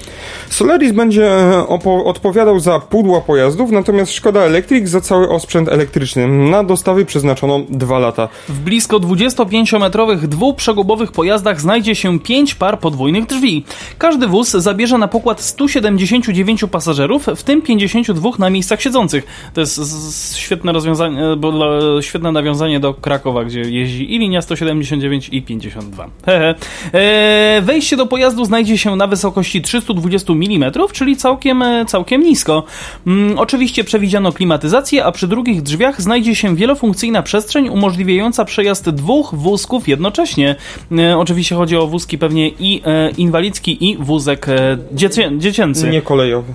Solaris 0.50 0.92
będzie 0.92 1.32
e, 1.32 1.68
odpowiadał 2.06 2.60
za 2.60 2.80
pudła 2.80 3.22
pojazdów, 3.22 3.72
natomiast 3.72 4.12
Szkoda 4.12 4.42
Electric 4.42 4.90
za 4.90 5.02
cały 5.02 5.30
osprzęt 5.30 5.70
elektryczny. 5.70 6.28
Na 6.28 6.64
dostawy 6.64 7.06
przeznaczono 7.06 7.60
dwa 7.70 8.00
lata. 8.00 8.28
W 8.50 8.60
blisko 8.60 9.00
25-metrowych 9.00 10.28
dwuprzegubowych 10.28 11.12
pojazdach 11.12 11.62
znajdzie 11.62 11.96
się 11.96 12.20
5 12.20 12.56
par 12.56 12.80
podwójnych 12.80 13.26
drzwi. 13.26 13.66
Każdy 13.98 14.28
wóz 14.28 14.52
zabierze 14.52 14.98
na 14.98 15.08
pokład 15.08 15.42
179 15.42 16.66
pasażerów 16.72 16.85
pasażerów, 16.86 17.26
w 17.36 17.44
tym 17.44 17.62
52 17.62 18.30
na 18.40 18.50
miejscach 18.50 18.82
siedzących. 18.82 19.26
To 19.54 19.62
jest 19.62 20.38
świetne 20.38 20.72
rozwiązanie, 20.72 21.22
bo, 21.38 21.54
świetne 22.02 22.32
nawiązanie 22.32 22.80
do 22.80 22.94
Krakowa, 22.94 23.44
gdzie 23.44 23.62
jeździ 23.62 24.16
i 24.16 24.20
linia 24.20 24.42
179 24.42 25.30
i 25.30 25.42
52. 25.42 26.08
Hehe. 26.26 26.56
E, 26.94 27.62
wejście 27.62 27.98
do 27.98 28.06
pojazdu 28.06 28.46
znajdzie 28.46 28.78
się 28.78 28.96
na 28.96 29.08
wysokości 29.08 29.62
320 29.62 30.34
mm, 30.34 30.72
czyli 30.94 31.18
całkiem, 31.18 31.62
e, 31.62 31.86
całkiem 31.86 32.24
nisko. 32.24 32.64
Mm, 33.08 33.40
oczywiście 33.40 33.84
przewidziano 33.84 34.32
klimatyzację, 34.32 35.06
a 35.06 35.12
przy 35.12 35.28
drugich 35.28 35.62
drzwiach 35.62 36.02
znajdzie 36.02 36.36
się 36.36 36.56
wielofunkcyjna 36.56 37.24
przestrzeń 37.24 37.70
umożliwiająca 37.70 38.46
przejazd 38.46 38.90
dwóch 38.90 39.36
wózków 39.36 39.88
jednocześnie. 39.88 40.56
E, 40.98 41.18
oczywiście 41.18 41.56
chodzi 41.56 41.78
o 41.78 41.88
wózki 41.88 42.18
pewnie 42.18 42.50
i 42.50 42.82
e, 42.86 43.10
inwalidzki 43.10 43.90
i 43.90 43.98
wózek 43.98 44.50
e, 44.50 44.78
dziecię, 44.94 45.32
dziecięcy. 45.38 45.90
Nie 45.90 46.02
kolejowy. 46.02 46.54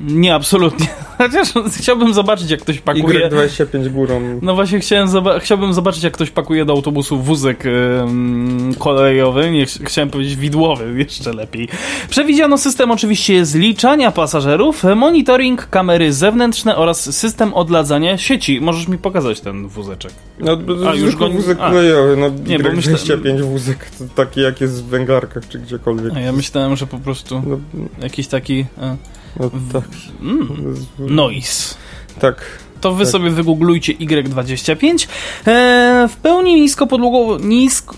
Nie, 0.00 0.34
absolutnie. 0.34 0.86
Chociaż 1.18 1.48
chciałbym 1.78 2.14
zobaczyć, 2.14 2.50
jak 2.50 2.60
ktoś 2.60 2.78
pakuje. 2.78 3.30
Y25 3.30 3.88
górą. 3.88 4.38
No 4.42 4.54
właśnie, 4.54 4.80
chciałem 4.80 5.08
zoba 5.08 5.38
chciałbym 5.38 5.74
zobaczyć, 5.74 6.02
jak 6.02 6.12
ktoś 6.12 6.30
pakuje 6.30 6.64
do 6.64 6.72
autobusu 6.72 7.18
wózek 7.18 7.64
yy, 7.64 8.74
kolejowy. 8.78 9.50
Nie, 9.50 9.66
chciałem 9.66 10.10
powiedzieć 10.10 10.36
widłowy, 10.36 10.94
jeszcze 11.08 11.32
lepiej. 11.32 11.68
Przewidziano 12.08 12.58
system 12.58 12.90
oczywiście 12.90 13.46
zliczania 13.46 14.10
pasażerów, 14.10 14.84
monitoring, 14.96 15.68
kamery 15.70 16.12
zewnętrzne 16.12 16.76
oraz 16.76 17.16
system 17.16 17.54
odladzania 17.54 18.18
sieci. 18.18 18.60
Możesz 18.60 18.88
mi 18.88 18.98
pokazać 18.98 19.40
ten 19.40 19.68
wózeczek. 19.68 20.12
No, 20.38 20.58
A, 20.90 20.94
już 20.94 21.16
go... 21.16 21.30
wózek 21.30 21.58
A. 21.60 21.70
kolejowy. 21.70 22.16
No, 22.16 22.30
nie, 22.46 22.58
bo 22.58 22.72
myślę... 22.72 22.92
25 22.92 23.42
wózek, 23.42 23.90
taki 24.14 24.40
jak 24.40 24.60
jest 24.60 24.84
w 24.84 24.86
węglarkach 24.86 25.48
czy 25.48 25.58
gdziekolwiek. 25.58 26.12
A 26.16 26.20
ja 26.20 26.32
myślałem, 26.32 26.76
że 26.76 26.86
po 26.86 26.98
prostu 26.98 27.42
no. 27.46 27.58
jakiś 28.02 28.26
taki... 28.26 28.66
A... 28.80 29.19
No 29.36 29.50
tak. 29.72 29.88
Mm. 30.22 30.86
Noise. 30.98 31.74
Tak. 32.20 32.44
To 32.80 32.92
wy 32.92 33.04
tak. 33.04 33.12
sobie 33.12 33.30
wygooglujcie 33.30 33.94
Y25. 33.94 35.08
E, 35.46 36.08
w 36.10 36.16
pełni 36.16 36.60
nisko 36.60 36.86
podłogowe, 36.86 37.44
nisko, 37.44 37.94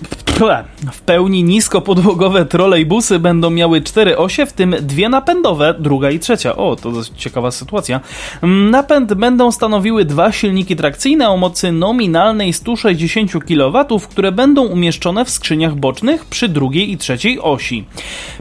w 0.92 1.00
pełni 1.00 1.44
niskopodłogowe 1.44 2.46
trolejbusy 2.46 3.18
będą 3.18 3.50
miały 3.50 3.82
cztery 3.82 4.18
osie, 4.18 4.46
w 4.46 4.52
tym 4.52 4.74
dwie 4.80 5.08
napędowe, 5.08 5.74
druga 5.78 6.10
i 6.10 6.18
trzecia. 6.18 6.56
O, 6.56 6.76
to 6.76 6.90
dość 6.90 7.12
ciekawa 7.16 7.50
sytuacja. 7.50 8.00
Mm, 8.42 8.70
napęd 8.70 9.14
będą 9.14 9.52
stanowiły 9.52 10.04
dwa 10.04 10.32
silniki 10.32 10.76
trakcyjne 10.76 11.28
o 11.28 11.36
mocy 11.36 11.72
nominalnej 11.72 12.52
160 12.52 13.32
kW, 13.32 14.00
które 14.10 14.32
będą 14.32 14.66
umieszczone 14.66 15.24
w 15.24 15.30
skrzyniach 15.30 15.74
bocznych 15.74 16.24
przy 16.24 16.48
drugiej 16.48 16.92
i 16.92 16.98
trzeciej 16.98 17.40
osi. 17.40 17.84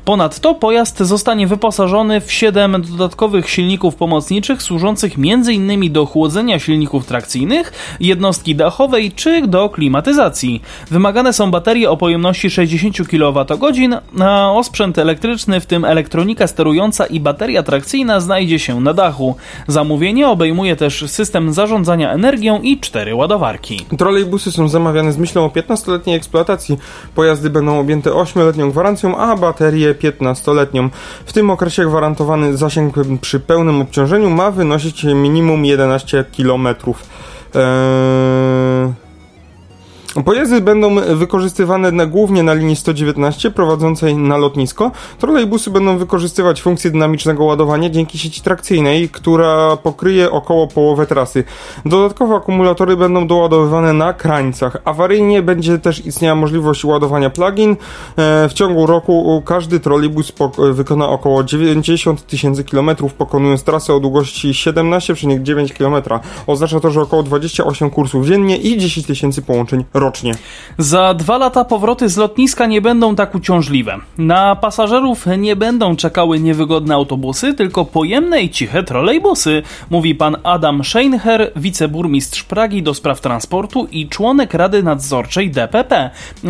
Ponadto 0.05 0.55
pojazd 0.55 0.99
zostanie 0.99 1.47
wyposażony 1.47 2.21
w 2.21 2.31
7 2.31 2.81
dodatkowych 2.81 3.49
silników 3.49 3.95
pomocniczych 3.95 4.61
służących 4.61 5.13
m.in. 5.17 5.93
do 5.93 6.05
chłodzenia 6.05 6.59
silników 6.59 7.05
trakcyjnych, 7.05 7.73
jednostki 7.99 8.55
dachowej 8.55 9.11
czy 9.11 9.47
do 9.47 9.69
klimatyzacji. 9.69 10.61
Wymagane 10.91 11.33
są 11.33 11.51
baterie 11.51 11.90
o 11.91 11.97
pojemności 11.97 12.49
60 12.49 12.95
kWh, 13.07 14.01
a 14.19 14.51
osprzęt 14.51 14.97
elektryczny, 14.97 15.59
w 15.59 15.65
tym 15.65 15.85
elektronika 15.85 16.47
sterująca 16.47 17.05
i 17.05 17.19
bateria 17.19 17.63
trakcyjna 17.63 18.19
znajdzie 18.19 18.59
się 18.59 18.81
na 18.81 18.93
dachu. 18.93 19.35
Zamówienie 19.67 20.27
obejmuje 20.29 20.75
też 20.75 21.03
system 21.07 21.53
zarządzania 21.53 22.11
energią 22.11 22.59
i 22.61 22.79
cztery 22.79 23.15
ładowarki. 23.15 23.85
Trolejbusy 23.97 24.51
są 24.51 24.67
zamawiane 24.67 25.11
z 25.11 25.17
myślą 25.17 25.45
o 25.45 25.47
15-letniej 25.47 26.15
eksploatacji. 26.15 26.77
Pojazdy 27.15 27.49
będą 27.49 27.79
objęte 27.79 28.09
8-letnią 28.09 28.71
gwarancją, 28.71 29.17
a 29.17 29.35
baterie 29.35 29.95
15-letnią. 29.95 30.89
W 31.25 31.33
tym 31.33 31.49
okresie 31.49 31.85
gwarantowany 31.85 32.57
zasięg 32.57 32.95
przy 33.21 33.39
pełnym 33.39 33.81
obciążeniu 33.81 34.29
ma 34.29 34.51
wynosić 34.51 35.03
minimum 35.03 35.65
11 35.65 36.25
km. 36.37 36.67
Eee... 37.55 39.10
Pojazdy 40.25 40.61
będą 40.61 40.95
wykorzystywane 41.15 41.91
na, 41.91 42.05
głównie 42.05 42.43
na 42.43 42.53
linii 42.53 42.75
119 42.75 43.51
prowadzącej 43.51 44.15
na 44.15 44.37
lotnisko. 44.37 44.91
Trolejbusy 45.19 45.69
będą 45.69 45.97
wykorzystywać 45.97 46.61
funkcję 46.61 46.91
dynamicznego 46.91 47.43
ładowania 47.43 47.89
dzięki 47.89 48.17
sieci 48.17 48.41
trakcyjnej, 48.41 49.09
która 49.09 49.77
pokryje 49.77 50.31
około 50.31 50.67
połowę 50.67 51.05
trasy. 51.05 51.43
Dodatkowo 51.85 52.35
akumulatory 52.35 52.97
będą 52.97 53.27
doładowywane 53.27 53.93
na 53.93 54.13
krańcach. 54.13 54.77
Awaryjnie 54.85 55.41
będzie 55.41 55.79
też 55.79 56.05
istniała 56.05 56.35
możliwość 56.35 56.85
ładowania 56.85 57.29
plugin. 57.29 57.71
E, 57.71 58.49
w 58.49 58.53
ciągu 58.53 58.85
roku 58.85 59.43
każdy 59.45 59.79
trolejbus 59.79 60.33
wykona 60.71 61.09
około 61.09 61.43
90 61.43 62.27
tysięcy 62.27 62.63
kilometrów, 62.63 63.13
pokonując 63.13 63.63
trasę 63.63 63.93
o 63.93 63.99
długości 63.99 64.51
17,9 64.51 65.73
km. 65.77 66.19
Oznacza 66.47 66.79
to, 66.79 66.91
że 66.91 67.01
około 67.01 67.23
28 67.23 67.89
kursów 67.89 68.25
dziennie 68.25 68.57
i 68.57 68.77
10 68.77 69.07
tysięcy 69.07 69.41
połączeń 69.41 69.85
rocznie. 70.01 70.33
Za 70.77 71.13
dwa 71.13 71.37
lata 71.37 71.65
powroty 71.65 72.09
z 72.09 72.17
lotniska 72.17 72.65
nie 72.65 72.81
będą 72.81 73.15
tak 73.15 73.35
uciążliwe. 73.35 73.97
Na 74.17 74.55
pasażerów 74.55 75.25
nie 75.37 75.55
będą 75.55 75.95
czekały 75.95 76.39
niewygodne 76.39 76.95
autobusy, 76.95 77.53
tylko 77.53 77.85
pojemne 77.85 78.41
i 78.41 78.49
ciche 78.49 78.83
trolejbusy, 78.83 79.63
mówi 79.89 80.15
pan 80.15 80.37
Adam 80.43 80.83
Scheinher, 80.83 81.51
wiceburmistrz 81.55 82.43
Pragi 82.43 82.83
do 82.83 82.93
spraw 82.93 83.21
transportu 83.21 83.87
i 83.91 84.07
członek 84.09 84.53
Rady 84.53 84.83
Nadzorczej 84.83 85.51
DPP, 85.51 86.09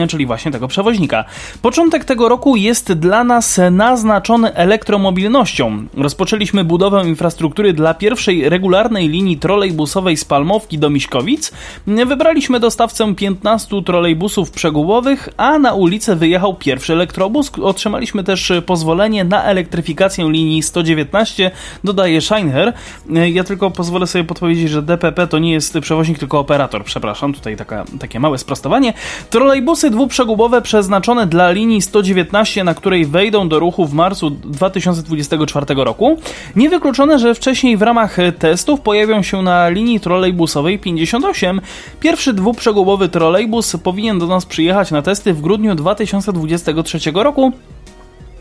czyli 0.09 0.25
właśnie 0.25 0.51
tego 0.51 0.67
przewoźnika. 0.67 1.25
Początek 1.61 2.05
tego 2.05 2.29
roku 2.29 2.55
jest 2.55 2.93
dla 2.93 3.23
nas 3.23 3.59
naznaczony 3.71 4.53
elektromobilnością. 4.53 5.85
Rozpoczęliśmy 5.97 6.63
budowę 6.63 7.03
infrastruktury 7.07 7.73
dla 7.73 7.93
pierwszej 7.93 8.49
regularnej 8.49 9.09
linii 9.09 9.37
trolejbusowej 9.37 10.17
z 10.17 10.25
Palmowki 10.25 10.77
do 10.77 10.89
Miśkowic. 10.89 11.51
Wybraliśmy 11.87 12.59
dostawcę 12.59 13.15
15 13.15 13.40
15 13.41 13.81
trolejbusów 13.83 14.51
przegubowych, 14.51 15.29
a 15.37 15.59
na 15.59 15.73
ulicę 15.73 16.15
wyjechał 16.15 16.53
pierwszy 16.53 16.93
elektrobus. 16.93 17.51
Otrzymaliśmy 17.61 18.23
też 18.23 18.51
pozwolenie 18.65 19.23
na 19.23 19.43
elektryfikację 19.43 20.29
linii 20.29 20.63
119, 20.63 21.51
dodaje 21.83 22.21
Scheinher. 22.21 22.73
Ja 23.09 23.43
tylko 23.43 23.71
pozwolę 23.71 24.07
sobie 24.07 24.23
podpowiedzieć, 24.23 24.69
że 24.69 24.81
DPP 24.81 25.27
to 25.27 25.39
nie 25.39 25.51
jest 25.51 25.79
przewoźnik, 25.79 26.19
tylko 26.19 26.39
operator. 26.39 26.83
Przepraszam, 26.83 27.33
tutaj 27.33 27.57
taka, 27.57 27.85
takie 27.99 28.19
małe 28.19 28.37
sprostowanie. 28.37 28.93
Trolejbusy 29.29 29.89
dwuprzegubowe 29.89 30.61
przeznaczone 30.61 31.27
dla 31.27 31.51
linii 31.51 31.81
119, 31.81 32.63
na 32.63 32.73
której 32.73 33.05
wejdą 33.05 33.49
do 33.49 33.59
ruchu 33.59 33.85
w 33.85 33.93
marcu 33.93 34.29
2024 34.29 35.65
roku. 35.75 36.19
Niewykluczone, 36.55 37.19
że 37.19 37.35
wcześniej 37.35 37.77
w 37.77 37.81
ramach 37.81 38.17
testów 38.39 38.81
pojawią 38.81 39.23
się 39.23 39.41
na 39.41 39.69
linii 39.69 39.99
trolejbusowej 39.99 40.79
58 40.79 41.61
pierwszy 41.99 42.33
dwuprzegubowy 42.33 43.09
trolejbus 43.09 43.30
trolejbus 43.31 43.77
powinien 43.83 44.19
do 44.19 44.27
nas 44.27 44.45
przyjechać 44.45 44.91
na 44.91 45.01
testy 45.01 45.33
w 45.33 45.41
grudniu 45.41 45.75
2023 45.75 47.11
roku, 47.13 47.51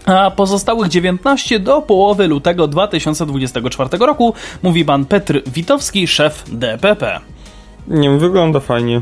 a 0.06 0.30
pozostałych 0.30 0.88
19 0.88 1.58
do 1.58 1.82
połowy 1.82 2.26
lutego 2.26 2.68
2024 2.68 3.98
roku, 3.98 4.34
mówi 4.62 4.84
pan 4.84 5.04
Petr 5.04 5.42
Witowski, 5.46 6.06
szef 6.06 6.44
DPP. 6.48 7.20
Nie 7.88 8.10
wygląda 8.10 8.60
fajnie. 8.60 9.00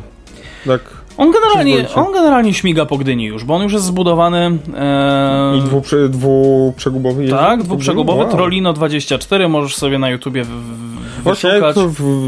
Tak 0.67 0.81
on 1.19 1.31
generalnie, 1.33 1.89
on 1.95 2.13
generalnie 2.13 2.55
śmiga 2.55 2.87
po 2.87 2.99
Gdyni 2.99 3.25
już, 3.25 3.45
bo 3.45 3.55
on 3.55 3.63
już 3.63 3.73
jest 3.73 3.85
zbudowany. 3.85 4.59
E... 4.77 5.57
I 5.59 5.61
dwuprze, 5.61 6.09
dwuprzegubowy 6.09 7.23
jest? 7.23 7.35
Tak, 7.35 7.63
dwuprzegubowy. 7.63 8.23
Wow. 8.23 8.31
Trolino 8.31 8.73
24, 8.73 9.49
możesz 9.49 9.77
sobie 9.77 9.99
na 9.99 10.11
YouTubie 10.11 10.45
w, 10.45 10.49
w, 10.49 11.23
Właśnie 11.23 11.51
jak 11.51 11.77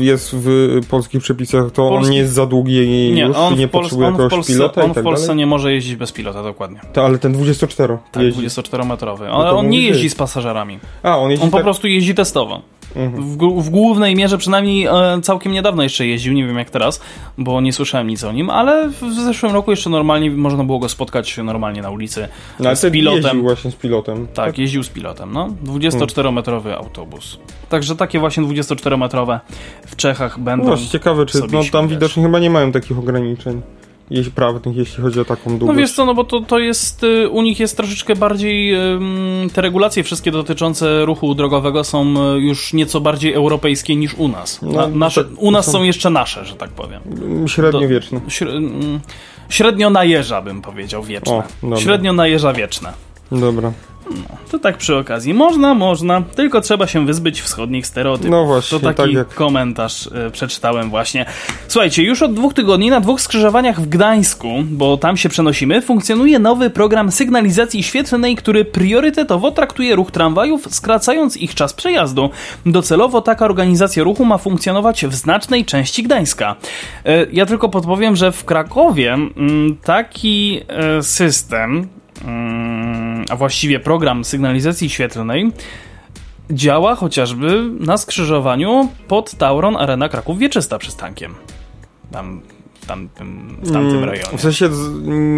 jest 0.01 0.31
w 0.35 0.81
polskich 0.89 1.23
przepisach, 1.23 1.71
to 1.73 1.89
Polski... 1.89 2.07
on 2.07 2.11
nie 2.11 2.19
jest 2.19 2.33
za 2.33 2.47
długi 2.47 2.77
i 2.77 3.13
nie, 3.13 3.23
już 3.23 3.37
on 3.37 3.55
nie 3.55 3.69
Pols 3.69 3.83
potrzebuje 3.83 4.09
jakiegoś 4.09 4.31
Polsce, 4.31 4.53
pilota 4.53 4.83
On 4.83 4.95
tak 4.95 5.03
w 5.03 5.05
Polsce 5.05 5.27
dalej? 5.27 5.39
nie 5.39 5.47
może 5.47 5.73
jeździć 5.73 5.97
bez 5.97 6.13
pilota, 6.13 6.43
dokładnie. 6.43 6.81
To, 6.93 7.05
ale 7.05 7.19
ten 7.19 7.33
24 7.33 7.99
Tak, 8.13 8.23
24-metrowy. 8.23 9.25
Ale 9.25 9.45
no 9.45 9.59
on 9.59 9.69
nie 9.69 9.81
jeździ 9.81 10.11
z 10.11 10.15
pasażerami. 10.15 10.79
A, 11.03 11.19
on 11.19 11.31
jeździ 11.31 11.45
On 11.45 11.51
tak... 11.51 11.61
po 11.61 11.65
prostu 11.65 11.89
jeździ 11.89 12.15
testowo. 12.15 12.63
Mhm. 12.97 13.23
W, 13.23 13.37
w, 13.65 13.71
głównej 13.71 14.17
mierze 14.17 14.39
przynajmniej 14.39 14.87
e, 14.87 14.93
całkiem 15.23 15.53
niedawno 15.53 15.83
jeszcze 15.83 16.07
jeździł, 16.07 16.33
nie 16.33 16.47
wiem 16.47 16.59
jak 16.59 16.71
teraz, 16.71 17.01
bo 17.39 17.61
nie 17.61 17.73
słyszałem 17.73 18.07
nic 18.07 18.25
o 18.25 18.33
nim, 18.33 18.51
ale 18.51 18.89
w 18.89 19.13
zeszłym 19.25 19.53
roku 19.53 19.71
jeszcze 19.71 19.91
normalnie 19.91 20.31
można 20.31 20.65
było 20.65 20.79
go 20.79 20.89
spotkać 20.89 21.37
normalnie 21.37 21.83
na 21.83 21.91
ulicy 21.91 22.29
no, 22.61 22.77
z 22.77 22.93
pilotem. 22.93 23.23
Jeździł 23.23 23.43
właśnie 23.43 23.71
z 23.71 23.75
pilotem. 23.75 24.27
Tak, 24.27 24.47
tak. 24.47 24.59
jeździł 24.59 24.83
z 24.83 24.89
pilotem, 24.89 25.33
no. 25.33 25.49
24-metrowy 25.65 26.73
autobus. 26.73 27.39
Także 27.69 27.97
takie 27.97 28.19
właśnie 28.19 28.43
24-metrowe 28.43 29.41
w 29.87 29.97
Czechach 29.97 30.39
będą. 30.39 30.71
No, 30.71 30.77
ciekawe, 30.77 31.27
czy 31.27 31.41
no, 31.53 31.63
tam 31.73 31.89
widocznie 31.89 32.23
chyba 32.23 32.39
nie 32.39 32.51
mają 32.51 32.73
takich 32.73 32.99
ograniczeń 32.99 33.63
jeśli 34.11 34.33
prawnych, 34.33 34.77
jeśli 34.77 35.03
chodzi 35.03 35.21
o 35.21 35.25
taką 35.25 35.51
długość. 35.51 35.69
No 35.69 35.75
wiesz 35.75 35.93
co, 35.93 36.07
no 36.07 36.15
bo 36.15 36.25
to, 36.25 36.41
to 36.41 36.59
jest, 36.59 37.05
y, 37.05 37.29
u 37.29 37.43
nich 37.43 37.61
jest 37.61 37.77
troszeczkę 37.77 38.17
bardziej, 38.17 38.75
te 39.55 39.63
regulacje 39.63 40.03
wszystkie 40.03 40.31
dotyczące 40.31 41.05
ruchu 41.05 41.35
drogowego 41.35 41.85
są 41.85 42.15
y, 42.35 42.41
już 42.41 42.73
nieco 42.73 43.01
bardziej 43.01 43.33
europejskie 43.33 43.97
niż 43.97 44.15
u 44.15 44.29
nas. 44.29 44.63
No, 44.63 44.89
nasze, 44.89 45.25
u 45.37 45.51
nas 45.51 45.71
są... 45.71 45.83
jeszcze 45.83 46.11
nasze, 46.11 46.45
że 46.45 46.55
tak 46.55 46.71
powiem. 46.71 47.01
Średniowieczne. 47.47 48.21
średnio 49.49 49.91
najeża 49.91 50.43
bym 50.43 50.63
powiedział, 50.63 51.03
wieczne. 51.03 51.43
O, 51.73 51.77
Średnio 51.77 52.13
najeża 52.13 52.53
wieczne. 52.53 52.93
Dobra. 53.33 53.73
No, 54.11 54.37
to 54.51 54.59
tak 54.59 54.77
przy 54.77 54.97
okazji. 54.97 55.35
Można, 55.35 55.75
można, 55.75 56.23
tylko 56.23 56.61
trzeba 56.61 56.87
się 56.87 57.07
wyzbyć 57.07 57.41
wschodnich 57.43 57.87
stereotypów. 57.87 58.31
No 58.31 58.45
właśnie, 58.47 58.79
To 58.81 58.87
taki 58.87 58.97
tak 58.97 59.13
jak- 59.13 59.35
komentarz 59.35 60.07
y, 60.07 60.31
przeczytałem 60.33 60.91
właśnie. 60.91 61.27
Słuchajcie, 61.69 62.03
już 62.03 62.23
od 62.23 62.35
dwóch 62.35 62.55
tygodni 62.55 62.91
na 62.91 63.01
dwóch 63.01 63.21
skrzyżowaniach 63.21 63.81
w 63.81 63.89
Gdańsku, 63.89 64.49
bo 64.71 64.97
tam 64.97 65.17
się 65.17 65.29
przenosimy, 65.29 65.83
funkcjonuje 65.83 66.39
nowy 66.39 66.71
program 66.71 67.13
sygnalizacji 67.13 67.83
świetlnej, 67.83 68.37
który 68.37 68.65
priorytetowo 68.65 69.51
traktuje 69.51 69.97
ruch 69.97 70.11
tramwajów, 70.11 70.67
skracając 70.75 71.37
ich 71.37 71.55
czas 71.55 71.73
przejazdu. 71.73 72.31
Docelowo 72.67 73.21
taka 73.23 73.45
organizacja 73.45 74.03
ruchu 74.05 74.25
ma 74.25 74.39
funkcjonować 74.39 75.07
w 75.07 75.15
znacznej 75.15 75.65
części 75.65 76.03
Gdańska. 76.03 76.57
E, 77.05 77.27
Ja 77.33 77.47
tylko 77.47 77.69
podpowiem, 77.69 78.17
że 78.17 78.33
w 78.33 78.45
Krakowie 78.45 79.13
mm, 79.13 79.77
taki 79.85 80.61
e, 80.69 81.03
system, 81.03 81.89
a 83.31 83.37
właściwie 83.37 83.81
program 83.81 84.25
sygnalizacji 84.25 84.91
świetlnej, 84.91 85.53
działa 86.51 86.95
chociażby 86.95 87.71
na 87.81 87.97
skrzyżowaniu 87.97 88.89
pod 89.09 89.35
Tauron 89.35 89.77
Arena 89.77 90.09
Kraków 90.09 90.39
Wieczysta 90.39 90.79
przystankiem. 90.79 91.35
Tam, 92.13 92.41
tamtym, 92.91 93.57
w 93.63 93.73
tamtym 93.73 93.97
Mm, 93.97 94.05
rejonie. 94.05 94.39
W 94.39 94.41
sensie 94.41 94.69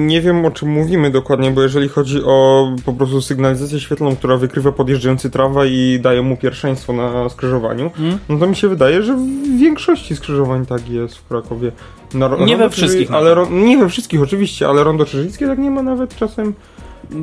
nie 0.07 0.21
wiem 0.21 0.45
o 0.45 0.51
czym 0.51 0.69
mówimy 0.69 1.11
dokładnie, 1.11 1.51
bo 1.51 1.63
jeżeli 1.63 1.89
chodzi 1.89 2.23
o 2.25 2.69
po 2.85 2.93
prostu 2.93 3.23
sygnalizację 3.23 3.81
świetlną, 3.81 4.17
która 4.17 4.37
wykrywa 4.37 4.73
podjeżdżający 4.73 5.31
tramwaj 5.31 5.73
i 5.73 6.01
daje 6.01 6.23
mu 6.23 6.37
pierwszeństwo 6.37 6.93
na 6.93 7.29
skrzyżowaniu, 7.29 7.91
Hmm? 7.97 8.19
no 8.29 8.39
to 8.39 8.47
mi 8.47 8.57
się 8.57 8.69
wydaje, 8.69 9.03
że 9.03 9.17
w 9.17 9.59
większości 9.59 10.17
skrzyżowań 10.17 10.67
tak 10.67 10.89
jest 10.89 11.17
w 11.17 11.29
Krakowie. 11.29 11.73
Na, 12.15 12.37
Nie 12.37 12.57
we 12.57 12.71
wszystkich 12.71 13.15
ale 13.15 13.35
ro, 13.35 13.47
Nie 13.51 13.79
we 13.79 13.89
wszystkich 13.89 14.23
oczywiście, 14.23 14.69
ale 14.69 14.85
rondo 14.85 15.05
Czyżyckie 15.05 15.47
tak 15.47 15.59
nie 15.59 15.71
ma 15.71 15.83
nawet 15.83 16.17
czasem. 16.17 16.55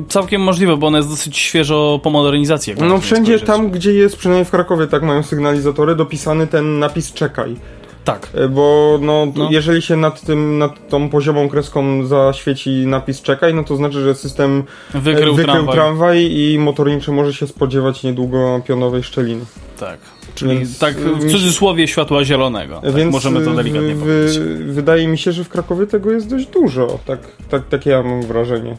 Całkiem 0.08 0.42
możliwe, 0.42 0.76
bo 0.76 0.86
ono 0.86 0.96
jest 0.96 1.08
dosyć 1.10 1.38
świeżo 1.38 2.00
po 2.02 2.10
modernizacji. 2.10 2.74
No 2.88 2.98
wszędzie 3.00 3.38
spojrzeć. 3.38 3.46
tam, 3.46 3.70
gdzie 3.70 3.92
jest, 3.94 4.16
przynajmniej 4.16 4.44
w 4.44 4.50
Krakowie 4.50 4.86
tak 4.86 5.02
mają 5.02 5.22
sygnalizatory, 5.22 5.94
dopisany 5.94 6.46
ten 6.46 6.78
napis 6.78 7.12
czekaj. 7.12 7.56
Tak. 8.04 8.28
E, 8.34 8.48
Bo 8.48 8.98
no, 9.02 9.26
No. 9.36 9.48
jeżeli 9.50 9.82
się 9.82 9.96
nad 9.96 10.20
tym, 10.20 10.58
nad 10.58 10.88
tą 10.88 11.08
poziomą 11.08 11.48
kreską 11.48 12.06
zaświeci 12.06 12.70
napis 12.86 13.22
czekaj, 13.22 13.54
no 13.54 13.64
to 13.64 13.76
znaczy, 13.76 14.00
że 14.00 14.14
system 14.14 14.62
Wykrył, 14.94 15.34
wykrył 15.34 15.44
tramwaj. 15.54 15.74
tramwaj 15.74 16.32
i 16.32 16.58
motorniczy 16.58 17.12
może 17.12 17.34
się 17.34 17.46
spodziewać 17.46 18.02
niedługo 18.02 18.60
pionowej 18.66 19.02
szczeliny. 19.02 19.44
Tak. 19.80 19.98
Czyli 20.34 20.58
Więc, 20.58 20.78
tak 20.78 20.94
w 20.96 21.30
cudzysłowie 21.32 21.88
światła 21.88 22.24
zielonego. 22.24 22.80
Tak, 22.80 22.94
Więc 22.94 23.12
możemy 23.12 23.44
to 23.44 23.50
delikatnie 23.50 23.94
w- 23.94 24.00
powiedzieć. 24.00 24.38
Wydaje 24.66 25.08
mi 25.08 25.18
się, 25.18 25.32
że 25.32 25.44
w 25.44 25.48
Krakowie 25.48 25.86
tego 25.86 26.10
jest 26.12 26.30
dość 26.30 26.46
dużo. 26.46 26.98
Tak, 27.06 27.18
tak, 27.48 27.68
takie 27.68 27.90
ja 27.90 28.02
mam 28.02 28.22
wrażenie. 28.22 28.76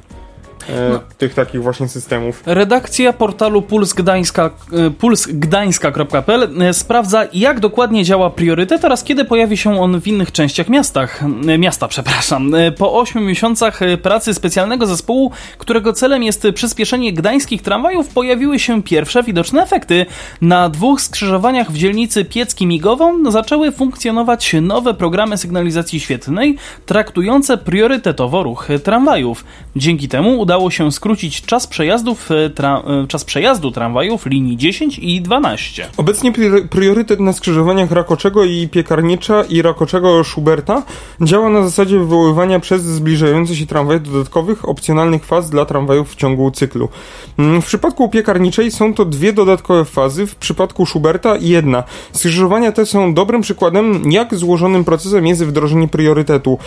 E, 0.69 0.89
No. 0.89 0.99
Tych 1.17 1.33
takich 1.33 1.63
właśnie 1.63 1.87
systemów. 1.87 2.43
Redakcja 2.45 3.13
portalu 3.13 3.61
Puls 3.61 3.93
Gdańska, 3.93 4.49
e, 4.73 4.91
pulsgdańska.pl 4.91 6.61
e, 6.61 6.73
sprawdza, 6.73 7.23
jak 7.33 7.59
dokładnie 7.59 8.03
działa 8.03 8.29
priorytet 8.29 8.85
oraz 8.85 9.03
kiedy 9.03 9.25
pojawi 9.25 9.57
się 9.57 9.81
on 9.81 10.01
w 10.01 10.07
innych 10.07 10.31
częściach 10.31 10.69
miastach, 10.69 11.23
miasta. 11.57 11.87
Przepraszam. 11.87 12.51
Po 12.77 12.93
8 12.99 13.25
miesiącach 13.25 13.79
pracy 14.01 14.33
specjalnego 14.33 14.85
zespołu, 14.85 15.31
którego 15.57 15.93
celem 15.93 16.23
jest 16.23 16.47
przyspieszenie 16.53 17.13
gdańskich 17.13 17.61
tramwajów, 17.61 18.07
pojawiły 18.07 18.59
się 18.59 18.83
pierwsze 18.83 19.23
widoczne 19.23 19.63
efekty. 19.63 20.05
Na 20.41 20.69
dwóch 20.69 21.01
skrzyżowaniach 21.01 21.71
w 21.71 21.77
dzielnicy 21.77 22.25
Piecki-Migową 22.25 23.31
zaczęły 23.31 23.71
funkcjonować 23.71 24.55
nowe 24.61 24.93
programy 24.93 25.37
sygnalizacji 25.37 25.99
świetlnej, 25.99 26.57
traktujące 26.85 27.57
priorytetowo 27.57 28.43
ruch 28.43 28.67
tramwajów. 28.83 29.45
Dzięki 29.75 30.07
temu 30.07 30.39
udało 30.39 30.50
się 30.69 30.91
skrócić 30.91 31.41
czas 31.41 31.67
przejazdów, 31.67 32.31
e, 32.31 32.49
tra- 32.49 33.03
e, 33.03 33.07
czas 33.07 33.23
przejazdu 33.23 33.71
tramwajów 33.71 34.25
linii 34.25 34.57
10 34.57 34.99
i 34.99 35.21
12. 35.21 35.87
Obecnie 35.97 36.31
prior- 36.31 36.67
priorytet 36.69 37.19
na 37.19 37.33
skrzyżowaniach 37.33 37.91
Rakoczego 37.91 38.43
i 38.43 38.67
Piekarnicza 38.67 39.43
i 39.43 39.61
Rakoczego 39.61 40.23
Schuberta 40.23 40.83
działa 41.21 41.49
na 41.49 41.63
zasadzie 41.63 41.97
wywoływania 41.99 42.59
przez 42.59 42.83
zbliżające 42.83 43.55
się 43.55 43.65
tramwaje 43.65 43.99
dodatkowych, 43.99 44.69
opcjonalnych 44.69 45.25
faz 45.25 45.49
dla 45.49 45.65
tramwajów 45.65 46.11
w 46.11 46.15
ciągu 46.15 46.51
cyklu. 46.51 46.89
Mm, 47.37 47.61
W 47.61 47.65
przypadku 47.65 48.09
Piekarniczej 48.09 48.71
są 48.71 48.93
to 48.93 49.05
dwie 49.05 49.33
dodatkowe 49.33 49.85
fazy, 49.85 50.27
w 50.27 50.35
przypadku 50.35 50.85
Schuberta 50.85 51.35
jedna. 51.39 51.83
Skrzyżowania 52.13 52.71
te 52.71 52.85
są 52.85 53.13
dobrym 53.13 53.41
przykładem, 53.41 54.11
jak 54.11 54.35
złożonym 54.35 54.83
procesem 54.83 55.27
jest 55.27 55.45
wdrożenie 55.45 55.87
priorytetu. 55.87 56.57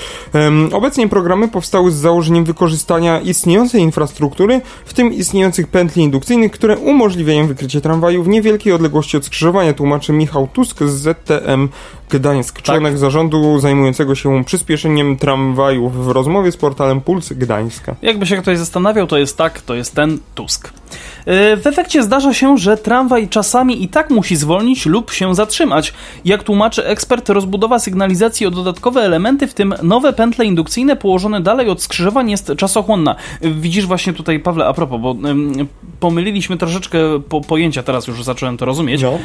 Obecnie 0.72 1.08
programy 1.08 1.48
powstały 1.48 1.90
z 1.90 1.94
założeniem 1.94 2.44
wykorzystania 2.44 3.20
istniejącej 3.74 3.82
infrastruktury, 3.82 4.60
w 4.84 4.94
tym 4.94 5.12
istniejących 5.12 5.68
pętli 5.68 6.02
indukcyjnych, 6.02 6.52
które 6.52 6.78
umożliwiają 6.78 7.46
wykrycie 7.46 7.80
tramwaju 7.80 8.22
w 8.22 8.28
niewielkiej 8.28 8.72
odległości 8.72 9.16
od 9.16 9.24
skrzyżowania, 9.24 9.72
tłumaczy 9.72 10.12
Michał 10.12 10.48
Tusk 10.52 10.82
z 10.82 10.90
ZTM 10.90 11.68
Gdańsk, 12.08 12.62
członek 12.62 12.98
zarządu 12.98 13.58
zajmującego 13.58 14.14
się 14.14 14.44
przyspieszeniem 14.44 15.16
tramwajów 15.16 16.04
w 16.04 16.08
rozmowie 16.08 16.52
z 16.52 16.56
portalem 16.56 17.00
Puls 17.00 17.32
Gdańska. 17.32 17.96
Jakby 18.02 18.26
się 18.26 18.36
ktoś 18.36 18.58
zastanawiał, 18.58 19.06
to 19.06 19.18
jest 19.18 19.36
tak, 19.36 19.62
to 19.62 19.74
jest 19.74 19.94
ten 19.94 20.18
Tusk. 20.34 20.72
Yy, 21.26 21.56
W 21.56 21.66
efekcie 21.66 22.02
zdarza 22.02 22.34
się, 22.34 22.58
że 22.58 22.76
tramwaj 22.76 23.28
czasami 23.28 23.82
i 23.82 23.88
tak 23.88 24.10
musi 24.10 24.36
zwolnić 24.36 24.86
lub 24.86 25.10
się 25.10 25.34
zatrzymać. 25.34 25.94
Jak 26.24 26.42
tłumaczy 26.42 26.86
ekspert, 26.86 27.28
rozbudowa 27.28 27.78
sygnalizacji 27.78 28.46
o 28.46 28.50
dodatkowe 28.50 29.00
elementy, 29.00 29.46
w 29.46 29.54
tym 29.54 29.74
nowe 29.82 30.12
pętle 30.12 30.44
indukcyjne 30.44 30.96
położone 30.96 31.40
dalej 31.40 31.70
od 31.70 31.82
skrzyżowań 31.82 32.30
jest 32.30 32.52
czasochłonna. 32.56 33.16
Widzisz 33.40 33.86
właśnie 33.86 34.12
tutaj, 34.12 34.40
Pawle, 34.40 34.66
a 34.66 34.74
propos, 34.74 35.00
bo 35.00 35.16
pomyliliśmy 36.00 36.56
troszeczkę 36.56 36.98
po, 37.28 37.40
pojęcia, 37.40 37.82
teraz 37.82 38.06
już 38.06 38.24
zacząłem 38.24 38.56
to 38.56 38.64
rozumieć. 38.64 39.02
No. 39.02 39.18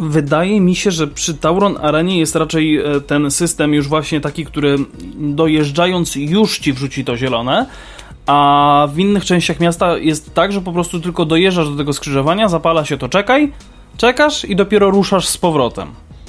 Wydaje 0.00 0.60
mi 0.60 0.76
się, 0.76 0.90
że 0.90 1.06
przy 1.06 1.34
Tauron 1.34 1.76
Arenie 1.82 2.18
jest 2.18 2.36
raczej 2.36 2.78
e, 2.78 3.00
ten 3.00 3.30
system 3.30 3.74
już 3.74 3.88
właśnie 3.88 4.20
taki, 4.20 4.44
który 4.44 4.76
dojeżdżając 5.14 6.16
już 6.16 6.58
ci 6.58 6.72
wrzuci 6.72 7.04
to 7.04 7.16
zielone, 7.16 7.66
a 8.26 8.88
w 8.92 8.98
innych 8.98 9.24
częściach 9.24 9.60
miasta 9.60 9.98
jest 9.98 10.34
tak, 10.34 10.52
że 10.52 10.60
po 10.60 10.72
prostu 10.72 11.00
tylko 11.00 11.24
dojeżdżasz 11.24 11.68
do 11.68 11.76
tego 11.76 11.92
skrzyżowania, 11.92 12.48
zapala 12.48 12.84
się 12.84 12.98
to 12.98 13.08
czekaj, 13.08 13.52
czekasz 13.96 14.44
i 14.44 14.56
dopiero 14.56 14.90
ruszasz 14.90 15.28
z 15.28 15.38
powrotem. 15.38 15.88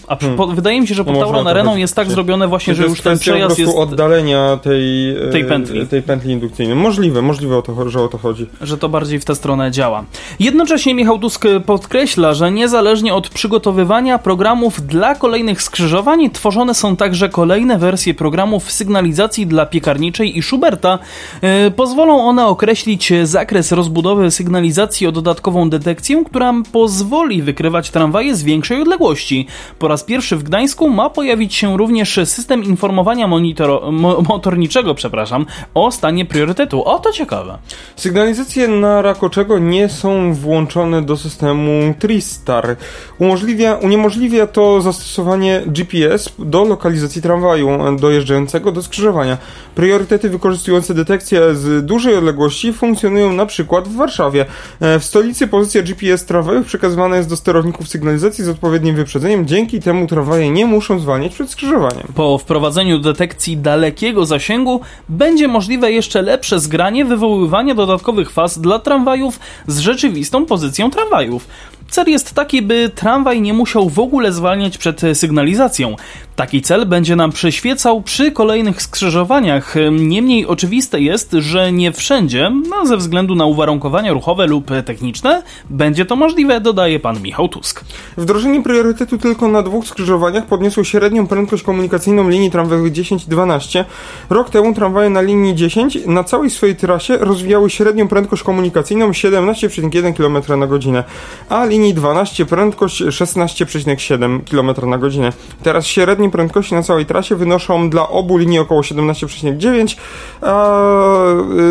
A 0.10 0.16
przy, 0.16 0.30
po, 0.30 0.48
wydaje 0.48 0.82
mi 0.82 0.88
się, 0.88 0.96
że 0.96 1.04
pod 1.06 1.14
No 1.14 1.20
Tauron 1.20 1.36
można 1.36 1.52
Areną 1.52 1.76
jest 1.76 1.96
tak 1.96 2.12
zrobione 2.12 2.48
właśnie, 2.48 2.76
że 2.76 2.84
już 2.84 3.02
ten 3.02 3.14
po 3.14 3.20
przejazd 3.20 3.60
jest, 3.60 3.78
oddalenia 3.78 4.58
tej, 4.58 5.10
e, 5.10 5.30
Tej 5.32 5.46
pętli. 5.46 5.88
tej 5.88 6.02
pętli 6.02 6.32
indukcyjnej. 6.32 6.76
Możliwe, 6.76 7.22
możliwe, 7.22 7.58
o 7.58 7.62
to, 7.62 7.90
że 7.90 8.02
o 8.02 8.08
to 8.08 8.18
chodzi. 8.18 8.46
że 8.62 8.78
to 8.78 8.90
bardziej 8.90 9.20
w 9.20 9.26
tę 9.26 9.36
stronę 9.36 9.72
działa. 9.72 10.04
Jednocześnie 10.40 10.94
Michał 10.96 11.20
Tusk 11.20 11.46
podkreśla, 11.66 12.34
że 12.34 12.52
niezależnie 12.52 13.14
od 13.14 13.30
przygotowywania 13.30 14.18
programów 14.18 14.82
dla 14.88 15.16
kolejnych 15.16 15.62
skrzyżowań, 15.62 16.30
tworzone 16.30 16.74
są 16.74 16.96
także 16.96 17.30
kolejne 17.30 17.78
wersje 17.78 18.14
programów 18.14 18.72
sygnalizacji 18.72 19.48
dla 19.48 19.66
piekarniczej 19.66 20.38
i 20.38 20.44
Schuberta. 20.44 21.00
E, 21.42 21.72
Pozwolą 21.72 22.24
one 22.28 22.46
określić 22.48 23.14
zakres 23.24 23.72
rozbudowy 23.72 24.32
sygnalizacji 24.32 25.08
o 25.08 25.12
dodatkową 25.12 25.70
detekcję, 25.70 26.24
która 26.26 26.54
pozwoli 26.72 27.42
wykrywać 27.42 27.90
tramwaje 27.90 28.36
z 28.36 28.44
większej 28.44 28.82
odległości. 28.82 29.48
Po 29.80 29.88
raz 29.88 29.99
pierwszy 30.04 30.38
w 30.38 30.44
Gdańsku 30.44 30.90
ma 30.90 31.10
pojawić 31.10 31.56
się 31.56 31.78
również 31.78 32.20
system 32.26 32.64
informowania 32.64 33.28
monitoro, 33.28 33.92
mo, 33.92 34.22
motorniczego, 34.22 34.96
przepraszam, 34.96 35.46
o 35.74 35.92
stanie 35.92 36.26
priorytetu. 36.26 36.84
O, 36.84 37.00
to 37.00 37.12
ciekawe. 37.12 37.58
Sygnalizacje 37.96 38.68
na 38.68 39.02
Rakoczego 39.02 39.60
nie 39.60 39.90
są 39.90 40.34
włączone 40.34 41.02
do 41.02 41.18
systemu 41.18 41.94
TriStar. 42.00 42.76
Umożliwia, 43.20 43.76
uniemożliwia 43.76 44.48
to 44.48 44.82
zastosowanie 44.82 45.62
GPS 45.68 46.30
do 46.40 46.64
lokalizacji 46.64 47.22
tramwaju 47.22 47.70
dojeżdżającego 48.00 48.72
do 48.72 48.82
skrzyżowania. 48.84 49.38
Priorytety 49.76 50.30
wykorzystujące 50.30 50.94
detekcję 50.94 51.56
z 51.56 51.86
dużej 51.86 52.16
odległości 52.16 52.74
funkcjonują 52.74 53.34
na 53.34 53.46
przykład 53.46 53.88
w 53.88 53.96
Warszawie. 53.96 54.46
E, 54.80 55.00
W 55.00 55.04
stolicy 55.04 55.48
pozycja 55.48 55.82
GPS 55.82 56.26
tramwajów 56.26 56.68
przekazywana 56.68 57.18
jest 57.18 57.30
do 57.30 57.36
sterowników 57.36 57.88
sygnalizacji 57.88 58.44
z 58.44 58.50
odpowiednim 58.50 58.96
wyprzedzeniem. 58.96 59.48
Dzięki 59.48 59.80
temu 59.80 59.89
tramwaje 60.08 60.50
nie 60.50 60.66
muszą 60.66 61.00
zwalniać 61.00 61.34
przed 61.34 61.50
skrzyżowaniem. 61.50 62.08
Po 62.16 62.38
wprowadzeniu 62.38 63.00
detekcji 63.00 63.58
dalekiego 63.58 64.26
zasięgu 64.26 64.82
będzie 65.10 65.48
możliwe 65.48 65.92
jeszcze 65.92 66.22
lepsze 66.22 66.60
zgranie 66.60 67.06
wywoływania 67.06 67.76
dodatkowych 67.76 68.32
faz 68.32 68.60
dla 68.60 68.80
tramwajów 68.80 69.40
z 69.68 69.80
rzeczywistą 69.80 70.46
pozycją 70.46 70.92
tramwajów. 70.92 71.48
Cel 71.90 72.06
jest 72.08 72.34
taki, 72.34 72.62
by 72.62 72.92
tramwaj 72.96 73.42
nie 73.42 73.54
musiał 73.54 73.90
w 73.90 74.00
ogóle 74.00 74.32
zwalniać 74.32 74.78
przed 74.78 75.02
sygnalizacją. 75.14 75.96
Taki 76.36 76.62
cel 76.62 76.86
będzie 76.86 77.16
nam 77.16 77.32
przyświecał 77.32 78.02
przy 78.02 78.32
kolejnych 78.32 78.82
skrzyżowaniach. 78.82 79.76
Niemniej 79.92 80.46
oczywiste 80.46 81.02
jest, 81.02 81.32
że 81.32 81.72
nie 81.72 81.92
wszędzie, 81.92 82.52
no, 82.70 82.86
ze 82.86 82.98
względu 82.98 83.36
na 83.36 83.46
uwarunkowania 83.46 84.14
ruchowe 84.14 84.48
lub 84.48 84.72
techniczne, 84.86 85.44
będzie 85.70 86.06
to 86.06 86.16
możliwe, 86.16 86.62
dodaje 86.62 87.00
pan 87.00 87.22
Michał 87.22 87.48
Tusk. 87.48 87.84
Wdrożenie 88.18 88.64
priorytetu 88.64 89.18
tylko 89.18 89.48
na 89.48 89.64
dwóch 89.64 89.88
skrzyżowaniach 89.88 90.46
podniosło 90.46 90.84
średnią 90.84 91.28
prędkość 91.28 91.64
komunikacyjną 91.64 92.30
linii 92.30 92.52
tramwajowych 92.52 92.92
10 92.92 93.24
i 93.24 93.30
12. 93.30 93.86
Rok 94.30 94.50
temu 94.50 94.74
tramwaje 94.74 95.10
na 95.10 95.22
linii 95.22 95.56
10 95.56 95.98
na 96.06 96.24
całej 96.24 96.50
swojej 96.50 96.76
trasie 96.76 97.18
rozwijały 97.18 97.70
średnią 97.70 98.08
prędkość 98.08 98.44
komunikacyjną 98.44 99.12
17,1 99.12 100.14
km 100.14 100.60
na 100.60 100.68
godzinę, 100.68 101.04
a 101.50 101.66
linii 101.80 101.94
12 101.94 102.46
prędkość 102.46 103.02
16,7 103.02 104.40
km 104.52 104.90
na 104.90 104.98
godzinę. 104.98 105.34
Teraz 105.64 105.86
średnie 105.86 106.30
prędkości 106.30 106.76
na 106.76 106.84
całej 106.84 107.06
trasie 107.06 107.36
wynoszą 107.36 107.90
dla 107.90 108.10
obu 108.10 108.38
linii 108.38 108.60
około 108.60 108.82
17,9, 108.82 109.98
a 110.42 110.80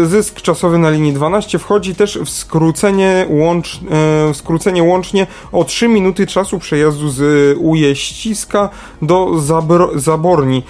zysk 0.05 0.41
czasowy 0.41 0.79
na 0.79 0.91
linii 0.91 1.13
12 1.13 1.59
wchodzi 1.59 1.95
też 1.95 2.19
w 2.19 2.31
skrócenie, 2.31 3.27
łącz, 3.29 3.81
e, 4.31 4.35
skrócenie 4.35 4.83
łącznie 4.83 5.27
o 5.53 5.65
3 5.65 5.89
minuty 5.89 6.27
czasu 6.27 6.59
przejazdu 6.59 7.09
z 7.09 7.57
Ujeściska 7.59 8.69
do 9.03 9.39
Zabro, 9.39 9.91
Zaborni 9.95 10.63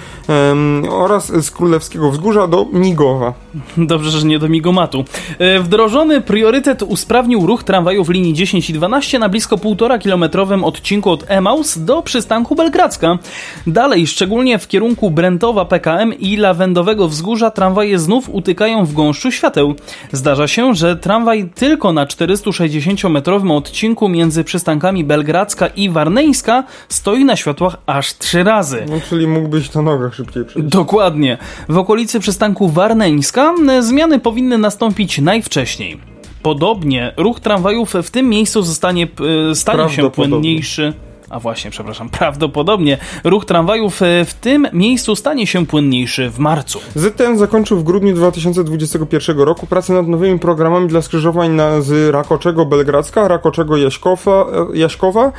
oraz 0.90 1.26
z 1.44 1.50
Królewskiego 1.50 2.10
Wzgórza 2.10 2.46
do 2.46 2.66
Migowa. 2.72 3.34
Dobrze, 3.76 4.10
że 4.10 4.26
nie 4.26 4.38
do 4.38 4.48
Migomatu. 4.48 5.04
E, 5.38 5.60
wdrożony 5.60 6.20
priorytet 6.20 6.82
usprawnił 6.82 7.46
ruch 7.46 7.64
tramwajów 7.64 8.08
linii 8.08 8.34
10 8.34 8.70
i 8.70 8.72
12 8.72 9.18
na 9.18 9.27
blisko 9.28 9.56
1,5 9.56 9.98
kilometrowym 9.98 10.64
odcinku 10.64 11.10
od 11.10 11.24
Emaus 11.28 11.78
do 11.78 12.02
przystanku 12.02 12.54
Belgradzka. 12.54 13.18
Dalej, 13.66 14.06
szczególnie 14.06 14.58
w 14.58 14.68
kierunku 14.68 15.10
Brentowa 15.10 15.64
PKM 15.64 16.12
i 16.18 16.36
Lawendowego 16.36 17.08
Wzgórza 17.08 17.50
tramwaje 17.50 17.98
znów 17.98 18.28
utykają 18.28 18.84
w 18.84 18.92
gąszczu 18.92 19.30
świateł. 19.30 19.74
Zdarza 20.12 20.48
się, 20.48 20.74
że 20.74 20.96
tramwaj 20.96 21.50
tylko 21.54 21.92
na 21.92 22.06
460-metrowym 22.06 23.52
odcinku 23.56 24.08
między 24.08 24.44
przystankami 24.44 25.04
Belgradzka 25.04 25.66
i 25.66 25.90
Warneńska 25.90 26.64
stoi 26.88 27.24
na 27.24 27.36
światłach 27.36 27.76
aż 27.86 28.18
trzy 28.18 28.44
razy. 28.44 28.86
No, 28.90 28.96
czyli 29.08 29.26
mógłbyś 29.26 29.74
na 29.74 29.82
nogach 29.82 30.14
szybciej 30.14 30.44
przejść. 30.44 30.68
Dokładnie. 30.68 31.38
W 31.68 31.78
okolicy 31.78 32.20
przystanku 32.20 32.68
Warneńska 32.68 33.54
zmiany 33.80 34.18
powinny 34.18 34.58
nastąpić 34.58 35.18
najwcześniej. 35.18 36.17
Podobnie 36.42 37.12
ruch 37.16 37.40
tramwajów 37.40 37.94
w 38.02 38.10
tym 38.10 38.28
miejscu 38.28 38.62
zostanie, 38.62 39.08
e, 39.50 39.54
stanie 39.54 39.90
się 39.90 40.10
płynniejszy. 40.10 40.92
A 41.30 41.40
właśnie, 41.40 41.70
przepraszam, 41.70 42.08
prawdopodobnie 42.10 42.98
ruch 43.24 43.44
tramwajów 43.44 44.02
e, 44.02 44.24
w 44.24 44.34
tym 44.34 44.68
miejscu 44.72 45.16
stanie 45.16 45.46
się 45.46 45.66
płynniejszy 45.66 46.30
w 46.30 46.38
marcu. 46.38 46.80
ZTM 46.94 47.38
zakończył 47.38 47.78
w 47.78 47.84
grudniu 47.84 48.14
2021 48.14 49.38
roku 49.38 49.66
pracę 49.66 49.92
nad 49.92 50.08
nowymi 50.08 50.38
programami 50.38 50.88
dla 50.88 51.02
skrzyżowań 51.02 51.50
na, 51.50 51.80
z 51.80 52.14
Rakoczego 52.14 52.66
Belgradzka, 52.66 53.28
Rakoczego 53.28 53.76
Jaśkowa, 53.76 54.46
e, 54.72 54.76
Jaśkowa, 54.76 55.32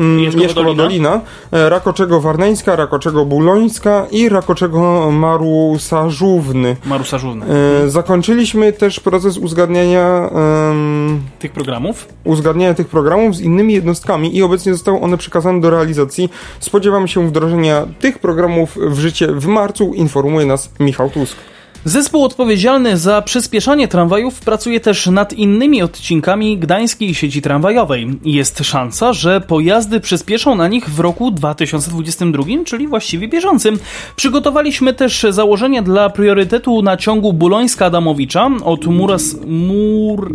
mm, 0.00 0.24
Jaśkowa, 0.24 0.42
Jaśkowa 0.42 0.74
Dolina, 0.74 0.82
Dolina 0.82 1.20
e, 1.52 1.68
Rakoczego 1.68 2.20
Warneńska, 2.20 2.76
Rakoczego 2.76 3.24
Bulońska 3.24 4.06
i 4.10 4.28
Rakoczego 4.28 5.10
Marusażówny. 5.10 6.76
Marusażówny. 6.84 7.46
Zakończyliśmy 7.86 8.72
też 8.72 9.00
proces 9.00 9.38
uzgadniania 9.38 10.30
um, 10.32 11.20
tych 11.38 11.52
programów? 11.52 12.08
Uzgadniania 12.24 12.74
tych 12.74 12.88
programów 12.88 13.36
z 13.36 13.40
innymi 13.40 13.74
jednostkami 13.74 14.36
i 14.36 14.42
obecnie 14.42 14.72
zostały 14.72 15.00
one 15.00 15.16
przekazane 15.16 15.35
przekazany 15.36 15.60
do 15.60 15.70
realizacji. 15.70 16.28
Spodziewamy 16.60 17.08
się 17.08 17.28
wdrożenia 17.28 17.86
tych 17.98 18.18
programów 18.18 18.76
w 18.76 18.98
życie 18.98 19.26
w 19.26 19.46
marcu, 19.46 19.94
informuje 19.94 20.46
nas 20.46 20.70
Michał 20.80 21.10
Tusk. 21.10 21.36
Zespół 21.84 22.24
odpowiedzialny 22.24 22.96
za 22.96 23.22
przyspieszanie 23.22 23.88
tramwajów 23.88 24.40
pracuje 24.40 24.80
też 24.80 25.06
nad 25.06 25.32
innymi 25.32 25.82
odcinkami 25.82 26.58
gdańskiej 26.58 27.14
sieci 27.14 27.42
tramwajowej. 27.42 28.18
Jest 28.24 28.64
szansa, 28.64 29.12
że 29.12 29.40
pojazdy 29.40 30.00
przyspieszą 30.00 30.54
na 30.54 30.68
nich 30.68 30.90
w 30.90 31.00
roku 31.00 31.30
2022, 31.30 32.44
czyli 32.64 32.88
właściwie 32.88 33.28
bieżącym. 33.28 33.78
Przygotowaliśmy 34.16 34.94
też 34.94 35.26
założenia 35.30 35.82
dla 35.82 36.10
priorytetu 36.10 36.82
na 36.82 36.96
ciągu 36.96 37.32
Bulońska-Adamowicza 37.32 38.62
od 38.64 38.86
Muras... 38.86 39.36
Mur... 39.46 40.32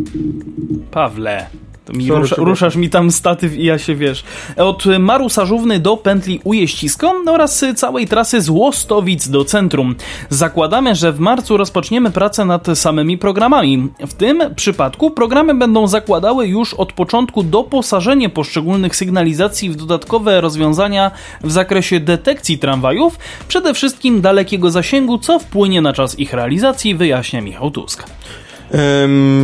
Pawle... 0.91 1.45
Mi 1.93 2.07
Sorry, 2.07 2.21
rusza, 2.21 2.35
ruszasz 2.37 2.75
mi 2.75 2.89
tam 2.89 3.11
statyw 3.11 3.53
i 3.53 3.65
ja 3.65 3.77
się 3.77 3.95
wiesz. 3.95 4.23
Od 4.57 4.85
Maru 4.99 5.29
Sażówny 5.29 5.79
do 5.79 5.97
pętli 5.97 6.41
Ujeścisko 6.43 7.13
oraz 7.27 7.65
całej 7.75 8.07
trasy 8.07 8.41
z 8.41 8.49
Łostowic 8.49 9.29
do 9.29 9.45
centrum. 9.45 9.95
Zakładamy, 10.29 10.95
że 10.95 11.11
w 11.11 11.19
marcu 11.19 11.57
rozpoczniemy 11.57 12.11
pracę 12.11 12.45
nad 12.45 12.67
samymi 12.73 13.17
programami. 13.17 13.89
W 14.07 14.13
tym 14.13 14.41
przypadku 14.55 15.11
programy 15.11 15.55
będą 15.55 15.87
zakładały 15.87 16.47
już 16.47 16.73
od 16.73 16.93
początku 16.93 17.43
doposażenie 17.43 18.29
poszczególnych 18.29 18.95
sygnalizacji 18.95 19.69
w 19.69 19.75
dodatkowe 19.75 20.41
rozwiązania 20.41 21.11
w 21.43 21.51
zakresie 21.51 21.99
detekcji 21.99 22.57
tramwajów, 22.57 23.19
przede 23.47 23.73
wszystkim 23.73 24.21
dalekiego 24.21 24.71
zasięgu, 24.71 25.17
co 25.17 25.39
wpłynie 25.39 25.81
na 25.81 25.93
czas 25.93 26.19
ich 26.19 26.33
realizacji, 26.33 26.95
wyjaśnia 26.95 27.41
Michał 27.41 27.71
Tusk. 27.71 28.03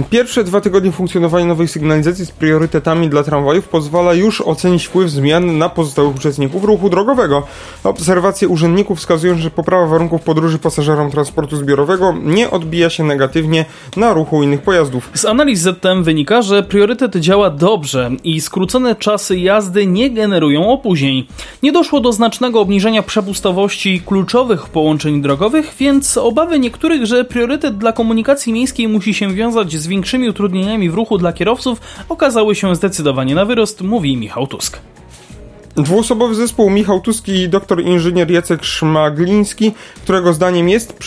Pierwsze 0.09 0.43
dwa 0.43 0.61
tygodnie 0.61 0.91
funkcjonowania 0.91 1.45
nowej 1.45 1.67
sygnalizacji 1.67 2.25
z 2.25 2.31
priorytetami 2.31 3.09
dla 3.09 3.23
tramwajów 3.23 3.67
pozwala 3.67 4.13
już 4.13 4.41
ocenić 4.41 4.85
wpływ 4.85 5.09
zmian 5.09 5.57
na 5.57 5.69
pozostałych 5.69 6.15
uczestników 6.15 6.63
ruchu 6.63 6.89
drogowego. 6.89 7.47
Obserwacje 7.83 8.47
urzędników 8.47 8.99
wskazują, 8.99 9.37
że 9.37 9.51
poprawa 9.51 9.85
warunków 9.85 10.21
podróży 10.21 10.59
pasażerom 10.59 11.11
transportu 11.11 11.57
zbiorowego 11.57 12.15
nie 12.23 12.51
odbija 12.51 12.89
się 12.89 13.03
negatywnie 13.03 13.65
na 13.97 14.13
ruchu 14.13 14.43
innych 14.43 14.61
pojazdów. 14.61 15.09
Z 15.13 15.25
analiz 15.25 15.59
ZTM 15.59 16.03
wynika, 16.03 16.41
że 16.41 16.63
priorytet 16.63 17.15
działa 17.15 17.49
dobrze 17.49 18.11
i 18.23 18.41
skrócone 18.41 18.95
czasy 18.95 19.39
jazdy 19.39 19.87
nie 19.87 20.09
generują 20.09 20.69
opóźnień. 20.69 21.27
Nie 21.63 21.71
doszło 21.71 21.99
do 21.99 22.13
znacznego 22.13 22.61
obniżenia 22.61 23.03
przepustowości 23.03 24.01
kluczowych 24.05 24.69
połączeń 24.69 25.21
drogowych, 25.21 25.73
więc 25.79 26.17
obawy 26.17 26.59
niektórych, 26.59 27.05
że 27.05 27.25
priorytet 27.25 27.77
dla 27.77 27.91
komunikacji 27.91 28.53
miejskiej 28.53 28.87
musi 28.87 29.16
się 29.17 29.33
wiązać 29.33 29.75
z 29.75 29.87
większymi 29.87 30.29
utrudnieniami 30.29 30.89
w 30.89 30.93
ruchu 30.93 31.17
dla 31.17 31.33
kierowców, 31.33 31.81
okazały 32.09 32.55
się 32.55 32.75
zdecydowanie 32.75 33.35
na 33.35 33.45
wyrost, 33.45 33.81
mówi 33.81 34.17
Michał 34.17 34.47
Tusk. 34.47 34.79
Dwuosobowy 35.77 36.35
zespół 36.35 36.69
Michał 36.69 37.01
Tuski 37.01 37.31
i 37.31 37.49
doktor 37.49 37.81
inżynier 37.81 38.31
Jacek 38.31 38.63
Szmagliński, 38.63 39.71
którego 40.03 40.33
zdaniem 40.33 40.69
jest 40.69 40.99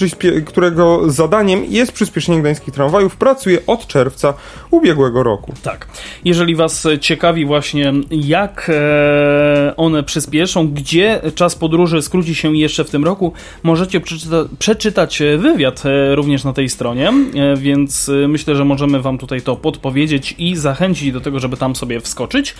którego 0.46 1.10
zadaniem 1.10 1.64
jest 1.64 1.92
przyspieszenie 1.92 2.40
gdańskich 2.40 2.74
tramwajów, 2.74 3.16
pracuje 3.16 3.58
od 3.66 3.86
czerwca 3.86 4.34
ubiegłego 4.70 5.22
roku. 5.22 5.54
Tak. 5.62 5.86
Jeżeli 6.24 6.56
was 6.56 6.86
ciekawi 7.00 7.44
właśnie 7.44 7.92
jak 8.10 8.70
e, 8.74 9.74
one 9.76 10.02
przyspieszą, 10.02 10.68
gdzie 10.68 11.20
czas 11.34 11.54
podróży 11.54 12.02
skróci 12.02 12.34
się 12.34 12.56
jeszcze 12.56 12.84
w 12.84 12.90
tym 12.90 13.04
roku, 13.04 13.32
możecie 13.62 14.00
przeczyta 14.00 14.36
przeczytać 14.58 15.22
wywiad 15.38 15.82
e, 15.86 16.14
również 16.14 16.44
na 16.44 16.52
tej 16.52 16.68
stronie, 16.68 17.08
e, 17.08 17.56
więc 17.56 18.10
myślę, 18.28 18.56
że 18.56 18.64
możemy 18.64 19.00
wam 19.02 19.18
tutaj 19.18 19.42
to 19.42 19.56
podpowiedzieć 19.56 20.34
i 20.38 20.56
zachęcić 20.56 21.12
do 21.12 21.20
tego, 21.20 21.40
żeby 21.40 21.56
tam 21.56 21.76
sobie 21.76 22.00
wskoczyć. 22.00 22.54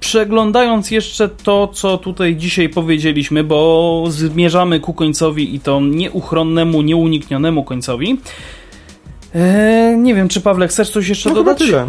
Przeglądając 0.00 0.90
jeszcze 0.90 1.28
to, 1.28 1.68
co 1.68 1.98
tutaj 1.98 2.36
dzisiaj 2.36 2.68
powiedzieliśmy, 2.68 3.44
bo 3.44 4.04
zmierzamy 4.08 4.80
ku 4.80 4.94
końcowi 4.94 5.54
i 5.54 5.60
to 5.60 5.80
nieuchronnemu, 5.80 6.82
nieuniknionemu 6.82 7.64
końcowi. 7.64 8.20
Eee, 9.34 9.98
nie 9.98 10.14
wiem, 10.14 10.28
czy 10.28 10.40
Pawle, 10.40 10.68
chcesz 10.68 10.90
coś 10.90 11.08
jeszcze 11.08 11.28
no 11.28 11.34
dodać? 11.34 11.58
Tyle. 11.58 11.86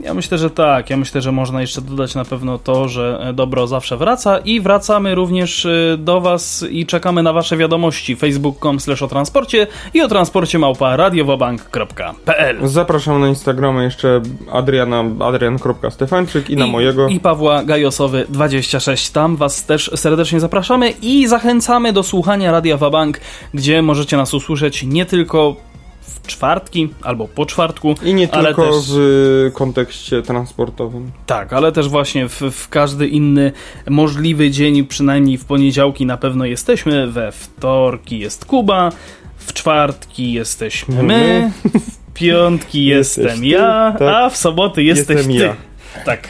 Ja 0.00 0.14
myślę, 0.14 0.38
że 0.38 0.50
tak. 0.50 0.90
Ja 0.90 0.96
myślę, 0.96 1.20
że 1.20 1.32
można 1.32 1.60
jeszcze 1.60 1.80
dodać 1.80 2.14
na 2.14 2.24
pewno 2.24 2.58
to, 2.58 2.88
że 2.88 3.18
e, 3.20 3.32
dobro 3.32 3.66
zawsze 3.66 3.96
wraca 3.96 4.38
i 4.38 4.60
wracamy 4.60 5.14
również 5.14 5.66
e, 5.66 5.96
do 5.98 6.20
Was 6.20 6.64
i 6.70 6.86
czekamy 6.86 7.22
na 7.22 7.32
Wasze 7.32 7.56
wiadomości 7.56 8.16
facebook.com 8.16 8.80
slash 8.80 9.02
o 9.02 9.08
transporcie 9.08 9.66
i 9.94 10.02
o 10.02 10.08
transporcie 10.08 10.58
małpa 10.58 10.96
radiowobank.pl 10.96 12.68
Zapraszam 12.68 13.20
na 13.20 13.28
Instagrama 13.28 13.84
jeszcze 13.84 14.22
Adriana 14.52 15.04
adrian.stefanczyk 15.20 16.50
i 16.50 16.56
na 16.56 16.66
mojego 16.66 17.08
i 17.08 17.20
Pawła 17.20 17.64
Gajosowy 17.64 18.26
26. 18.28 19.10
Tam 19.10 19.36
Was 19.36 19.66
też 19.66 19.90
serdecznie 19.94 20.40
zapraszamy 20.40 20.90
i 21.02 21.26
zachęcamy 21.28 21.92
do 21.92 22.02
słuchania 22.02 22.52
Radia 22.52 22.76
Wabank, 22.76 23.20
gdzie 23.54 23.82
możecie 23.82 24.16
nas 24.16 24.34
usłyszeć 24.34 24.82
nie 24.82 25.06
tylko 25.06 25.56
w 26.02 26.26
czwartki 26.26 26.88
albo 27.02 27.28
po 27.28 27.46
czwartku. 27.46 27.94
I 28.02 28.14
nie 28.14 28.28
tylko 28.28 28.72
też, 28.72 28.84
w 28.88 29.50
kontekście 29.54 30.22
transportowym. 30.22 31.12
Tak, 31.26 31.52
ale 31.52 31.72
też 31.72 31.88
właśnie 31.88 32.28
w, 32.28 32.40
w, 32.40 32.68
każdy 32.68 33.08
inny 33.08 33.52
możliwy 33.88 34.50
dzień, 34.50 34.86
przynajmniej 34.86 35.38
w 35.38 35.44
poniedziałki 35.44 36.06
na 36.06 36.16
pewno 36.16 36.44
jesteśmy, 36.44 37.06
we 37.06 37.32
wtorki 37.32 38.18
jest 38.18 38.44
Kuba, 38.44 38.92
w 39.36 39.52
czwartki 39.52 40.32
jesteśmy 40.32 41.02
my, 41.02 41.52
w 41.64 42.12
piątki 42.14 42.84
jestem 42.96 43.44
ja, 43.44 43.94
tak? 43.98 44.08
a 44.08 44.30
w 44.30 44.36
soboty 44.36 44.82
jesteś 44.82 45.16
Jestem 45.16 45.36
ty. 45.36 45.38
Ja. 45.38 45.56
Tak. 46.04 46.28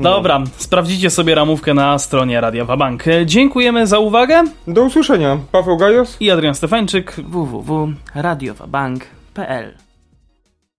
No. 0.00 0.10
Dobra, 0.10 0.40
sprawdzicie 0.56 1.10
sobie 1.10 1.34
ramówkę 1.34 1.74
na 1.74 1.98
stronie 1.98 2.40
Radia 2.40 2.64
Wabank. 2.64 3.04
Dziękujemy 3.24 3.86
za 3.86 3.98
uwagę. 3.98 4.44
Do 4.66 4.82
usłyszenia. 4.82 5.38
Paweł 5.52 5.76
Gajos 5.76 6.16
i 6.20 6.30
Adrian 6.30 6.54
Stefańczyk 6.54 7.16
www.radiowabank.pl 7.16 9.89